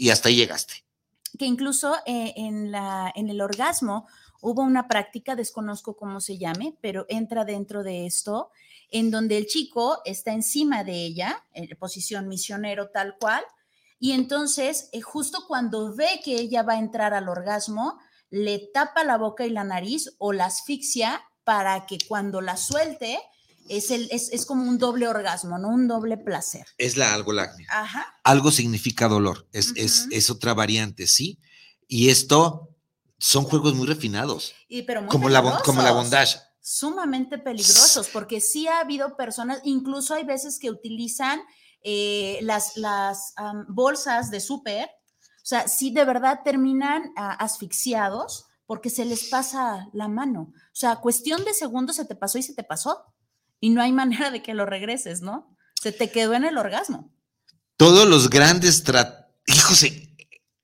y 0.00 0.08
hasta 0.08 0.30
ahí 0.30 0.36
llegaste. 0.36 0.82
Que 1.38 1.44
incluso 1.44 1.94
eh, 2.06 2.32
en, 2.36 2.72
la, 2.72 3.12
en 3.14 3.28
el 3.28 3.42
orgasmo 3.42 4.08
hubo 4.40 4.62
una 4.62 4.88
práctica, 4.88 5.36
desconozco 5.36 5.94
cómo 5.94 6.20
se 6.20 6.38
llame, 6.38 6.74
pero 6.80 7.04
entra 7.10 7.44
dentro 7.44 7.82
de 7.82 8.06
esto, 8.06 8.50
en 8.90 9.10
donde 9.10 9.36
el 9.36 9.46
chico 9.46 9.98
está 10.06 10.32
encima 10.32 10.84
de 10.84 11.04
ella, 11.04 11.44
en 11.52 11.68
posición 11.78 12.28
misionero 12.28 12.88
tal 12.88 13.16
cual, 13.18 13.44
y 13.98 14.12
entonces 14.12 14.88
eh, 14.92 15.02
justo 15.02 15.44
cuando 15.46 15.94
ve 15.94 16.20
que 16.24 16.36
ella 16.36 16.62
va 16.62 16.72
a 16.72 16.78
entrar 16.78 17.12
al 17.12 17.28
orgasmo, 17.28 17.98
le 18.30 18.70
tapa 18.72 19.04
la 19.04 19.18
boca 19.18 19.44
y 19.44 19.50
la 19.50 19.64
nariz 19.64 20.14
o 20.16 20.32
la 20.32 20.46
asfixia 20.46 21.22
para 21.44 21.84
que 21.84 21.98
cuando 22.08 22.40
la 22.40 22.56
suelte, 22.56 23.18
es, 23.70 23.90
el, 23.92 24.08
es, 24.10 24.44
como 24.46 24.64
un 24.64 24.78
doble 24.78 25.06
orgasmo, 25.06 25.56
¿no? 25.56 25.68
Un 25.68 25.86
doble 25.86 26.18
placer. 26.18 26.66
Es 26.76 26.96
la 26.96 27.14
algolagnia. 27.14 27.68
Ajá. 27.70 28.04
Algo 28.24 28.50
significa 28.50 29.06
dolor, 29.06 29.48
es, 29.52 29.72
es, 29.76 30.30
otra 30.30 30.54
variante, 30.54 31.06
¿sí? 31.06 31.38
Y 31.86 32.08
esto 32.08 32.74
son 33.18 33.44
juegos 33.44 33.74
muy 33.74 33.86
refinados. 33.86 34.54
Y, 34.68 34.82
pero 34.82 35.06
como, 35.06 35.28
la, 35.28 35.62
como 35.64 35.82
la 35.82 35.92
bondage. 35.92 36.38
Sumamente 36.60 37.38
peligrosos, 37.38 38.08
porque 38.08 38.40
sí 38.40 38.66
ha 38.66 38.80
habido 38.80 39.16
personas, 39.16 39.60
incluso 39.64 40.14
hay 40.14 40.24
veces 40.24 40.58
que 40.58 40.70
utilizan 40.70 41.40
eh, 41.82 42.40
las, 42.42 42.76
las 42.76 43.34
bolsas 43.68 44.30
de 44.30 44.40
súper, 44.40 44.86
o 44.86 45.46
sea, 45.50 45.68
sí 45.68 45.90
de 45.92 46.04
verdad 46.04 46.40
terminan 46.44 47.12
ah, 47.16 47.32
asfixiados 47.34 48.46
porque 48.66 48.90
se 48.90 49.04
les 49.04 49.24
pasa 49.30 49.88
la 49.92 50.06
mano. 50.06 50.52
O 50.52 50.74
sea, 50.74 50.96
cuestión 50.96 51.44
de 51.44 51.54
segundos 51.54 51.96
se 51.96 52.04
te 52.04 52.14
pasó 52.14 52.38
y 52.38 52.42
se 52.42 52.54
te 52.54 52.62
pasó 52.62 53.04
y 53.60 53.70
no 53.70 53.82
hay 53.82 53.92
manera 53.92 54.30
de 54.30 54.42
que 54.42 54.54
lo 54.54 54.66
regreses, 54.66 55.22
¿no? 55.22 55.56
Se 55.80 55.92
te 55.92 56.10
quedó 56.10 56.34
en 56.34 56.44
el 56.44 56.58
orgasmo. 56.58 57.12
Todos 57.76 58.08
los 58.08 58.28
grandes 58.30 58.82
hijos, 59.46 59.84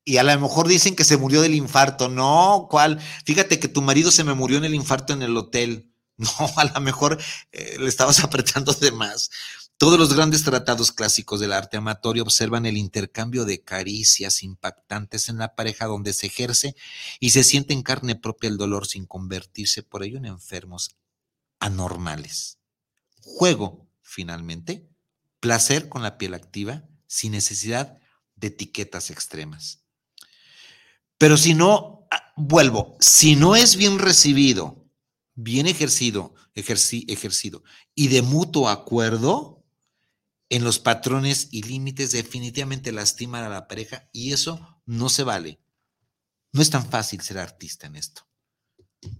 y 0.09 0.19
a 0.19 0.23
lo 0.23 0.41
mejor 0.41 0.69
dicen 0.69 0.95
que 0.95 1.05
se 1.05 1.17
murió 1.17 1.43
del 1.43 1.55
infarto. 1.55 2.09
No, 2.09 2.69
¿cuál? 2.71 3.01
Fíjate 3.25 3.59
que 3.59 3.69
tu 3.69 3.83
marido 3.83 4.13
se 4.13 4.23
me 4.23 4.35
murió 4.35 4.57
en 4.57 4.65
el 4.65 4.75
infarto 4.75 5.13
en 5.13 5.23
el 5.23 5.37
hotel. 5.37 5.93
No, 6.19 6.31
a 6.57 6.65
lo 6.65 6.81
mejor 6.81 7.19
eh, 7.53 7.77
le 7.79 7.89
estabas 7.89 8.21
apretando 8.25 8.73
de 8.73 8.91
más. 8.91 9.29
Todos 9.77 9.99
los 9.99 10.15
grandes 10.15 10.45
tratados 10.45 10.91
clásicos 10.91 11.41
del 11.41 11.53
arte 11.53 11.77
amatorio 11.77 12.23
observan 12.23 12.65
el 12.65 12.79
intercambio 12.79 13.45
de 13.45 13.63
caricias 13.63 14.43
impactantes 14.43 15.29
en 15.29 15.37
la 15.37 15.55
pareja 15.55 15.85
donde 15.85 16.15
se 16.15 16.29
ejerce 16.29 16.75
y 17.21 17.31
se 17.31 17.45
siente 17.45 17.75
en 17.75 17.83
carne 17.83 18.17
propia 18.17 18.49
el 18.49 18.57
dolor 18.57 18.87
sin 18.87 19.05
convertirse 19.05 19.83
por 19.83 20.05
ello 20.05 20.17
en 20.17 20.25
enfermos 20.25 20.97
anormales. 21.61 22.57
Juego, 23.29 23.91
finalmente, 24.03 24.89
placer 25.41 25.89
con 25.89 26.03
la 26.05 26.17
piel 26.17 26.33
activa 26.33 26.85
sin 27.09 27.33
necesidad 27.33 27.99
de 28.37 28.47
etiquetas 28.47 29.11
extremas. 29.11 29.85
Pero 31.19 31.37
si 31.37 31.53
no, 31.53 32.07
ah, 32.13 32.33
vuelvo, 32.37 32.97
si 33.01 33.35
no 33.35 33.57
es 33.57 33.75
bien 33.75 33.99
recibido, 33.99 34.89
bien 35.35 35.67
ejercido, 35.67 36.35
ejercido 36.55 37.65
y 37.97 38.09
de 38.09 38.23
mutuo 38.23 38.69
acuerdo, 38.69 39.65
en 40.49 40.63
los 40.63 40.79
patrones 40.79 41.49
y 41.51 41.63
límites 41.63 42.13
definitivamente 42.13 42.93
lastiman 42.93 43.43
a 43.43 43.49
la 43.49 43.67
pareja 43.67 44.09
y 44.13 44.33
eso 44.33 44.81
no 44.87 45.09
se 45.09 45.25
vale. 45.25 45.61
No 46.53 46.63
es 46.63 46.71
tan 46.71 46.89
fácil 46.89 47.21
ser 47.23 47.39
artista 47.39 47.89
en 47.89 47.97
esto, 47.97 48.23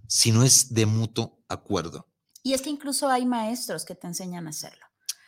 si 0.07 0.31
no 0.31 0.45
es 0.45 0.73
de 0.73 0.85
mutuo 0.85 1.43
acuerdo. 1.49 2.09
Y 2.47 2.53
es 2.53 2.61
que 2.61 2.69
incluso 2.69 3.09
hay 3.09 3.25
maestros 3.25 3.83
que 3.83 3.93
te 3.93 4.07
enseñan 4.07 4.47
a 4.47 4.51
hacerlo. 4.51 4.85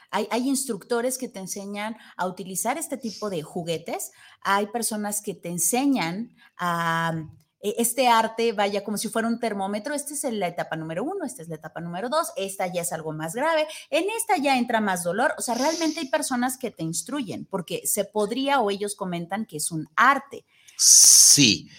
Hay, 0.10 0.30
hay, 0.32 0.48
instructores 0.48 1.18
que 1.18 1.28
te 1.28 1.40
enseñan 1.40 1.98
a 2.16 2.26
utilizar 2.26 2.78
este 2.78 2.96
tipo 2.96 3.30
de 3.30 3.44
juguetes. 3.44 4.14
Hay 4.42 4.68
personas 4.68 5.22
que 5.22 5.34
te 5.34 5.50
enseñan 5.50 6.34
a 6.58 7.12
e, 7.60 7.76
este 7.78 8.08
arte 8.08 8.54
vaya 8.54 8.86
como 8.86 8.98
si 8.98 9.10
fuera 9.10 9.28
un 9.28 9.38
termómetro. 9.38 9.94
Esta 9.94 10.14
es 10.14 10.24
la 10.34 10.48
etapa 10.48 10.78
número 10.78 11.04
uno, 11.04 11.26
esta 11.26 11.42
es 11.42 11.50
la 11.50 11.56
etapa 11.56 11.82
número 11.82 12.08
dos, 12.08 12.32
esta 12.38 12.68
ya 12.68 12.84
es 12.84 12.94
algo 12.94 13.12
más 13.12 13.36
grave, 13.36 13.68
en 13.90 14.06
esta 14.18 14.38
ya 14.38 14.58
entra 14.58 14.80
más 14.80 15.04
dolor. 15.04 15.34
O 15.38 15.42
sea, 15.42 15.56
realmente 15.56 16.00
hay 16.00 16.08
personas 16.08 16.58
que 16.58 16.72
te 16.72 16.84
instruyen 16.84 17.44
porque 17.44 17.86
se 17.86 18.06
podría 18.06 18.62
o 18.62 18.72
ellos 18.72 18.96
comentan 18.96 19.46
que 19.46 19.58
es 19.58 19.72
un 19.72 19.90
arte. 19.98 20.46
Sí. 20.78 21.70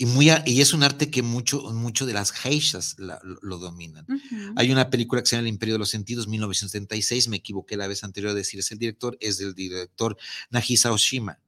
Y, 0.00 0.06
muy, 0.06 0.30
y 0.46 0.60
es 0.60 0.72
un 0.72 0.84
arte 0.84 1.10
que 1.10 1.22
mucho, 1.22 1.60
mucho 1.72 2.06
de 2.06 2.12
las 2.12 2.30
geishas 2.30 2.96
lo, 2.98 3.58
dominan. 3.58 4.06
Hay 4.54 4.70
una 4.70 4.90
película 4.90 5.20
que 5.20 5.26
se 5.26 5.34
llama 5.34 5.48
El 5.48 5.54
Imperio 5.54 5.74
de 5.74 5.80
los 5.80 5.90
Sentidos, 5.90 6.28
1976, 6.28 7.26
me 7.26 7.38
equivoqué 7.38 7.76
la 7.76 7.88
vez 7.88 8.04
anterior 8.04 8.30
a 8.30 8.34
decir 8.34 8.60
es 8.60 8.70
el 8.70 8.78
director, 8.78 9.18
es 9.20 9.38
del 9.38 9.54
director 9.54 10.16
Nagisa 10.50 10.92
Oshima 10.92 11.40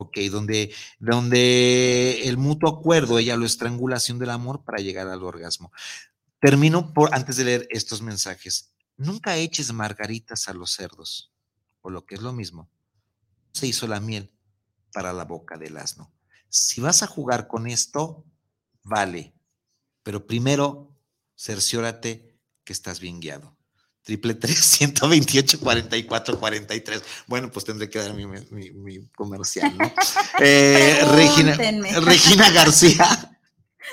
Ok, 0.00 0.16
donde, 0.30 0.72
donde 1.00 2.28
el 2.28 2.36
mutuo 2.36 2.70
acuerdo, 2.70 3.18
ella 3.18 3.36
lo 3.36 3.44
estrangulación 3.44 4.20
del 4.20 4.30
amor 4.30 4.62
para 4.64 4.78
llegar 4.78 5.08
al 5.08 5.24
orgasmo. 5.24 5.72
Termino 6.40 6.94
por, 6.94 7.12
antes 7.12 7.36
de 7.36 7.44
leer 7.44 7.68
estos 7.70 8.00
mensajes. 8.00 8.72
Nunca 8.96 9.36
eches 9.36 9.72
margaritas 9.72 10.48
a 10.48 10.54
los 10.54 10.70
cerdos, 10.70 11.32
o 11.80 11.90
lo 11.90 12.06
que 12.06 12.14
es 12.14 12.22
lo 12.22 12.32
mismo, 12.32 12.70
se 13.52 13.66
hizo 13.66 13.88
la 13.88 13.98
miel 13.98 14.30
para 14.92 15.12
la 15.12 15.24
boca 15.24 15.58
del 15.58 15.76
asno. 15.76 16.12
Si 16.48 16.80
vas 16.80 17.02
a 17.02 17.06
jugar 17.06 17.46
con 17.46 17.66
esto, 17.66 18.24
vale, 18.82 19.34
pero 20.02 20.26
primero 20.26 20.96
cerciórate 21.36 22.38
que 22.64 22.72
estás 22.72 23.00
bien 23.00 23.20
guiado 23.20 23.58
triple 24.08 24.32
tres, 24.32 24.58
128, 24.58 25.60
44, 25.60 26.40
43. 26.40 27.02
Bueno, 27.26 27.50
pues 27.50 27.66
tendré 27.66 27.90
que 27.90 27.98
dar 27.98 28.14
mi, 28.14 28.24
mi, 28.26 29.06
comercial, 29.14 29.76
¿no? 29.76 29.92
Eh, 30.40 31.00
Regina, 31.12 31.56
Regina 32.00 32.50
García. 32.50 33.37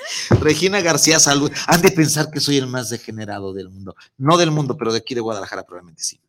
Regina 0.40 0.80
García, 0.80 1.18
salud. 1.18 1.50
Han 1.66 1.82
de 1.82 1.90
pensar 1.90 2.30
que 2.30 2.40
soy 2.40 2.56
el 2.58 2.66
más 2.66 2.90
degenerado 2.90 3.52
del 3.52 3.70
mundo. 3.70 3.94
No 4.18 4.36
del 4.36 4.50
mundo, 4.50 4.76
pero 4.76 4.92
de 4.92 4.98
aquí 4.98 5.14
de 5.14 5.20
Guadalajara 5.20 5.64
probablemente 5.64 6.02
sí. 6.02 6.20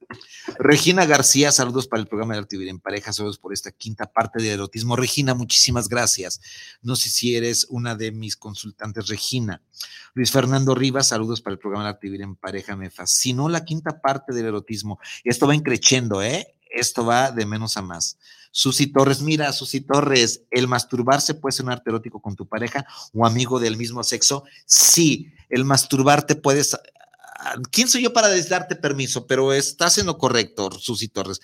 Regina 0.57 1.05
García, 1.05 1.51
saludos 1.51 1.87
para 1.87 2.01
el 2.01 2.07
programa 2.07 2.33
de 2.33 2.39
Actividad 2.39 2.69
en 2.69 2.79
Pareja, 2.79 3.11
saludos 3.11 3.37
por 3.37 3.51
esta 3.51 3.71
quinta 3.71 4.05
parte 4.05 4.41
de 4.41 4.51
erotismo. 4.51 4.95
Regina, 4.95 5.33
muchísimas 5.33 5.89
gracias. 5.89 6.39
No 6.81 6.95
sé 6.95 7.09
si 7.09 7.35
eres 7.35 7.67
una 7.69 7.95
de 7.95 8.11
mis 8.11 8.37
consultantes, 8.37 9.07
Regina. 9.07 9.61
Luis 10.13 10.31
Fernando 10.31 10.73
Rivas, 10.73 11.09
saludos 11.09 11.41
para 11.41 11.53
el 11.53 11.59
programa 11.59 11.85
de 11.85 11.91
Actividad 11.91 12.23
en 12.23 12.35
Pareja. 12.35 12.75
Me 12.75 12.89
fascinó 12.89 13.49
la 13.49 13.65
quinta 13.65 13.99
parte 14.01 14.33
del 14.33 14.45
erotismo. 14.45 14.99
Esto 15.23 15.45
va 15.47 15.55
increciendo, 15.55 16.23
¿eh? 16.23 16.56
Esto 16.69 17.05
va 17.05 17.31
de 17.31 17.45
menos 17.45 17.77
a 17.77 17.81
más. 17.81 18.17
Susi 18.51 18.87
Torres, 18.87 19.21
mira, 19.21 19.51
Susi 19.53 19.81
Torres, 19.81 20.43
¿el 20.49 20.67
masturbarse 20.67 21.35
puede 21.35 21.53
ser 21.53 21.65
un 21.65 21.71
arte 21.71 21.89
erótico 21.89 22.21
con 22.21 22.35
tu 22.35 22.47
pareja 22.47 22.85
o 23.13 23.25
amigo 23.25 23.59
del 23.59 23.77
mismo 23.77 24.03
sexo? 24.03 24.43
Sí, 24.65 25.31
el 25.49 25.63
masturbarte 25.63 26.35
puedes 26.35 26.75
¿quién 27.71 27.87
soy 27.87 28.03
yo 28.03 28.13
para 28.13 28.29
darte 28.43 28.75
permiso? 28.75 29.27
Pero 29.27 29.53
estás 29.53 29.97
en 29.97 30.05
lo 30.07 30.17
correcto, 30.17 30.71
Susi 30.71 31.07
Torres. 31.07 31.39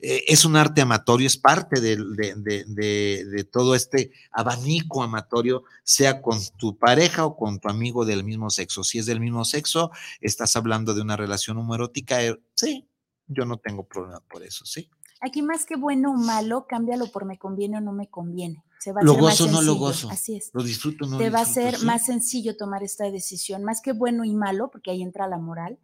Eh, 0.00 0.24
es 0.28 0.44
un 0.44 0.56
arte 0.56 0.80
amatorio, 0.80 1.26
es 1.26 1.36
parte 1.36 1.80
de, 1.80 1.96
de, 1.96 3.44
todo 3.50 3.74
este 3.74 4.12
abanico 4.32 5.02
amatorio, 5.02 5.64
sea 5.82 6.20
con 6.20 6.38
tu 6.58 6.76
pareja 6.76 7.24
o 7.24 7.36
con 7.36 7.58
tu 7.58 7.68
amigo 7.68 8.04
del 8.04 8.24
mismo 8.24 8.50
sexo. 8.50 8.84
Si 8.84 8.98
es 8.98 9.06
del 9.06 9.20
mismo 9.20 9.44
sexo, 9.44 9.90
estás 10.20 10.56
hablando 10.56 10.94
de 10.94 11.02
una 11.02 11.16
relación 11.16 11.56
homoerótica, 11.58 12.22
eh, 12.22 12.38
sí, 12.54 12.86
yo 13.26 13.44
no 13.44 13.56
tengo 13.58 13.86
problema 13.86 14.20
por 14.20 14.42
eso, 14.42 14.64
sí. 14.64 14.88
Aquí 15.20 15.42
más 15.42 15.64
que 15.64 15.76
bueno 15.76 16.12
o 16.12 16.16
malo, 16.16 16.66
cámbialo 16.68 17.06
por 17.10 17.24
me 17.24 17.38
conviene 17.38 17.78
o 17.78 17.80
no 17.80 17.92
me 17.92 18.08
conviene. 18.08 18.62
Se 18.78 18.92
va 18.92 19.00
a 19.00 19.04
lo 19.04 19.14
gozo, 19.14 19.46
no 19.46 19.62
lo 19.62 19.76
gozo. 19.76 20.10
Así 20.10 20.36
es. 20.36 20.50
Lo 20.52 20.62
disfruto, 20.62 21.06
no 21.06 21.16
Te 21.16 21.30
va 21.30 21.40
a 21.40 21.46
ser 21.46 21.82
más 21.84 22.04
sencillo 22.04 22.56
tomar 22.56 22.82
esta 22.82 23.10
decisión, 23.10 23.64
más 23.64 23.80
que 23.80 23.92
bueno 23.92 24.24
y 24.24 24.34
malo, 24.34 24.70
porque 24.70 24.90
ahí 24.90 25.02
entra 25.02 25.26
la 25.26 25.38
moral. 25.38 25.78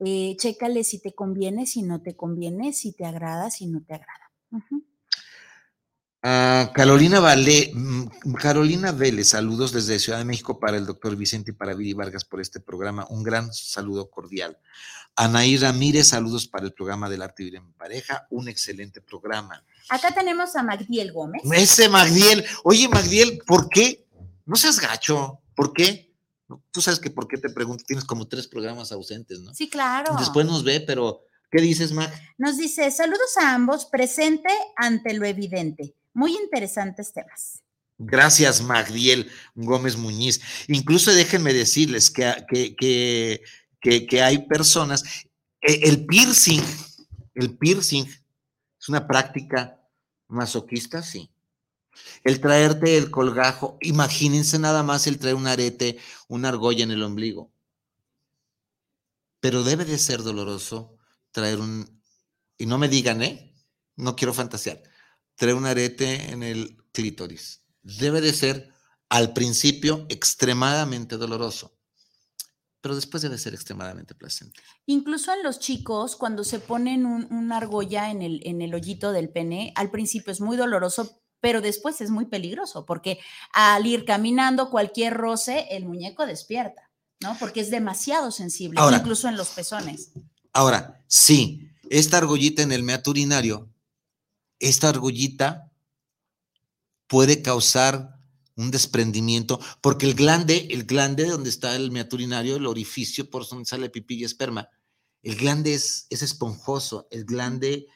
Eh, 0.00 0.34
chécale 0.38 0.82
si 0.82 1.00
te 1.00 1.14
conviene, 1.14 1.66
si 1.66 1.82
no 1.82 2.02
te 2.02 2.16
conviene, 2.16 2.72
si 2.72 2.92
te 2.92 3.04
agrada, 3.04 3.50
si 3.50 3.66
no 3.66 3.84
te 3.84 3.94
agrada. 3.94 4.32
Ah, 6.22 6.70
Carolina 6.74 7.18
Vale, 7.18 7.70
mm, 7.72 8.34
Carolina 8.34 8.92
Vélez, 8.92 9.28
saludos 9.28 9.72
desde 9.72 9.98
Ciudad 9.98 10.18
de 10.18 10.26
México 10.26 10.60
para 10.60 10.76
el 10.76 10.84
doctor 10.84 11.16
Vicente 11.16 11.52
y 11.52 11.54
para 11.54 11.74
Viri 11.74 11.94
Vargas 11.94 12.26
por 12.26 12.42
este 12.42 12.60
programa. 12.60 13.06
Un 13.08 13.22
gran 13.22 13.52
saludo 13.54 14.10
cordial. 14.10 14.58
Anaí 15.16 15.56
Ramírez, 15.56 16.08
saludos 16.08 16.46
para 16.46 16.66
el 16.66 16.72
programa 16.72 17.08
del 17.08 17.22
arte 17.22 17.42
vivir 17.42 17.56
en 17.56 17.72
pareja, 17.72 18.26
un 18.30 18.48
excelente 18.48 19.00
programa. 19.00 19.64
Acá 19.88 20.12
tenemos 20.12 20.54
a 20.56 20.62
Magdiel 20.62 21.12
Gómez. 21.12 21.42
Ese 21.52 21.88
Magdiel, 21.88 22.44
oye 22.64 22.88
Magdiel, 22.88 23.40
¿por 23.46 23.68
qué? 23.70 24.06
No 24.44 24.56
seas 24.56 24.78
gacho, 24.78 25.40
¿por 25.54 25.72
qué? 25.72 26.12
Tú 26.70 26.82
sabes 26.82 27.00
que 27.00 27.10
por 27.10 27.28
qué 27.28 27.38
te 27.38 27.48
pregunto, 27.48 27.84
tienes 27.86 28.04
como 28.04 28.28
tres 28.28 28.46
programas 28.46 28.92
ausentes, 28.92 29.40
¿no? 29.40 29.54
Sí, 29.54 29.70
claro. 29.70 30.16
Después 30.18 30.44
nos 30.44 30.64
ve, 30.64 30.80
pero 30.80 31.22
¿qué 31.50 31.60
dices, 31.62 31.92
Mag? 31.92 32.12
Nos 32.36 32.58
dice, 32.58 32.90
saludos 32.90 33.36
a 33.40 33.54
ambos, 33.54 33.86
presente 33.86 34.50
ante 34.76 35.14
lo 35.14 35.24
evidente. 35.24 35.94
Muy 36.12 36.36
interesantes 36.36 37.12
temas. 37.12 37.62
Gracias, 37.98 38.62
Magdiel 38.62 39.30
Gómez 39.54 39.96
Muñiz. 39.96 40.40
Incluso 40.68 41.12
déjenme 41.12 41.52
decirles 41.52 42.10
que, 42.10 42.34
que 42.48 43.42
que, 43.80 44.22
hay 44.22 44.46
personas, 44.46 45.04
e, 45.60 45.88
el 45.88 46.06
piercing, 46.06 46.62
el 47.34 47.56
piercing 47.56 48.04
es 48.04 48.88
una 48.88 49.06
práctica 49.06 49.80
masoquista, 50.28 51.02
sí. 51.02 51.30
El 52.24 52.40
traerte 52.40 52.96
el 52.96 53.10
colgajo, 53.10 53.76
imagínense 53.80 54.58
nada 54.58 54.82
más 54.82 55.06
el 55.06 55.18
traer 55.18 55.34
un 55.34 55.46
arete, 55.46 55.98
una 56.28 56.48
argolla 56.48 56.84
en 56.84 56.92
el 56.92 57.02
ombligo. 57.02 57.50
Pero 59.40 59.64
debe 59.64 59.84
de 59.84 59.98
ser 59.98 60.22
doloroso 60.22 60.96
traer 61.30 61.58
un, 61.58 62.02
y 62.58 62.66
no 62.66 62.78
me 62.78 62.88
digan, 62.88 63.22
¿eh? 63.22 63.54
No 63.96 64.16
quiero 64.16 64.32
fantasear, 64.32 64.82
traer 65.40 65.56
un 65.56 65.64
arete 65.64 66.30
en 66.32 66.42
el 66.42 66.76
clítoris. 66.92 67.62
Debe 67.82 68.20
de 68.20 68.34
ser 68.34 68.68
al 69.08 69.32
principio 69.32 70.06
extremadamente 70.10 71.16
doloroso 71.16 71.80
pero 72.80 72.94
después 72.94 73.22
debe 73.22 73.36
ser 73.36 73.52
extremadamente 73.52 74.14
placente. 74.14 74.58
Incluso 74.86 75.34
en 75.34 75.42
los 75.42 75.60
chicos, 75.60 76.16
cuando 76.16 76.44
se 76.44 76.60
ponen 76.60 77.04
una 77.04 77.58
argolla 77.58 78.10
en 78.10 78.22
el, 78.22 78.40
en 78.44 78.62
el 78.62 78.74
hoyito 78.74 79.12
del 79.12 79.28
pene, 79.28 79.74
al 79.76 79.90
principio 79.90 80.32
es 80.32 80.40
muy 80.40 80.56
doloroso, 80.56 81.20
pero 81.40 81.60
después 81.60 82.00
es 82.00 82.10
muy 82.10 82.24
peligroso, 82.24 82.86
porque 82.86 83.18
al 83.52 83.86
ir 83.86 84.06
caminando 84.06 84.70
cualquier 84.70 85.12
roce, 85.14 85.66
el 85.70 85.84
muñeco 85.84 86.24
despierta, 86.24 86.90
¿no? 87.20 87.36
Porque 87.38 87.60
es 87.60 87.70
demasiado 87.70 88.30
sensible, 88.30 88.80
incluso 88.94 89.28
en 89.28 89.36
los 89.36 89.50
pezones. 89.50 90.12
Ahora, 90.54 91.04
sí, 91.06 91.70
esta 91.90 92.16
argollita 92.16 92.62
en 92.62 92.72
el 92.72 92.82
meato 92.82 93.10
urinario, 93.10 93.68
esta 94.60 94.90
argollita 94.90 95.72
puede 97.08 97.42
causar 97.42 98.20
un 98.56 98.70
desprendimiento, 98.70 99.58
porque 99.80 100.06
el 100.06 100.14
glande, 100.14 100.68
el 100.70 100.84
glande 100.84 101.24
donde 101.24 101.50
está 101.50 101.74
el 101.74 101.90
meaturinario, 101.90 102.56
el 102.56 102.66
orificio 102.66 103.28
por 103.28 103.48
donde 103.48 103.64
sale 103.64 103.88
pipí 103.88 104.16
y 104.16 104.24
esperma, 104.24 104.68
el 105.22 105.36
glande 105.36 105.74
es, 105.74 106.06
es 106.10 106.22
esponjoso, 106.22 107.08
el 107.10 107.24
glande 107.24 107.86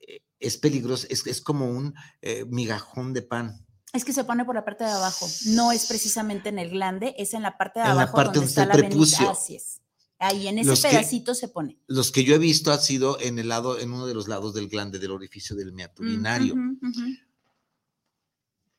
eh, 0.00 0.20
es 0.38 0.58
peligroso, 0.58 1.06
es, 1.08 1.40
como 1.40 1.70
un 1.70 1.94
eh, 2.20 2.44
migajón 2.46 3.12
de 3.12 3.22
pan. 3.22 3.66
Es 3.92 4.04
que 4.04 4.12
se 4.12 4.24
pone 4.24 4.44
por 4.44 4.54
la 4.54 4.64
parte 4.64 4.84
de 4.84 4.90
abajo, 4.90 5.26
no 5.46 5.72
es 5.72 5.86
precisamente 5.86 6.50
en 6.50 6.58
el 6.58 6.70
glande, 6.70 7.14
es 7.18 7.34
en 7.34 7.42
la 7.42 7.58
parte 7.58 7.80
de 7.80 7.86
abajo 7.86 8.22
donde, 8.24 8.44
está, 8.44 8.66
la 8.66 8.74
prepucio. 8.74 9.30
Así 9.30 9.56
es. 9.56 9.81
Ahí 10.22 10.46
en 10.46 10.58
ese 10.58 10.88
pedacito 10.88 11.34
se 11.34 11.48
pone. 11.48 11.80
Los 11.88 12.12
que 12.12 12.22
yo 12.22 12.36
he 12.36 12.38
visto 12.38 12.70
ha 12.70 12.78
sido 12.78 13.18
en 13.20 13.40
el 13.40 13.48
lado, 13.48 13.80
en 13.80 13.92
uno 13.92 14.06
de 14.06 14.14
los 14.14 14.28
lados 14.28 14.54
del 14.54 14.68
glande, 14.68 15.00
del 15.00 15.10
orificio 15.10 15.56
del 15.56 15.72
meaturinario. 15.72 16.54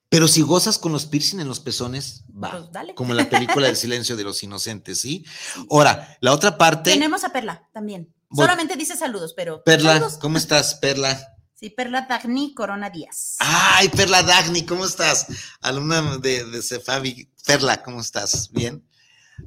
Pero 0.07 0.29
si 0.29 0.41
gozas 0.41 0.77
con 0.77 0.93
los 0.93 1.05
piercing 1.05 1.41
en 1.41 1.49
los 1.49 1.59
pezones, 1.59 2.23
va. 2.31 2.69
Pues 2.71 2.93
como 2.95 3.13
la 3.13 3.29
película 3.29 3.67
del 3.67 3.75
silencio 3.75 4.15
de 4.15 4.23
los 4.23 4.41
inocentes, 4.41 5.01
¿sí? 5.01 5.25
Ahora, 5.69 6.17
la 6.21 6.31
otra 6.31 6.57
parte. 6.57 6.91
Tenemos 6.91 7.25
a 7.25 7.33
Perla 7.33 7.67
también. 7.73 8.13
Solamente 8.33 8.77
dice 8.77 8.95
saludos, 8.95 9.33
pero. 9.35 9.65
Perla, 9.65 10.09
¿cómo 10.21 10.37
estás, 10.37 10.75
Perla? 10.75 11.35
Sí, 11.55 11.71
Perla 11.71 12.05
Dagni 12.07 12.53
Corona 12.53 12.89
Díaz. 12.89 13.35
Ay, 13.39 13.89
Perla 13.89 14.23
Dagni, 14.23 14.65
¿cómo 14.65 14.85
estás? 14.85 15.27
Alumna 15.59 16.17
de, 16.19 16.45
de 16.45 16.61
Cefabi. 16.61 17.29
Perla, 17.45 17.83
¿cómo 17.83 17.99
estás? 17.99 18.49
Bien. 18.49 18.87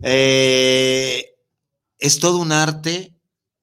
Eh, 0.02 1.35
es 1.98 2.18
todo 2.20 2.38
un 2.38 2.52
arte 2.52 3.18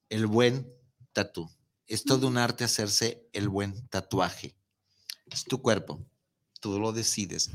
el 0.09 0.27
buen 0.27 0.71
tatú 1.11 1.49
Es 1.87 2.03
todo 2.03 2.27
un 2.27 2.37
arte 2.37 2.63
hacerse 2.63 3.29
el 3.33 3.49
buen 3.49 3.87
tatuaje. 3.87 4.55
Es 5.27 5.43
tu 5.43 5.61
cuerpo, 5.61 6.05
tú 6.59 6.79
lo 6.79 6.91
decides, 6.91 7.51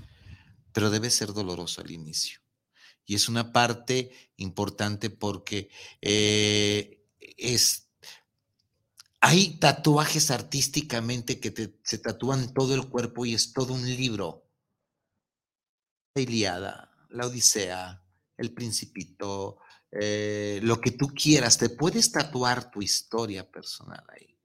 pero 0.73 0.91
debe 0.91 1.11
ser 1.11 1.33
doloroso 1.33 1.81
al 1.81 1.91
inicio. 1.91 2.41
Y 3.07 3.15
es 3.15 3.29
una 3.29 3.53
parte 3.53 4.13
importante 4.37 5.11
porque 5.11 5.71
eh, 6.01 7.05
es, 7.37 7.89
hay 9.21 9.59
tatuajes 9.59 10.31
artísticamente 10.31 11.41
que 11.41 11.79
se 11.83 11.99
tatúan 11.99 12.53
todo 12.53 12.75
el 12.75 12.89
cuerpo 12.89 13.25
y 13.25 13.35
es 13.35 13.53
todo 13.53 13.73
un 13.73 13.85
libro. 13.85 14.45
La 16.15 16.23
Iliada, 16.23 16.91
la 17.11 17.27
Odisea, 17.27 18.03
el 18.37 18.53
Principito, 18.53 19.59
eh, 19.93 20.61
lo 20.63 20.81
que 20.81 20.91
tú 20.91 21.09
quieras, 21.09 21.59
te 21.59 21.71
puedes 21.71 22.13
tatuar 22.13 22.71
tu 22.71 22.83
historia 22.83 23.51
personal 23.51 24.05
ahí. 24.09 24.37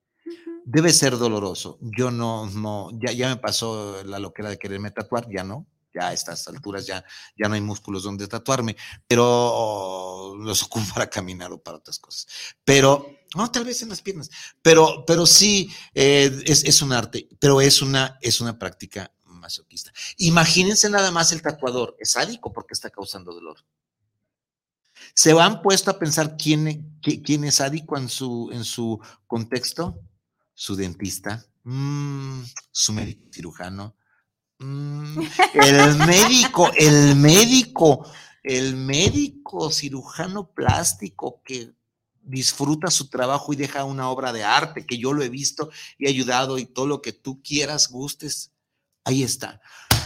Debe 0.66 0.94
ser 0.94 1.18
doloroso. 1.18 1.78
Yo 1.82 2.12
no, 2.12 2.50
no, 2.50 2.90
ya, 2.94 3.12
ya 3.12 3.30
me 3.30 3.38
pasó 3.38 4.04
la 4.04 4.20
loquera 4.20 4.50
de 4.50 4.58
quererme 4.58 4.92
tatuar, 4.92 5.28
ya 5.30 5.44
no, 5.44 5.68
ya 5.94 6.08
a 6.08 6.14
estas 6.14 6.48
alturas 6.48 6.86
ya, 6.86 7.04
ya 7.38 7.48
no 7.48 7.56
hay 7.56 7.62
músculos 7.62 8.04
donde 8.04 8.28
tatuarme, 8.28 8.76
pero 9.08 10.36
los 10.40 10.64
ocupo 10.64 10.86
para 10.94 11.10
caminar 11.10 11.52
o 11.52 11.62
para 11.62 11.78
otras 11.78 12.00
cosas. 12.00 12.28
Pero, 12.64 13.06
no, 13.36 13.52
tal 13.52 13.66
vez 13.66 13.82
en 13.82 13.90
las 13.90 14.02
piernas, 14.02 14.30
pero, 14.62 15.04
pero 15.06 15.26
sí, 15.26 15.70
eh, 15.94 16.32
es, 16.46 16.64
es, 16.64 16.82
un 16.82 16.94
arte, 16.94 17.28
pero 17.40 17.60
es 17.62 17.82
una, 17.82 18.18
es 18.22 18.40
una 18.42 18.58
práctica 18.58 19.12
masoquista. 19.26 19.92
Imagínense 20.18 20.90
nada 20.90 21.12
más 21.12 21.32
el 21.34 21.42
tatuador, 21.42 21.96
es 22.00 22.12
sádico 22.12 22.54
porque 22.54 22.74
está 22.74 22.90
causando 22.90 23.34
dolor. 23.34 23.58
¿Se 25.14 25.32
han 25.40 25.62
puesto 25.62 25.92
a 25.92 26.00
pensar 26.00 26.38
quién, 26.38 27.00
quién 27.02 27.44
es 27.44 27.56
sádico 27.56 27.98
en 27.98 28.10
su, 28.10 28.50
en 28.52 28.64
su 28.64 29.00
contexto? 29.28 30.00
Su 30.56 30.76
dentista, 30.76 31.46
mmm, 31.64 32.44
su 32.72 32.94
médico 32.94 33.22
cirujano, 33.34 33.96
mmm, 34.60 35.20
el 35.54 35.96
médico, 35.98 36.72
el 36.78 37.16
médico, 37.16 38.08
el 38.44 38.76
médico 38.76 39.72
cirujano 39.72 40.52
plástico 40.52 41.42
que 41.44 41.74
disfruta 42.22 42.90
su 42.90 43.10
trabajo 43.10 43.54
y 43.54 43.58
deja 43.58 43.84
una 43.84 44.10
obra 44.10 44.32
de 44.32 44.44
arte, 44.44 44.86
que 44.86 44.98
yo 44.98 45.14
lo 45.14 45.24
he 45.24 45.30
visto 45.30 45.70
y 45.98 46.06
he 46.06 46.10
ayudado 46.10 46.58
y 46.58 46.66
todo 46.66 46.88
lo 46.88 47.02
que 47.02 47.14
tú 47.14 47.42
quieras, 47.42 47.90
gustes, 47.90 48.52
ahí 49.04 49.24
está. 49.24 49.62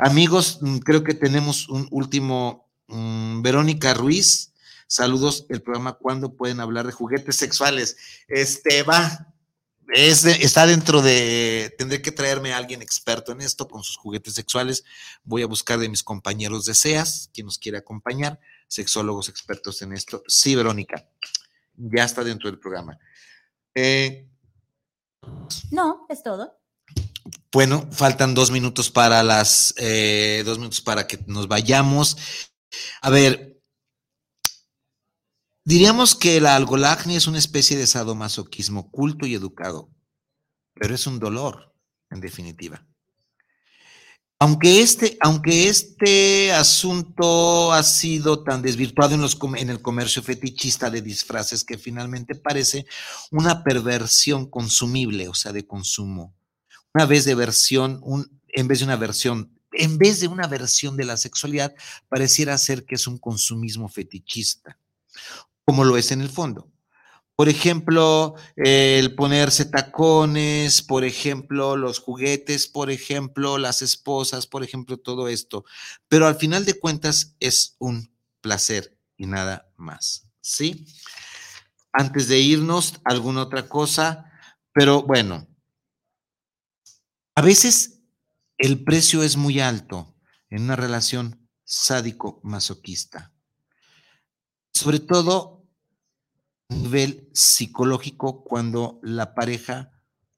Amigos, 0.00 0.58
mm, 0.60 0.78
creo 0.78 1.04
que 1.04 1.14
tenemos 1.14 1.68
un 1.68 1.86
último 1.92 2.66
Mm, 2.88 3.42
Verónica 3.42 3.94
Ruiz, 3.94 4.52
saludos, 4.86 5.46
el 5.48 5.62
programa 5.62 5.94
¿Cuándo 5.94 6.34
pueden 6.36 6.60
hablar 6.60 6.86
de 6.86 6.92
juguetes 6.92 7.36
sexuales? 7.36 7.96
Este 8.28 8.82
va, 8.84 9.34
es 9.88 10.24
está 10.24 10.66
dentro 10.66 11.02
de, 11.02 11.74
tendré 11.78 12.00
que 12.00 12.12
traerme 12.12 12.52
a 12.52 12.58
alguien 12.58 12.82
experto 12.82 13.32
en 13.32 13.40
esto 13.40 13.66
con 13.68 13.82
sus 13.82 13.96
juguetes 13.96 14.34
sexuales. 14.34 14.84
Voy 15.24 15.42
a 15.42 15.46
buscar 15.46 15.78
de 15.78 15.88
mis 15.88 16.02
compañeros 16.02 16.64
de 16.64 16.74
SEAS, 16.74 17.30
quien 17.34 17.46
nos 17.46 17.58
quiere 17.58 17.78
acompañar, 17.78 18.38
sexólogos 18.68 19.28
expertos 19.28 19.82
en 19.82 19.92
esto. 19.92 20.22
Sí, 20.28 20.54
Verónica, 20.54 21.08
ya 21.76 22.04
está 22.04 22.22
dentro 22.22 22.48
del 22.50 22.60
programa. 22.60 22.98
Eh, 23.76 24.26
no, 25.70 26.06
es 26.08 26.22
todo. 26.22 26.58
Bueno, 27.52 27.86
faltan 27.92 28.34
dos 28.34 28.50
minutos 28.50 28.90
para 28.90 29.22
las, 29.22 29.74
eh, 29.76 30.42
dos 30.46 30.58
minutos 30.58 30.80
para 30.80 31.06
que 31.06 31.18
nos 31.26 31.46
vayamos. 31.46 32.16
A 33.02 33.10
ver, 33.10 33.60
diríamos 35.62 36.14
que 36.14 36.40
la 36.40 36.56
algolagnia 36.56 37.18
es 37.18 37.26
una 37.26 37.38
especie 37.38 37.76
de 37.76 37.86
sadomasoquismo 37.86 38.80
oculto 38.80 39.26
y 39.26 39.34
educado, 39.34 39.90
pero 40.74 40.94
es 40.94 41.06
un 41.06 41.18
dolor, 41.18 41.74
en 42.10 42.20
definitiva. 42.20 42.86
Aunque 44.38 44.82
este, 44.82 45.16
aunque 45.20 45.68
este 45.68 46.52
asunto 46.52 47.72
ha 47.72 47.82
sido 47.82 48.44
tan 48.44 48.60
desvirtuado 48.60 49.14
en, 49.14 49.70
el 49.70 49.80
comercio 49.80 50.22
fetichista 50.22 50.90
de 50.90 51.00
disfraces 51.00 51.64
que 51.64 51.78
finalmente 51.78 52.34
parece 52.34 52.84
una 53.30 53.64
perversión 53.64 54.50
consumible, 54.50 55.28
o 55.28 55.34
sea, 55.34 55.52
de 55.52 55.66
consumo. 55.66 56.34
Una 56.92 57.06
vez 57.06 57.24
de 57.24 57.34
versión, 57.34 58.02
en 58.48 58.68
vez 58.68 58.80
de 58.80 58.84
una 58.84 58.96
versión 58.96 59.56
en 59.78 59.98
vez 59.98 60.20
de 60.20 60.28
una 60.28 60.46
versión 60.46 60.96
de 60.96 61.04
la 61.04 61.16
sexualidad, 61.16 61.74
pareciera 62.08 62.56
ser 62.56 62.84
que 62.84 62.94
es 62.94 63.06
un 63.06 63.18
consumismo 63.18 63.88
fetichista, 63.88 64.78
como 65.64 65.84
lo 65.84 65.96
es 65.96 66.12
en 66.12 66.22
el 66.22 66.30
fondo. 66.30 66.70
Por 67.36 67.50
ejemplo, 67.50 68.34
el 68.56 69.14
ponerse 69.14 69.66
tacones, 69.66 70.80
por 70.80 71.04
ejemplo, 71.04 71.76
los 71.76 71.98
juguetes, 71.98 72.66
por 72.66 72.90
ejemplo, 72.90 73.58
las 73.58 73.82
esposas, 73.82 74.46
por 74.46 74.64
ejemplo, 74.64 74.96
todo 74.96 75.28
esto. 75.28 75.66
Pero 76.08 76.26
al 76.26 76.36
final 76.36 76.64
de 76.64 76.80
cuentas 76.80 77.36
es 77.38 77.76
un 77.78 78.10
placer 78.40 78.98
y 79.18 79.26
nada 79.26 79.70
más. 79.76 80.26
¿Sí? 80.40 80.86
Antes 81.92 82.28
de 82.28 82.38
irnos, 82.38 82.94
alguna 83.04 83.42
otra 83.42 83.68
cosa, 83.68 84.32
pero 84.72 85.02
bueno, 85.02 85.46
a 87.34 87.42
veces 87.42 88.00
el 88.56 88.82
precio 88.82 89.22
es 89.22 89.36
muy 89.36 89.60
alto 89.60 90.14
en 90.48 90.62
una 90.62 90.76
relación 90.76 91.46
sádico-masoquista. 91.64 93.34
Sobre 94.72 95.00
todo 95.00 95.55
nivel 96.68 97.28
psicológico 97.32 98.44
cuando 98.44 99.00
la 99.02 99.34
pareja 99.34 99.92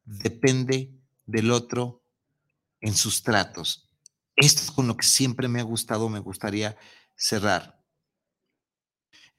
depende 0.05 0.95
del 1.27 1.51
otro 1.51 2.05
en 2.81 2.95
sus 2.95 3.23
tratos. 3.23 3.91
Esto 4.37 4.63
es 4.63 4.71
con 4.71 4.87
lo 4.87 4.97
que 4.97 5.07
siempre 5.07 5.49
me 5.49 5.61
ha 5.61 5.65
gustado, 5.65 6.09
me 6.09 6.21
gustaría 6.21 6.77
cerrar. 7.17 7.83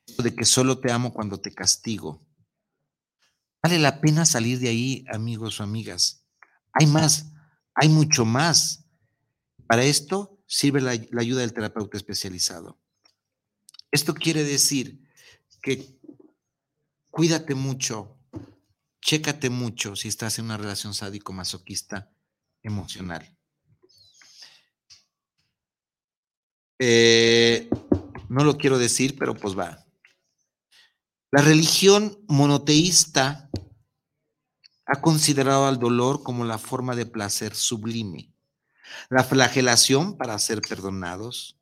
Esto 0.05 0.23
de 0.23 0.35
que 0.35 0.45
solo 0.45 0.79
te 0.79 0.91
amo 0.91 1.13
cuando 1.13 1.39
te 1.39 1.53
castigo. 1.53 2.25
Vale 3.61 3.79
la 3.79 4.01
pena 4.01 4.25
salir 4.25 4.59
de 4.59 4.69
ahí, 4.69 5.05
amigos 5.11 5.59
o 5.59 5.63
amigas. 5.63 6.25
Hay 6.73 6.87
más 6.87 7.31
hay 7.79 7.87
mucho 7.87 8.25
más. 8.25 8.85
Para 9.65 9.85
esto 9.85 10.37
sirve 10.45 10.81
la, 10.81 10.91
ayuda 10.91 11.41
del 11.41 11.53
terapeuta 11.53 11.97
especializado. 11.97 12.77
Esto 13.91 14.13
quiere 14.13 14.43
decir 14.43 14.99
que 15.61 15.98
cuídate 17.11 17.55
mucho, 17.55 18.17
chécate 19.01 19.49
mucho 19.49 19.95
si 19.95 20.07
estás 20.07 20.39
en 20.39 20.45
una 20.45 20.57
relación 20.57 20.93
sádico-masoquista 20.93 22.11
emocional. 22.63 23.35
Eh, 26.79 27.69
no 28.29 28.43
lo 28.43 28.57
quiero 28.57 28.77
decir, 28.77 29.17
pero 29.17 29.35
pues 29.35 29.57
va. 29.57 29.85
La 31.31 31.41
religión 31.41 32.23
monoteísta 32.27 33.49
ha 34.85 35.01
considerado 35.01 35.67
al 35.67 35.77
dolor 35.77 36.23
como 36.23 36.45
la 36.45 36.57
forma 36.57 36.95
de 36.95 37.05
placer 37.05 37.55
sublime, 37.55 38.33
la 39.09 39.23
flagelación 39.23 40.17
para 40.17 40.39
ser 40.39 40.61
perdonados, 40.61 41.58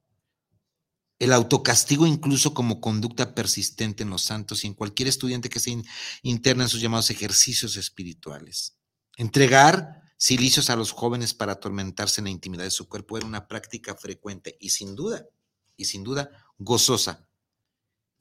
el 1.19 1.33
autocastigo 1.33 2.05
incluso 2.05 2.53
como 2.53 2.79
conducta 2.79 3.33
persistente 3.33 4.03
en 4.03 4.09
los 4.09 4.23
santos 4.23 4.63
y 4.63 4.67
en 4.67 4.73
cualquier 4.73 5.07
estudiante 5.07 5.49
que 5.49 5.59
se 5.59 5.81
interna 6.21 6.63
en 6.63 6.69
sus 6.69 6.81
llamados 6.81 7.09
ejercicios 7.09 7.75
espirituales. 7.75 8.77
Entregar 9.15 10.03
silicios 10.17 10.69
a 10.69 10.75
los 10.75 10.91
jóvenes 10.91 11.33
para 11.33 11.53
atormentarse 11.53 12.21
en 12.21 12.25
la 12.25 12.31
intimidad 12.31 12.63
de 12.63 12.71
su 12.71 12.87
cuerpo 12.87 13.17
era 13.17 13.25
una 13.25 13.47
práctica 13.47 13.95
frecuente 13.95 14.57
y 14.59 14.69
sin 14.69 14.95
duda, 14.95 15.25
y 15.75 15.85
sin 15.85 16.03
duda 16.03 16.29
gozosa, 16.57 17.27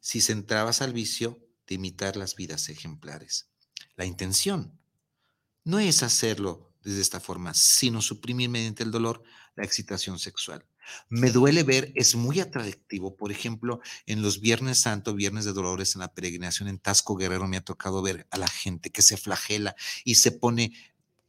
si 0.01 0.21
centrabas 0.21 0.83
al 0.83 0.93
vicio 0.93 1.39
de 1.67 1.75
imitar 1.75 2.17
las 2.17 2.35
vidas 2.35 2.69
ejemplares. 2.69 3.51
La 3.97 4.07
intención 4.07 4.79
no 5.65 5.79
es 5.81 6.03
hacerlo 6.03 6.73
desde 6.83 7.01
esta 7.01 7.21
forma, 7.21 7.53
sino 7.55 8.01
suprimir 8.01 8.49
mediante 8.49 8.85
el 8.85 8.91
dolor 8.91 9.23
la 9.57 9.65
excitación 9.65 10.19
sexual. 10.19 10.65
Me 11.09 11.31
duele 11.31 11.63
ver, 11.63 11.93
es 11.95 12.15
muy 12.15 12.41
atractivo, 12.41 13.17
por 13.17 13.33
ejemplo, 13.33 13.81
en 14.07 14.23
los 14.23 14.41
Viernes 14.41 14.81
Santo, 14.81 15.15
Viernes 15.15 15.45
de 15.45 15.53
Dolores, 15.53 15.95
en 15.95 16.01
la 16.01 16.13
peregrinación 16.13 16.69
en 16.69 16.79
Tasco 16.79 17.17
Guerrero, 17.17 17.47
me 17.47 17.57
ha 17.57 17.65
tocado 17.65 18.03
ver 18.03 18.27
a 18.31 18.39
la 18.39 18.49
gente 18.49 18.91
que 18.91 19.03
se 19.03 19.17
flagela 19.17 19.77
y 20.05 20.17
se 20.17 20.33
pone 20.33 20.73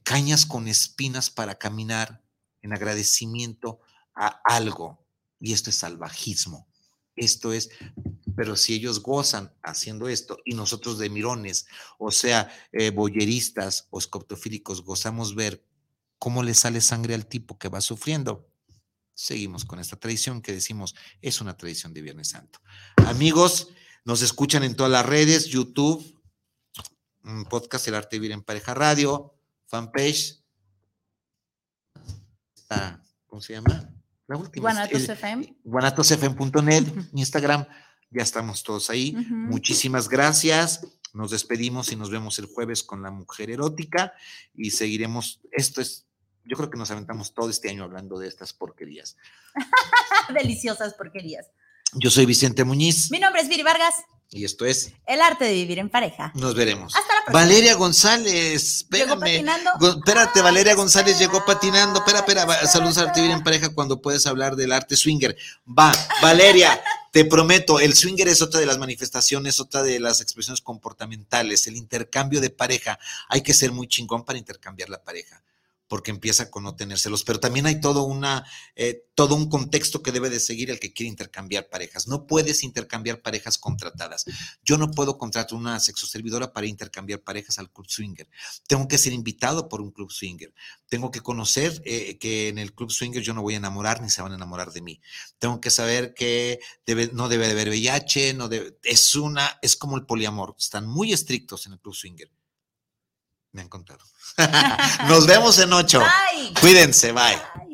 cañas 0.04 0.46
con 0.46 0.68
espinas 0.68 1.30
para 1.30 1.56
caminar 1.56 2.24
en 2.62 2.74
agradecimiento 2.74 3.80
a 4.16 4.42
algo. 4.46 5.06
Y 5.40 5.54
esto 5.54 5.70
es 5.70 5.78
salvajismo. 5.78 6.68
Esto 7.18 7.52
es, 7.52 7.72
pero 8.36 8.56
si 8.56 8.76
ellos 8.76 9.02
gozan 9.02 9.52
haciendo 9.64 10.08
esto 10.08 10.38
y 10.46 10.54
nosotros 10.54 11.00
de 11.00 11.10
mirones, 11.10 11.66
o 11.98 12.12
sea, 12.12 12.50
eh, 12.72 12.92
boyeristas 12.92 13.88
o 13.90 13.98
escoptofílicos, 13.98 14.84
gozamos 14.84 15.34
ver 15.34 15.66
cómo 16.20 16.44
le 16.44 16.54
sale 16.54 16.80
sangre 16.80 17.16
al 17.16 17.26
tipo 17.26 17.58
que 17.58 17.70
va 17.70 17.82
sufriendo, 17.82 18.48
seguimos 19.18 19.66
con 19.66 19.80
esta 19.80 19.96
tradición 19.96 20.44
que 20.44 20.54
decimos 20.54 20.96
es 21.22 21.42
una 21.42 21.58
tradición 21.58 21.92
de 21.94 22.04
Viernes 22.04 22.30
Santo. 22.30 22.60
Amigos, 22.98 23.70
nos 24.06 24.22
escuchan 24.22 24.64
en 24.64 24.76
todas 24.76 24.92
las 24.92 25.06
redes, 25.06 25.48
YouTube, 25.48 26.22
podcast 27.50 27.88
El 27.88 27.96
Arte 27.96 28.16
de 28.16 28.20
Vivir 28.20 28.32
en 28.34 28.44
Pareja 28.44 28.76
Radio, 28.76 29.34
fanpage. 29.66 30.40
¿Cómo 33.26 33.42
se 33.42 33.54
llama? 33.54 33.90
La 34.28 34.38
última. 34.38 34.70
GuanatosFM. 34.72 35.58
GuanatosFM.net, 35.64 36.86
Instagram. 37.14 37.66
Ya 38.12 38.22
estamos 38.22 38.62
todos 38.62 38.92
ahí. 38.92 39.14
Muchísimas 39.30 40.08
gracias. 40.08 40.86
Nos 41.14 41.32
despedimos 41.32 41.92
y 41.92 41.96
nos 41.96 42.12
vemos 42.12 42.38
el 42.38 42.46
jueves 42.46 42.84
con 42.84 43.02
la 43.02 43.10
mujer 43.10 43.50
erótica 43.50 44.14
y 44.54 44.72
seguiremos. 44.72 45.42
Esto 45.52 45.82
es 45.82 46.07
yo 46.48 46.58
creo 46.58 46.70
que 46.70 46.78
nos 46.78 46.92
aventamos 46.92 47.34
todo 47.34 47.50
este 47.50 47.70
año 47.70 47.84
hablando 47.84 48.18
de 48.18 48.28
estas 48.28 48.54
porquerías. 48.54 49.18
Deliciosas 50.34 50.94
porquerías. 50.94 51.48
Yo 51.94 52.10
soy 52.10 52.26
Vicente 52.26 52.64
Muñiz. 52.64 53.12
Mi 53.12 53.20
nombre 53.20 53.42
es 53.42 53.48
Viri 53.48 53.64
Vargas. 53.64 53.94
Y 54.30 54.44
esto 54.44 54.66
es 54.66 54.92
El 55.06 55.22
arte 55.22 55.46
de 55.46 55.54
vivir 55.54 55.80
en 55.80 55.90
pareja. 55.90 56.34
Nos 56.36 56.54
veremos. 56.54 56.94
Hasta 56.94 57.14
la 57.14 57.26
próxima. 57.26 57.40
Valeria 57.40 57.76
González, 57.76 58.78
espérame. 58.80 59.46
espérate, 59.96 60.42
Valeria 60.42 60.76
González 60.76 61.18
llegó 61.18 61.46
patinando. 61.46 62.00
Espera, 62.00 62.20
espera, 62.20 62.68
saludos 62.68 62.98
al 62.98 63.08
arte 63.08 63.22
de 63.22 63.28
vivir 63.28 63.38
en 63.38 63.44
pareja 63.44 63.70
cuando 63.74 64.02
puedes 64.02 64.28
hablar 64.28 64.58
del 64.58 64.74
arte 64.74 64.98
swinger. 64.98 65.38
Va, 65.66 65.94
Valeria, 66.22 66.82
te 67.14 67.24
prometo, 67.24 67.80
el 67.80 67.94
swinger 67.94 68.28
es 68.28 68.42
otra 68.42 68.60
de 68.60 68.66
las 68.66 68.78
manifestaciones, 68.78 69.62
otra 69.62 69.82
de 69.82 69.98
las 70.02 70.20
expresiones 70.20 70.60
comportamentales, 70.60 71.66
el 71.68 71.78
intercambio 71.78 72.42
de 72.42 72.50
pareja. 72.50 73.00
Hay 73.30 73.42
que 73.44 73.54
ser 73.54 73.72
muy 73.72 73.88
chingón 73.88 74.26
para 74.26 74.38
intercambiar 74.38 74.90
la 74.90 75.02
pareja 75.02 75.42
porque 75.88 76.12
empieza 76.12 76.52
con 76.52 76.64
no 76.64 76.76
tenérselos, 76.76 77.24
pero 77.24 77.40
también 77.40 77.66
hay 77.66 77.80
todo, 77.80 78.04
una, 78.04 78.46
eh, 78.76 79.06
todo 79.16 79.36
un 79.36 79.50
contexto 79.50 80.02
que 80.04 80.12
debe 80.12 80.30
de 80.30 80.40
seguir 80.40 80.70
el 80.70 80.80
que 80.80 80.94
quiere 80.94 81.10
intercambiar 81.10 81.70
parejas. 81.70 82.08
No 82.08 82.28
puedes 82.28 82.64
intercambiar 82.64 83.22
parejas 83.22 83.58
contratadas. 83.58 84.26
Yo 84.64 84.78
no 84.78 84.92
puedo 84.92 85.18
contratar 85.18 85.58
una 85.58 85.80
sexoservidora 85.80 86.52
para 86.52 86.68
intercambiar 86.68 87.22
parejas 87.22 87.60
al 87.60 87.72
club 87.72 87.88
swinger. 87.90 88.28
Tengo 88.68 88.88
que 88.88 88.98
ser 88.98 89.14
invitado 89.14 89.70
por 89.70 89.82
un 89.82 89.92
club 89.92 90.12
swinger. 90.12 90.54
Tengo 90.90 91.12
que 91.12 91.22
conocer 91.22 91.82
eh, 91.86 92.18
que 92.18 92.50
en 92.50 92.58
el 92.58 92.74
club 92.74 92.92
swinger 92.92 93.22
yo 93.22 93.34
no 93.34 93.42
voy 93.42 93.54
a 93.54 93.58
enamorar 93.58 94.02
ni 94.02 94.10
se 94.10 94.22
van 94.22 94.34
a 94.34 94.36
enamorar 94.36 94.72
de 94.72 94.82
mí. 94.82 95.02
Tengo 95.40 95.62
que 95.62 95.70
saber 95.70 96.14
que 96.14 96.60
no 97.14 97.30
debe 97.30 97.46
de 97.46 97.52
haber 97.54 97.70
VIH, 97.70 98.34
no 98.34 98.50
debe, 98.50 98.78
es 98.84 99.16
una, 99.16 99.58
es 99.62 99.76
como 99.76 99.98
el 99.98 100.06
poliamor. 100.06 100.56
Están 100.58 100.88
muy 100.88 101.14
estrictos 101.14 101.66
en 101.66 101.74
el 101.74 101.80
club 101.80 101.96
swinger. 101.96 102.30
Me 103.58 103.64
han 103.64 103.70
contado. 103.70 104.06
Nos 105.08 105.26
vemos 105.26 105.58
en 105.58 105.74
ocho. 105.74 106.00
Cuídense, 106.62 107.12
bye. 107.12 107.67